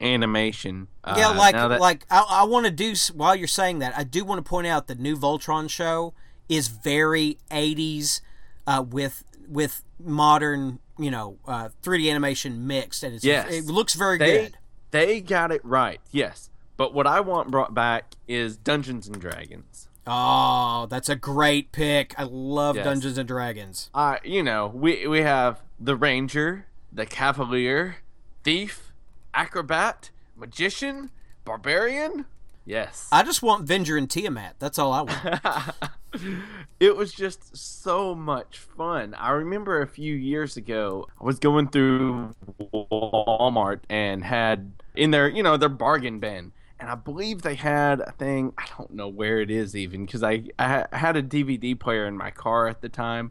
animation. 0.00 0.88
yeah, 1.06 1.28
uh, 1.30 1.34
like 1.34 1.54
that- 1.54 1.80
like 1.80 2.06
I, 2.10 2.24
I 2.28 2.42
want 2.44 2.66
to 2.66 2.72
do 2.72 2.94
while 3.14 3.34
you're 3.36 3.46
saying 3.48 3.78
that, 3.80 3.96
I 3.96 4.04
do 4.04 4.24
want 4.24 4.44
to 4.44 4.48
point 4.48 4.66
out 4.66 4.86
the 4.86 4.94
new 4.94 5.16
Voltron 5.16 5.68
show 5.70 6.14
is 6.48 6.68
very 6.68 7.38
80s 7.50 8.20
uh, 8.66 8.84
with 8.88 9.24
with 9.48 9.82
modern, 9.98 10.78
you 10.98 11.10
know, 11.10 11.38
uh, 11.46 11.68
3D 11.82 12.10
animation 12.10 12.66
mixed, 12.66 13.02
and 13.02 13.14
it's, 13.14 13.24
Yes. 13.24 13.52
it 13.52 13.66
looks 13.66 13.94
very 13.94 14.18
they 14.18 14.38
good. 14.44 14.56
they 14.90 15.20
got 15.20 15.52
it 15.52 15.64
right. 15.64 16.00
Yes, 16.10 16.50
but 16.76 16.94
what 16.94 17.06
I 17.06 17.20
want 17.20 17.50
brought 17.50 17.74
back 17.74 18.14
is 18.26 18.56
Dungeons 18.56 19.06
and 19.08 19.20
Dragons. 19.20 19.88
Oh, 20.06 20.86
that's 20.90 21.08
a 21.08 21.16
great 21.16 21.72
pick. 21.72 22.14
I 22.18 22.24
love 22.24 22.76
Yes. 22.76 22.84
Dungeons 22.84 23.18
and 23.18 23.28
Dragons. 23.28 23.90
Uh, 23.94 24.16
you 24.24 24.42
know, 24.42 24.66
we 24.74 25.06
we 25.06 25.20
have 25.20 25.60
the 25.78 25.96
ranger, 25.96 26.66
the 26.92 27.06
cavalier, 27.06 27.96
thief, 28.42 28.92
acrobat, 29.34 30.10
magician, 30.36 31.10
barbarian. 31.44 32.26
Yes. 32.64 33.08
I 33.10 33.22
just 33.24 33.42
want 33.42 33.66
Venger 33.66 33.98
and 33.98 34.08
Tiamat. 34.08 34.54
That's 34.60 34.78
all 34.78 34.92
I 34.92 35.02
want. 35.02 35.74
it 36.80 36.96
was 36.96 37.12
just 37.12 37.56
so 37.56 38.14
much 38.14 38.56
fun. 38.58 39.14
I 39.14 39.30
remember 39.30 39.82
a 39.82 39.86
few 39.88 40.14
years 40.14 40.56
ago, 40.56 41.08
I 41.20 41.24
was 41.24 41.40
going 41.40 41.68
through 41.68 42.34
Walmart 42.72 43.80
and 43.90 44.22
had 44.24 44.72
in 44.94 45.10
their, 45.10 45.28
you 45.28 45.42
know, 45.42 45.56
their 45.56 45.68
bargain 45.68 46.20
bin. 46.20 46.52
And 46.82 46.90
I 46.90 46.96
believe 46.96 47.42
they 47.42 47.54
had 47.54 48.00
a 48.00 48.10
thing, 48.10 48.54
I 48.58 48.64
don't 48.76 48.90
know 48.90 49.06
where 49.06 49.38
it 49.40 49.52
is 49.52 49.76
even, 49.76 50.04
because 50.04 50.24
I, 50.24 50.42
I 50.58 50.84
had 50.90 51.16
a 51.16 51.22
DVD 51.22 51.78
player 51.78 52.06
in 52.08 52.16
my 52.16 52.32
car 52.32 52.66
at 52.66 52.80
the 52.80 52.88
time. 52.88 53.30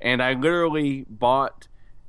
And 0.00 0.22
I 0.22 0.34
literally 0.34 1.04
bought 1.10 1.66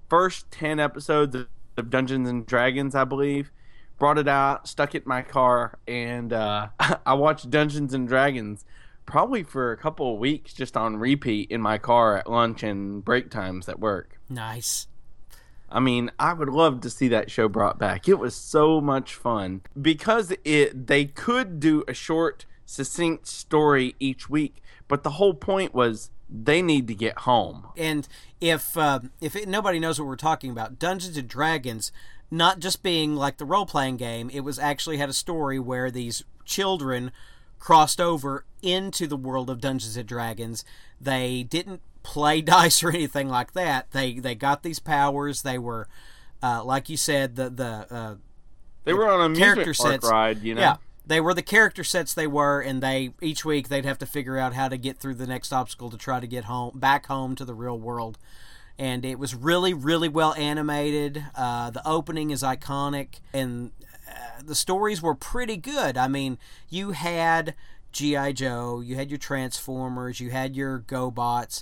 first 0.07 0.51
10 0.51 0.79
episodes 0.79 1.33
of- 1.33 1.47
of 1.75 1.89
Dungeons 1.89 2.29
and 2.29 2.45
Dragons, 2.45 2.93
I 2.93 3.05
believe. 3.05 3.51
Brought 3.97 4.19
it 4.19 4.27
out, 4.27 4.67
stuck 4.67 4.93
it 4.93 5.01
in 5.03 5.09
my 5.09 5.23
car, 5.23 5.79
and 5.87 6.31
uh, 6.31 6.67
I 7.07 7.15
watched 7.15 7.49
Dungeons 7.49 7.95
and 7.95 8.07
Dragons 8.07 8.63
probably 9.07 9.41
for 9.41 9.71
a 9.71 9.77
couple 9.77 10.13
of 10.13 10.19
weeks 10.19 10.53
just 10.53 10.77
on 10.77 10.97
repeat 10.97 11.49
in 11.49 11.59
my 11.59 11.79
car 11.79 12.17
at 12.17 12.29
lunch 12.29 12.61
and 12.61 13.03
break 13.03 13.31
times 13.31 13.67
at 13.67 13.79
work. 13.79 14.19
nice. 14.29 14.85
I 15.73 15.79
mean, 15.79 16.11
I 16.19 16.33
would 16.33 16.49
love 16.49 16.81
to 16.81 16.89
see 16.89 17.07
that 17.09 17.31
show 17.31 17.49
brought 17.49 17.79
back. 17.79 18.07
It 18.07 18.19
was 18.19 18.35
so 18.35 18.79
much 18.79 19.15
fun 19.15 19.61
because 19.79 20.31
it 20.45 20.87
they 20.87 21.05
could 21.05 21.59
do 21.59 21.83
a 21.87 21.93
short, 21.93 22.45
succinct 22.65 23.25
story 23.27 23.95
each 23.99 24.29
week, 24.29 24.61
but 24.87 25.03
the 25.03 25.11
whole 25.11 25.33
point 25.33 25.73
was 25.73 26.11
they 26.29 26.61
need 26.61 26.87
to 26.87 26.95
get 26.95 27.19
home. 27.19 27.67
And 27.75 28.07
if 28.39 28.77
uh, 28.77 28.99
if 29.19 29.35
it, 29.35 29.47
nobody 29.47 29.79
knows 29.79 29.99
what 29.99 30.07
we're 30.07 30.15
talking 30.15 30.51
about, 30.51 30.77
Dungeons 30.77 31.17
and 31.17 31.27
Dragons, 31.27 31.91
not 32.29 32.59
just 32.59 32.83
being 32.83 33.15
like 33.15 33.37
the 33.37 33.45
role 33.45 33.65
playing 33.65 33.97
game, 33.97 34.29
it 34.31 34.41
was 34.41 34.59
actually 34.59 34.97
had 34.97 35.09
a 35.09 35.13
story 35.13 35.57
where 35.57 35.89
these 35.89 36.23
children 36.45 37.11
crossed 37.57 37.99
over 37.99 38.45
into 38.61 39.07
the 39.07 39.17
world 39.17 39.49
of 39.49 39.59
Dungeons 39.59 39.97
and 39.97 40.07
Dragons. 40.07 40.63
They 41.01 41.43
didn't 41.43 41.81
play 42.03 42.41
dice 42.53 42.83
or 42.83 42.89
anything 42.89 43.29
like 43.29 43.53
that. 43.53 43.91
They 43.91 44.19
they 44.19 44.35
got 44.35 44.63
these 44.63 44.79
powers. 44.79 45.41
They 45.41 45.57
were, 45.57 45.87
uh, 46.41 46.63
like 46.63 46.89
you 46.89 46.97
said, 46.97 47.35
the 47.35 47.49
the 47.49 47.87
uh, 47.93 48.15
They 48.83 48.93
were 48.93 49.09
on 49.09 49.31
an 49.31 49.35
character 49.35 49.73
sets. 49.73 50.09
ride, 50.09 50.41
you 50.43 50.55
know. 50.55 50.61
Yeah, 50.61 50.75
they 51.05 51.19
were 51.19 51.33
the 51.33 51.41
character 51.41 51.83
sets 51.83 52.13
they 52.13 52.27
were, 52.27 52.61
and 52.61 52.81
they 52.81 53.13
each 53.21 53.43
week 53.43 53.69
they'd 53.69 53.85
have 53.85 53.99
to 53.99 54.05
figure 54.05 54.37
out 54.37 54.53
how 54.53 54.67
to 54.67 54.77
get 54.77 54.99
through 54.99 55.15
the 55.15 55.27
next 55.27 55.51
obstacle 55.51 55.89
to 55.89 55.97
try 55.97 56.19
to 56.19 56.27
get 56.27 56.45
home 56.45 56.77
back 56.77 57.07
home 57.07 57.35
to 57.35 57.45
the 57.45 57.53
real 57.53 57.79
world. 57.79 58.17
And 58.77 59.05
it 59.05 59.19
was 59.19 59.35
really, 59.35 59.73
really 59.73 60.09
well 60.09 60.33
animated. 60.33 61.23
Uh, 61.35 61.69
the 61.69 61.87
opening 61.87 62.31
is 62.31 62.41
iconic, 62.41 63.19
and 63.31 63.71
uh, 64.09 64.41
the 64.43 64.55
stories 64.55 64.99
were 64.99 65.13
pretty 65.13 65.57
good. 65.57 65.95
I 65.95 66.07
mean, 66.07 66.39
you 66.69 66.91
had 66.91 67.53
GI 67.91 68.33
Joe, 68.33 68.81
you 68.81 68.95
had 68.95 69.11
your 69.11 69.19
Transformers, 69.19 70.19
you 70.19 70.31
had 70.31 70.55
your 70.55 70.79
GoBots, 70.79 71.61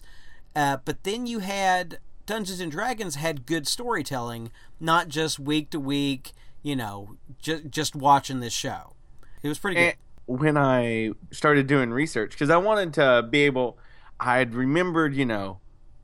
uh, 0.55 0.77
but 0.83 1.03
then 1.03 1.25
you 1.25 1.39
had 1.39 1.99
Dungeons 2.25 2.59
and 2.59 2.71
Dragons 2.71 3.15
had 3.15 3.45
good 3.45 3.67
storytelling, 3.67 4.51
not 4.79 5.07
just 5.07 5.39
week 5.39 5.69
to 5.71 5.79
week. 5.79 6.33
You 6.63 6.75
know, 6.75 7.17
just 7.39 7.69
just 7.69 7.95
watching 7.95 8.39
this 8.39 8.53
show. 8.53 8.93
It 9.41 9.47
was 9.47 9.57
pretty 9.57 9.75
good. 9.75 9.95
When 10.27 10.57
I 10.57 11.11
started 11.31 11.67
doing 11.67 11.91
research, 11.91 12.31
because 12.31 12.49
I 12.49 12.57
wanted 12.57 12.93
to 12.93 13.27
be 13.29 13.41
able, 13.41 13.77
I 14.19 14.37
had 14.37 14.53
remembered, 14.53 15.15
you 15.15 15.25
know, 15.25 15.59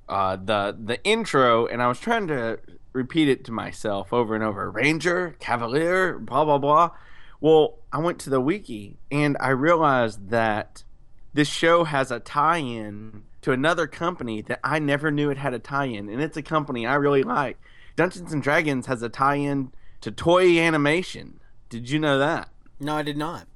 uh, 0.09 0.35
the 0.35 0.75
the 0.77 1.03
intro, 1.03 1.67
and 1.67 1.81
I 1.81 1.87
was 1.87 1.99
trying 1.99 2.27
to 2.27 2.59
repeat 2.93 3.29
it 3.29 3.45
to 3.45 3.51
myself 3.51 4.11
over 4.11 4.33
and 4.33 4.43
over. 4.43 4.71
Ranger, 4.71 5.35
Cavalier, 5.39 6.17
blah 6.17 6.43
blah 6.43 6.57
blah. 6.57 6.91
Well, 7.39 7.77
I 7.93 7.99
went 7.99 8.19
to 8.19 8.29
the 8.29 8.41
wiki 8.41 8.97
and 9.11 9.37
I 9.39 9.49
realized 9.49 10.29
that 10.29 10.83
this 11.37 11.47
show 11.47 11.83
has 11.83 12.09
a 12.09 12.19
tie-in 12.19 13.21
to 13.43 13.51
another 13.51 13.85
company 13.85 14.41
that 14.41 14.59
I 14.63 14.79
never 14.79 15.11
knew 15.11 15.29
it 15.29 15.37
had 15.37 15.53
a 15.53 15.59
tie-in, 15.59 16.09
and 16.09 16.19
it's 16.19 16.35
a 16.35 16.41
company 16.41 16.87
I 16.87 16.95
really 16.95 17.21
like. 17.21 17.59
Dungeons 17.95 18.33
and 18.33 18.41
Dragons 18.41 18.87
has 18.87 19.03
a 19.03 19.09
tie-in 19.09 19.71
to 20.01 20.11
Toei 20.11 20.59
Animation. 20.59 21.39
Did 21.69 21.91
you 21.91 21.99
know 21.99 22.17
that? 22.17 22.49
no, 22.79 22.95
I 22.95 23.03
did 23.03 23.17
not. 23.17 23.47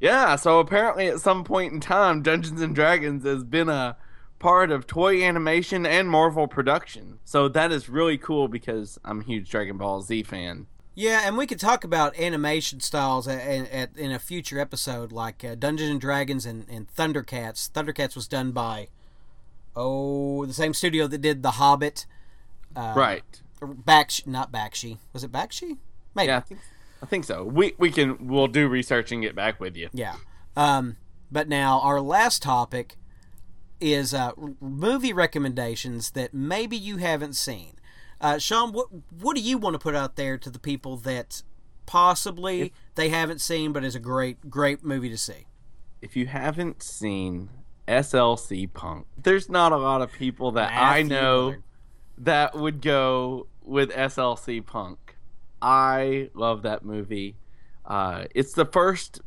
Yeah, 0.00 0.34
so 0.34 0.58
apparently 0.58 1.06
at 1.06 1.20
some 1.20 1.44
point 1.44 1.72
in 1.72 1.78
time, 1.78 2.22
Dungeons 2.22 2.60
and 2.60 2.74
Dragons 2.74 3.22
has 3.22 3.44
been 3.44 3.68
a 3.68 3.96
part 4.40 4.72
of 4.72 4.88
Toei 4.88 5.22
Animation 5.22 5.86
and 5.86 6.10
Marvel 6.10 6.48
production. 6.48 7.20
So 7.24 7.46
that 7.50 7.70
is 7.70 7.88
really 7.88 8.18
cool 8.18 8.48
because 8.48 8.98
I'm 9.04 9.20
a 9.20 9.24
huge 9.24 9.48
Dragon 9.48 9.76
Ball 9.76 10.02
Z 10.02 10.24
fan. 10.24 10.66
Yeah, 10.94 11.22
and 11.24 11.38
we 11.38 11.46
could 11.46 11.58
talk 11.58 11.84
about 11.84 12.18
animation 12.18 12.80
styles 12.80 13.26
at, 13.26 13.40
at, 13.40 13.96
in 13.96 14.12
a 14.12 14.18
future 14.18 14.58
episode, 14.58 15.10
like 15.10 15.42
uh, 15.42 15.54
Dungeons 15.54 15.90
and 15.90 16.00
Dragons 16.00 16.44
and, 16.44 16.66
and 16.68 16.86
Thundercats. 16.94 17.70
Thundercats 17.70 18.14
was 18.14 18.28
done 18.28 18.52
by, 18.52 18.88
oh, 19.74 20.44
the 20.44 20.52
same 20.52 20.74
studio 20.74 21.06
that 21.06 21.22
did 21.22 21.42
The 21.42 21.52
Hobbit. 21.52 22.04
Uh, 22.76 22.92
right. 22.94 23.42
Bakshi, 23.60 24.26
not 24.26 24.52
Bakshi. 24.52 24.98
Was 25.12 25.24
it 25.24 25.32
Bakshi? 25.32 25.78
Maybe. 26.14 26.26
Yeah, 26.28 26.38
I 26.38 26.40
think, 26.40 26.60
I 27.02 27.06
think 27.06 27.24
so. 27.24 27.44
We 27.44 27.74
we 27.78 27.90
can 27.90 28.26
we'll 28.26 28.48
do 28.48 28.68
research 28.68 29.12
and 29.12 29.22
get 29.22 29.34
back 29.34 29.60
with 29.60 29.76
you. 29.76 29.88
Yeah. 29.92 30.16
Um, 30.56 30.96
but 31.30 31.48
now 31.48 31.80
our 31.80 32.00
last 32.00 32.42
topic 32.42 32.96
is 33.80 34.12
uh, 34.12 34.32
movie 34.60 35.12
recommendations 35.12 36.10
that 36.10 36.34
maybe 36.34 36.76
you 36.76 36.98
haven't 36.98 37.34
seen. 37.34 37.74
Uh, 38.22 38.38
Sean, 38.38 38.72
what 38.72 38.86
what 39.10 39.36
do 39.36 39.42
you 39.42 39.58
want 39.58 39.74
to 39.74 39.78
put 39.78 39.96
out 39.96 40.14
there 40.14 40.38
to 40.38 40.48
the 40.48 40.60
people 40.60 40.96
that 40.98 41.42
possibly 41.86 42.72
they 42.94 43.08
haven't 43.08 43.40
seen, 43.40 43.72
but 43.72 43.84
is 43.84 43.96
a 43.96 44.00
great 44.00 44.48
great 44.48 44.84
movie 44.84 45.10
to 45.10 45.18
see? 45.18 45.46
If 46.00 46.16
you 46.16 46.26
haven't 46.26 46.82
seen 46.82 47.50
SLC 47.88 48.72
Punk, 48.72 49.06
there's 49.20 49.48
not 49.48 49.72
a 49.72 49.76
lot 49.76 50.02
of 50.02 50.12
people 50.12 50.52
that 50.52 50.70
I 50.72 51.02
know 51.02 51.50
Lillard. 51.50 51.62
that 52.18 52.54
would 52.54 52.80
go 52.80 53.48
with 53.60 53.90
SLC 53.90 54.64
Punk. 54.64 55.16
I 55.60 56.30
love 56.34 56.62
that 56.62 56.84
movie. 56.84 57.36
Uh, 57.84 58.26
it's 58.34 58.52
the 58.52 58.64
first. 58.64 59.20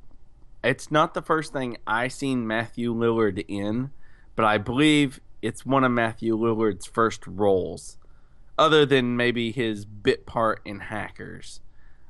It's 0.63 0.89
not 0.89 1.13
the 1.13 1.21
first 1.21 1.53
thing 1.53 1.77
I 1.85 2.07
seen 2.07 2.47
Matthew 2.47 2.93
Lillard 2.93 3.43
in, 3.47 3.91
but 4.35 4.45
I 4.45 4.57
believe 4.57 5.19
it's 5.41 5.65
one 5.65 5.83
of 5.83 5.91
Matthew 5.91 6.35
Lillard's 6.37 6.87
first 6.87 7.27
roles, 7.27 7.97
other 8.57 8.85
than 8.85 9.17
maybe 9.17 9.51
his 9.51 9.85
bit 9.85 10.25
part 10.25 10.61
in 10.65 10.79
Hackers. 10.79 11.59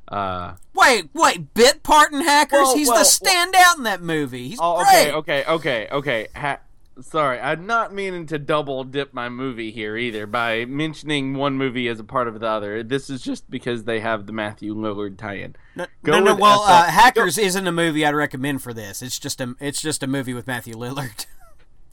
Uh, 0.07 0.53
Wait, 0.75 1.09
wait, 1.13 1.53
bit 1.55 1.81
part 1.81 2.11
in 2.11 2.21
Hackers? 2.21 2.59
Well, 2.61 2.77
He's 2.77 2.87
well, 2.87 2.99
the 2.99 3.03
standout 3.03 3.77
in 3.77 3.83
that 3.83 4.01
movie. 4.01 4.49
He's 4.49 4.59
oh, 4.61 4.83
great. 4.83 5.11
okay, 5.11 5.13
okay, 5.13 5.43
okay, 5.45 5.87
okay. 5.91 6.27
Ha- 6.35 6.59
sorry, 7.01 7.39
I'm 7.39 7.65
not 7.65 7.93
meaning 7.93 8.27
to 8.27 8.37
double 8.37 8.83
dip 8.83 9.13
my 9.13 9.29
movie 9.29 9.71
here 9.71 9.97
either 9.97 10.27
by 10.27 10.65
mentioning 10.65 11.33
one 11.33 11.55
movie 11.57 11.87
as 11.87 11.99
a 11.99 12.03
part 12.03 12.27
of 12.27 12.39
the 12.39 12.47
other. 12.47 12.83
This 12.83 13.09
is 13.09 13.21
just 13.21 13.49
because 13.49 13.85
they 13.85 13.99
have 13.99 14.27
the 14.27 14.33
Matthew 14.33 14.75
Lillard 14.75 15.17
tie-in. 15.17 15.55
No, 15.75 15.87
Go 16.03 16.11
no, 16.11 16.19
no, 16.19 16.35
well, 16.35 16.61
uh, 16.61 16.85
Hackers 16.85 17.39
isn't 17.39 17.65
a 17.67 17.71
movie 17.71 18.05
I'd 18.05 18.13
recommend 18.13 18.61
for 18.61 18.73
this. 18.73 19.01
It's 19.01 19.17
just 19.17 19.41
a 19.41 19.55
it's 19.59 19.81
just 19.81 20.03
a 20.03 20.07
movie 20.07 20.33
with 20.33 20.47
Matthew 20.47 20.75
Lillard. 20.75 21.25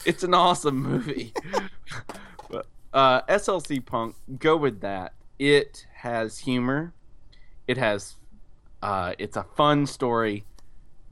It's 0.05 0.21
an 0.21 0.33
awesome 0.33 0.83
movie. 0.83 1.33
uh, 2.93 3.21
SLC 3.23 3.83
Punk, 3.85 4.15
go 4.39 4.55
with 4.55 4.81
that. 4.81 5.13
It 5.39 5.87
has 5.95 6.39
humor. 6.39 6.93
It 7.67 7.77
has. 7.77 8.15
Uh, 8.81 9.13
it's 9.17 9.37
a 9.37 9.43
fun 9.43 9.85
story 9.85 10.45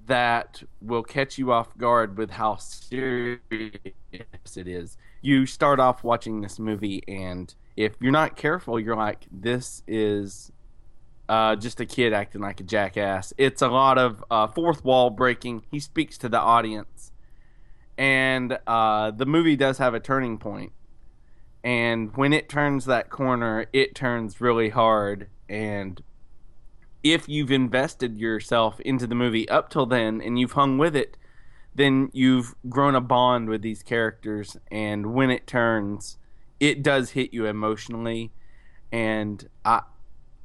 that 0.06 0.62
will 0.82 1.04
catch 1.04 1.38
you 1.38 1.52
off 1.52 1.78
guard 1.78 2.18
with 2.18 2.32
how 2.32 2.58
serious 2.58 3.40
it 4.12 4.68
is. 4.68 4.98
You 5.22 5.46
start 5.46 5.80
off 5.80 6.04
watching 6.04 6.42
this 6.42 6.60
movie, 6.60 7.04
and 7.08 7.54
if 7.78 7.94
you're 8.00 8.12
not 8.12 8.36
careful, 8.36 8.80
you're 8.80 8.96
like, 8.96 9.26
"This 9.32 9.84
is 9.88 10.52
uh, 11.30 11.56
just 11.56 11.80
a 11.80 11.86
kid 11.86 12.14
acting 12.14 12.42
like 12.42 12.60
a 12.60 12.64
jackass." 12.64 13.34
It's 13.38 13.62
a 13.62 13.70
lot 13.70 13.98
of 13.98 14.24
uh, 14.30 14.48
fourth 14.48 14.84
wall 14.84 15.10
breaking. 15.10 15.64
He 15.72 15.80
speaks 15.80 16.18
to 16.20 16.30
the 16.30 16.40
audience 16.40 17.12
and 17.98 18.58
uh, 18.66 19.12
the 19.12 19.26
movie 19.28 19.56
does 19.56 19.78
have 19.78 19.94
a 19.94 20.00
turning 20.00 20.38
point 20.40 20.72
and 21.64 22.16
when 22.16 22.34
it 22.34 22.50
turns 22.50 22.86
that 22.86 23.10
corner 23.10 23.66
it 23.74 23.94
turns 23.96 24.42
really 24.42 24.70
hard 24.70 25.28
and 25.50 26.02
if 27.04 27.28
you've 27.28 27.52
invested 27.52 28.18
yourself 28.18 28.80
into 28.82 29.08
the 29.08 29.16
movie 29.16 29.48
up 29.50 29.70
till 29.70 29.86
then 29.86 30.22
and 30.22 30.40
you've 30.40 30.54
hung 30.54 30.78
with 30.78 30.96
it 30.96 31.18
then 31.74 32.10
you've 32.14 32.54
grown 32.70 32.96
a 32.96 33.02
bond 33.02 33.48
with 33.48 33.62
these 33.62 33.82
characters 33.84 34.58
and 34.72 35.14
when 35.14 35.30
it 35.30 35.48
turns 35.48 36.18
it 36.60 36.84
does 36.84 37.12
hit 37.12 37.34
you 37.34 37.46
emotionally 37.46 38.32
and 38.92 39.48
i 39.64 39.82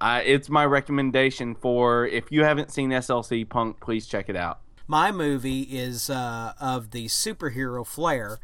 I, 0.00 0.20
it's 0.20 0.48
my 0.48 0.64
recommendation 0.64 1.54
for 1.54 2.06
if 2.06 2.30
you 2.30 2.44
haven't 2.44 2.70
seen 2.70 2.90
SLC 2.90 3.48
Punk, 3.48 3.80
please 3.80 4.06
check 4.06 4.28
it 4.28 4.36
out. 4.36 4.60
My 4.86 5.10
movie 5.10 5.62
is 5.62 6.10
uh, 6.10 6.52
of 6.60 6.90
the 6.90 7.06
superhero 7.06 7.86
flair. 7.86 8.38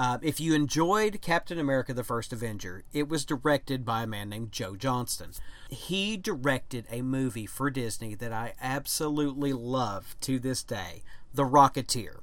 Uh, 0.00 0.16
if 0.22 0.40
you 0.40 0.54
enjoyed 0.54 1.20
Captain 1.20 1.58
America: 1.58 1.92
The 1.92 2.02
First 2.02 2.32
Avenger, 2.32 2.84
it 2.90 3.06
was 3.06 3.26
directed 3.26 3.84
by 3.84 4.02
a 4.02 4.06
man 4.06 4.30
named 4.30 4.50
Joe 4.50 4.74
Johnston. 4.74 5.32
He 5.68 6.16
directed 6.16 6.86
a 6.90 7.02
movie 7.02 7.44
for 7.44 7.68
Disney 7.68 8.14
that 8.14 8.32
I 8.32 8.54
absolutely 8.62 9.52
love 9.52 10.16
to 10.22 10.38
this 10.38 10.62
day, 10.62 11.02
The 11.34 11.42
Rocketeer. 11.42 12.20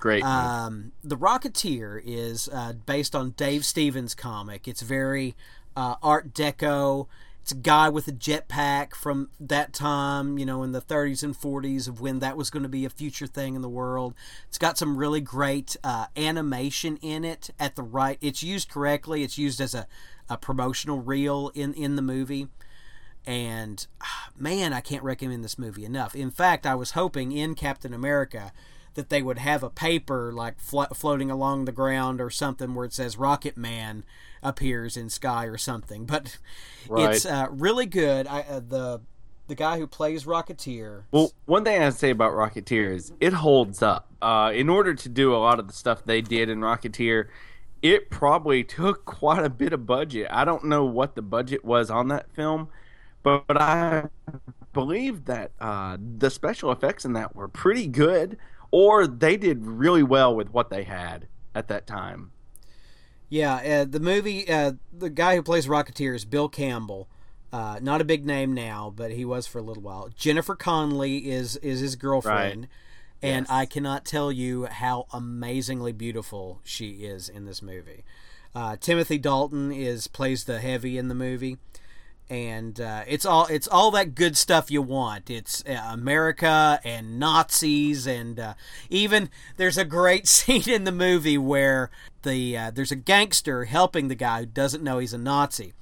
Great. 0.00 0.24
Um, 0.24 0.92
the 1.04 1.18
Rocketeer 1.18 2.00
is 2.02 2.48
uh, 2.50 2.72
based 2.86 3.14
on 3.14 3.32
Dave 3.32 3.66
Stevens' 3.66 4.14
comic. 4.14 4.66
It's 4.66 4.80
very 4.80 5.36
uh, 5.76 5.96
Art 6.02 6.32
Deco. 6.32 7.06
It's 7.42 7.52
a 7.52 7.56
guy 7.56 7.88
with 7.88 8.06
a 8.06 8.12
jetpack 8.12 8.94
from 8.94 9.30
that 9.40 9.72
time, 9.72 10.38
you 10.38 10.46
know, 10.46 10.62
in 10.62 10.72
the 10.72 10.80
30s 10.80 11.22
and 11.22 11.34
40s 11.34 11.88
of 11.88 12.00
when 12.00 12.18
that 12.20 12.36
was 12.36 12.50
going 12.50 12.62
to 12.62 12.68
be 12.68 12.84
a 12.84 12.90
future 12.90 13.26
thing 13.26 13.54
in 13.54 13.62
the 13.62 13.68
world. 13.68 14.14
It's 14.48 14.58
got 14.58 14.78
some 14.78 14.96
really 14.96 15.20
great 15.20 15.76
uh, 15.82 16.06
animation 16.16 16.98
in 16.98 17.24
it 17.24 17.50
at 17.58 17.76
the 17.76 17.82
right. 17.82 18.18
It's 18.20 18.42
used 18.42 18.70
correctly. 18.70 19.22
It's 19.22 19.38
used 19.38 19.60
as 19.60 19.74
a, 19.74 19.86
a 20.28 20.36
promotional 20.36 21.00
reel 21.00 21.50
in 21.54 21.72
in 21.74 21.96
the 21.96 22.02
movie. 22.02 22.48
And 23.26 23.86
ah, 24.00 24.30
man, 24.36 24.72
I 24.72 24.80
can't 24.80 25.02
recommend 25.02 25.44
this 25.44 25.58
movie 25.58 25.84
enough. 25.84 26.14
In 26.14 26.30
fact, 26.30 26.66
I 26.66 26.74
was 26.74 26.92
hoping 26.92 27.32
in 27.32 27.54
Captain 27.54 27.92
America 27.92 28.52
that 28.94 29.08
they 29.08 29.22
would 29.22 29.38
have 29.38 29.62
a 29.62 29.70
paper 29.70 30.32
like 30.32 30.58
flo- 30.60 30.86
floating 30.94 31.30
along 31.30 31.64
the 31.64 31.72
ground 31.72 32.20
or 32.20 32.30
something 32.30 32.74
where 32.74 32.84
it 32.86 32.92
says 32.92 33.16
Rocket 33.16 33.56
Man 33.56 34.04
appears 34.42 34.96
in 34.96 35.08
sky 35.08 35.44
or 35.46 35.56
something. 35.58 36.06
But 36.06 36.38
Right. 36.88 37.14
it's 37.14 37.26
uh, 37.26 37.46
really 37.50 37.86
good. 37.86 38.26
I, 38.26 38.40
uh, 38.40 38.60
the 38.60 39.00
the 39.48 39.54
guy 39.56 39.78
who 39.78 39.86
plays 39.88 40.24
Rocketeer. 40.24 41.02
Well, 41.10 41.32
one 41.46 41.64
thing 41.64 41.80
I 41.80 41.84
have 41.84 41.94
to 41.94 41.98
say 41.98 42.10
about 42.10 42.32
Rocketeer 42.32 42.94
is 42.94 43.12
it 43.20 43.32
holds 43.32 43.82
up. 43.82 44.06
Uh, 44.22 44.52
in 44.54 44.68
order 44.68 44.94
to 44.94 45.08
do 45.08 45.34
a 45.34 45.38
lot 45.38 45.58
of 45.58 45.66
the 45.66 45.72
stuff 45.74 46.04
they 46.04 46.20
did 46.20 46.48
in 46.48 46.60
Rocketeer, 46.60 47.26
it 47.82 48.10
probably 48.10 48.62
took 48.62 49.04
quite 49.04 49.44
a 49.44 49.50
bit 49.50 49.72
of 49.72 49.86
budget. 49.86 50.28
I 50.30 50.44
don't 50.44 50.64
know 50.64 50.84
what 50.84 51.16
the 51.16 51.22
budget 51.22 51.64
was 51.64 51.90
on 51.90 52.08
that 52.08 52.30
film, 52.32 52.68
but, 53.24 53.44
but 53.48 53.60
I 53.60 54.08
believe 54.72 55.24
that 55.24 55.50
uh, 55.60 55.96
the 56.18 56.30
special 56.30 56.70
effects 56.70 57.04
in 57.04 57.12
that 57.14 57.34
were 57.34 57.48
pretty 57.48 57.86
good, 57.88 58.36
or 58.70 59.06
they 59.06 59.36
did 59.36 59.66
really 59.66 60.02
well 60.02 60.34
with 60.34 60.50
what 60.50 60.70
they 60.70 60.84
had 60.84 61.26
at 61.54 61.68
that 61.68 61.86
time. 61.86 62.32
Yeah, 63.28 63.54
uh, 63.54 63.84
the 63.84 64.00
movie. 64.00 64.48
Uh, 64.50 64.72
the 64.92 65.10
guy 65.10 65.36
who 65.36 65.42
plays 65.42 65.66
Rocketeer 65.66 66.14
is 66.14 66.24
Bill 66.24 66.48
Campbell. 66.48 67.08
Uh, 67.52 67.78
not 67.80 68.00
a 68.00 68.04
big 68.04 68.24
name 68.26 68.52
now, 68.54 68.92
but 68.94 69.12
he 69.12 69.24
was 69.24 69.46
for 69.46 69.58
a 69.58 69.62
little 69.62 69.82
while. 69.82 70.08
Jennifer 70.16 70.56
Connelly 70.56 71.30
is 71.30 71.56
is 71.56 71.80
his 71.80 71.96
girlfriend, 71.96 72.68
and 73.22 73.46
Yes. 73.46 73.50
I 73.50 73.66
cannot 73.66 74.04
tell 74.04 74.32
you 74.32 74.64
how 74.66 75.06
amazingly 75.12 75.92
beautiful 75.92 76.60
she 76.64 77.04
is 77.04 77.28
in 77.28 77.46
this 77.46 77.62
movie. 77.62 78.04
Uh, 78.52 78.76
Timothy 78.80 79.18
Dalton 79.18 79.70
is 79.70 80.08
plays 80.08 80.44
the 80.44 80.58
heavy 80.60 80.98
in 80.98 81.06
the 81.06 81.14
movie, 81.14 81.58
and 82.30 82.80
uh, 82.80 83.02
it's 83.08 83.26
all 83.26 83.46
it's 83.46 83.66
all 83.66 83.90
that 83.90 84.14
good 84.14 84.36
stuff 84.36 84.70
you 84.70 84.80
want. 84.80 85.28
It's 85.28 85.64
uh, 85.68 85.90
America 85.90 86.80
and 86.84 87.18
Nazis, 87.18 88.06
and 88.06 88.38
uh, 88.38 88.54
even 88.88 89.28
there's 89.56 89.76
a 89.76 89.84
great 89.84 90.28
scene 90.28 90.70
in 90.70 90.84
the 90.84 90.92
movie 90.92 91.36
where 91.36 91.90
the 92.22 92.56
uh, 92.56 92.70
there's 92.70 92.92
a 92.92 92.96
gangster 92.96 93.64
helping 93.64 94.08
the 94.08 94.14
guy 94.14 94.40
who 94.40 94.46
doesn't 94.46 94.84
know 94.84 94.98
he's 95.00 95.12
a 95.12 95.18
Nazi, 95.18 95.74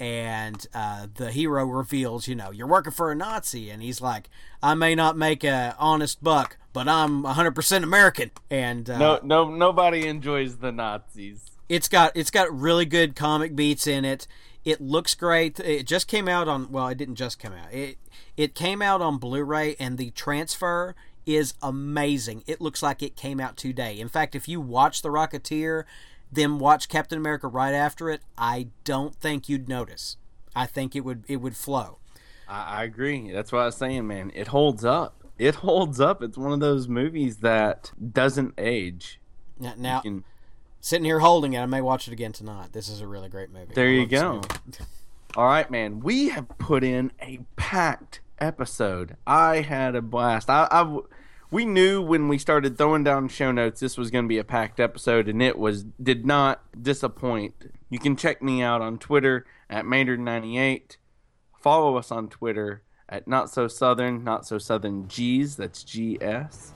and 0.00 0.66
uh, 0.72 1.06
the 1.14 1.30
hero 1.30 1.66
reveals, 1.66 2.26
you 2.26 2.34
know, 2.34 2.50
you're 2.50 2.66
working 2.66 2.92
for 2.92 3.12
a 3.12 3.14
Nazi, 3.14 3.68
and 3.68 3.82
he's 3.82 4.00
like, 4.00 4.30
I 4.62 4.74
may 4.74 4.94
not 4.94 5.18
make 5.18 5.44
a 5.44 5.76
honest 5.78 6.24
buck, 6.24 6.56
but 6.72 6.88
I'm 6.88 7.24
100% 7.24 7.82
American, 7.82 8.30
and 8.50 8.88
uh, 8.88 8.98
no, 8.98 9.20
no, 9.22 9.54
nobody 9.54 10.06
enjoys 10.06 10.56
the 10.56 10.72
Nazis. 10.72 11.50
It's 11.68 11.88
got 11.88 12.12
it's 12.14 12.30
got 12.30 12.52
really 12.58 12.86
good 12.86 13.16
comic 13.16 13.54
beats 13.54 13.86
in 13.86 14.04
it. 14.04 14.26
It 14.64 14.80
looks 14.80 15.14
great. 15.14 15.60
It 15.60 15.86
just 15.86 16.08
came 16.08 16.28
out 16.28 16.48
on 16.48 16.70
well, 16.70 16.88
it 16.88 16.98
didn't 16.98 17.16
just 17.16 17.38
come 17.38 17.52
out. 17.52 17.72
It 17.72 17.98
it 18.36 18.54
came 18.54 18.80
out 18.80 19.02
on 19.02 19.18
Blu-ray 19.18 19.76
and 19.78 19.98
the 19.98 20.10
transfer 20.10 20.94
is 21.26 21.54
amazing. 21.62 22.44
It 22.46 22.60
looks 22.60 22.82
like 22.82 23.02
it 23.02 23.16
came 23.16 23.40
out 23.40 23.56
today. 23.56 23.98
In 23.98 24.08
fact, 24.08 24.34
if 24.34 24.48
you 24.48 24.60
watch 24.60 25.02
The 25.02 25.08
Rocketeer, 25.08 25.84
then 26.30 26.58
watch 26.58 26.88
Captain 26.88 27.18
America 27.18 27.46
right 27.48 27.72
after 27.74 28.10
it, 28.10 28.22
I 28.36 28.68
don't 28.84 29.14
think 29.14 29.48
you'd 29.48 29.68
notice. 29.68 30.16
I 30.56 30.66
think 30.66 30.94
it 30.96 31.00
would 31.00 31.24
it 31.28 31.36
would 31.36 31.56
flow. 31.56 31.98
I, 32.48 32.80
I 32.80 32.84
agree. 32.84 33.30
That's 33.32 33.52
what 33.52 33.62
I 33.62 33.66
was 33.66 33.76
saying, 33.76 34.06
man. 34.06 34.32
It 34.34 34.48
holds 34.48 34.84
up. 34.84 35.24
It 35.38 35.56
holds 35.56 36.00
up. 36.00 36.22
It's 36.22 36.38
one 36.38 36.52
of 36.52 36.60
those 36.60 36.88
movies 36.88 37.38
that 37.38 37.92
doesn't 38.12 38.54
age. 38.56 39.20
Now, 39.58 39.74
now 39.76 40.00
can, 40.00 40.24
sitting 40.84 41.06
here 41.06 41.20
holding 41.20 41.54
it. 41.54 41.60
I 41.60 41.66
may 41.66 41.80
watch 41.80 42.08
it 42.08 42.12
again 42.12 42.32
tonight. 42.32 42.74
This 42.74 42.90
is 42.90 43.00
a 43.00 43.06
really 43.06 43.30
great 43.30 43.50
movie. 43.50 43.72
There 43.74 43.88
you 43.88 44.06
go. 44.06 44.42
All 45.34 45.46
right, 45.46 45.68
man. 45.70 46.00
We 46.00 46.28
have 46.28 46.46
put 46.58 46.84
in 46.84 47.10
a 47.22 47.40
packed 47.56 48.20
episode. 48.38 49.16
I 49.26 49.62
had 49.62 49.96
a 49.96 50.02
blast. 50.02 50.50
I, 50.50 50.68
I 50.70 50.98
we 51.50 51.64
knew 51.64 52.02
when 52.02 52.28
we 52.28 52.36
started 52.36 52.76
throwing 52.76 53.02
down 53.02 53.28
show 53.28 53.50
notes 53.50 53.80
this 53.80 53.96
was 53.96 54.10
going 54.10 54.26
to 54.26 54.28
be 54.28 54.36
a 54.36 54.44
packed 54.44 54.78
episode, 54.78 55.26
and 55.26 55.42
it 55.42 55.58
was 55.58 55.84
did 55.84 56.26
not 56.26 56.60
disappoint. 56.80 57.72
You 57.88 57.98
can 57.98 58.14
check 58.14 58.42
me 58.42 58.60
out 58.60 58.82
on 58.82 58.98
Twitter 58.98 59.46
at 59.70 59.86
Maynard98. 59.86 60.98
Follow 61.58 61.96
us 61.96 62.12
on 62.12 62.28
Twitter 62.28 62.82
at 63.08 63.26
Not 63.26 63.48
So 63.48 63.68
Southern, 63.68 64.22
Not 64.22 64.46
So 64.46 64.58
Southern 64.58 65.08
G's. 65.08 65.56
That's 65.56 65.82
G 65.82 66.18
S. 66.20 66.73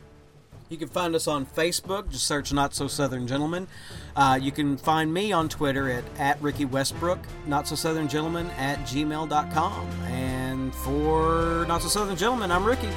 You 0.69 0.77
can 0.77 0.89
find 0.89 1.15
us 1.15 1.27
on 1.27 1.47
Facebook. 1.47 2.11
Just 2.11 2.27
search 2.27 2.53
Not 2.53 2.75
So 2.75 2.89
Southern 2.89 3.27
Gentleman. 3.27 3.69
Uh, 4.15 4.39
you 4.41 4.53
can 4.53 4.77
find 4.77 5.13
me 5.13 5.33
on 5.33 5.49
Twitter 5.49 5.89
at, 5.91 6.05
at 6.19 6.41
Ricky 6.43 6.67
Westbrook, 6.67 7.21
Not 7.47 7.67
So 7.67 7.75
Southern 7.75 8.07
Gentleman 8.07 8.51
at 8.51 8.79
gmail.com. 8.81 9.89
And 10.05 10.75
for 10.75 11.65
Not 11.69 11.83
So 11.83 11.89
Southern 11.89 12.17
Gentleman, 12.17 12.51
I'm 12.53 12.65
Ricky. 12.65 12.91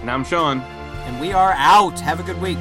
And 0.00 0.10
I'm 0.10 0.24
Sean. 0.24 0.60
And 0.60 1.20
we 1.20 1.32
are 1.32 1.54
out. 1.56 1.98
Have 2.00 2.18
a 2.18 2.24
good 2.24 2.40
week. 2.40 2.58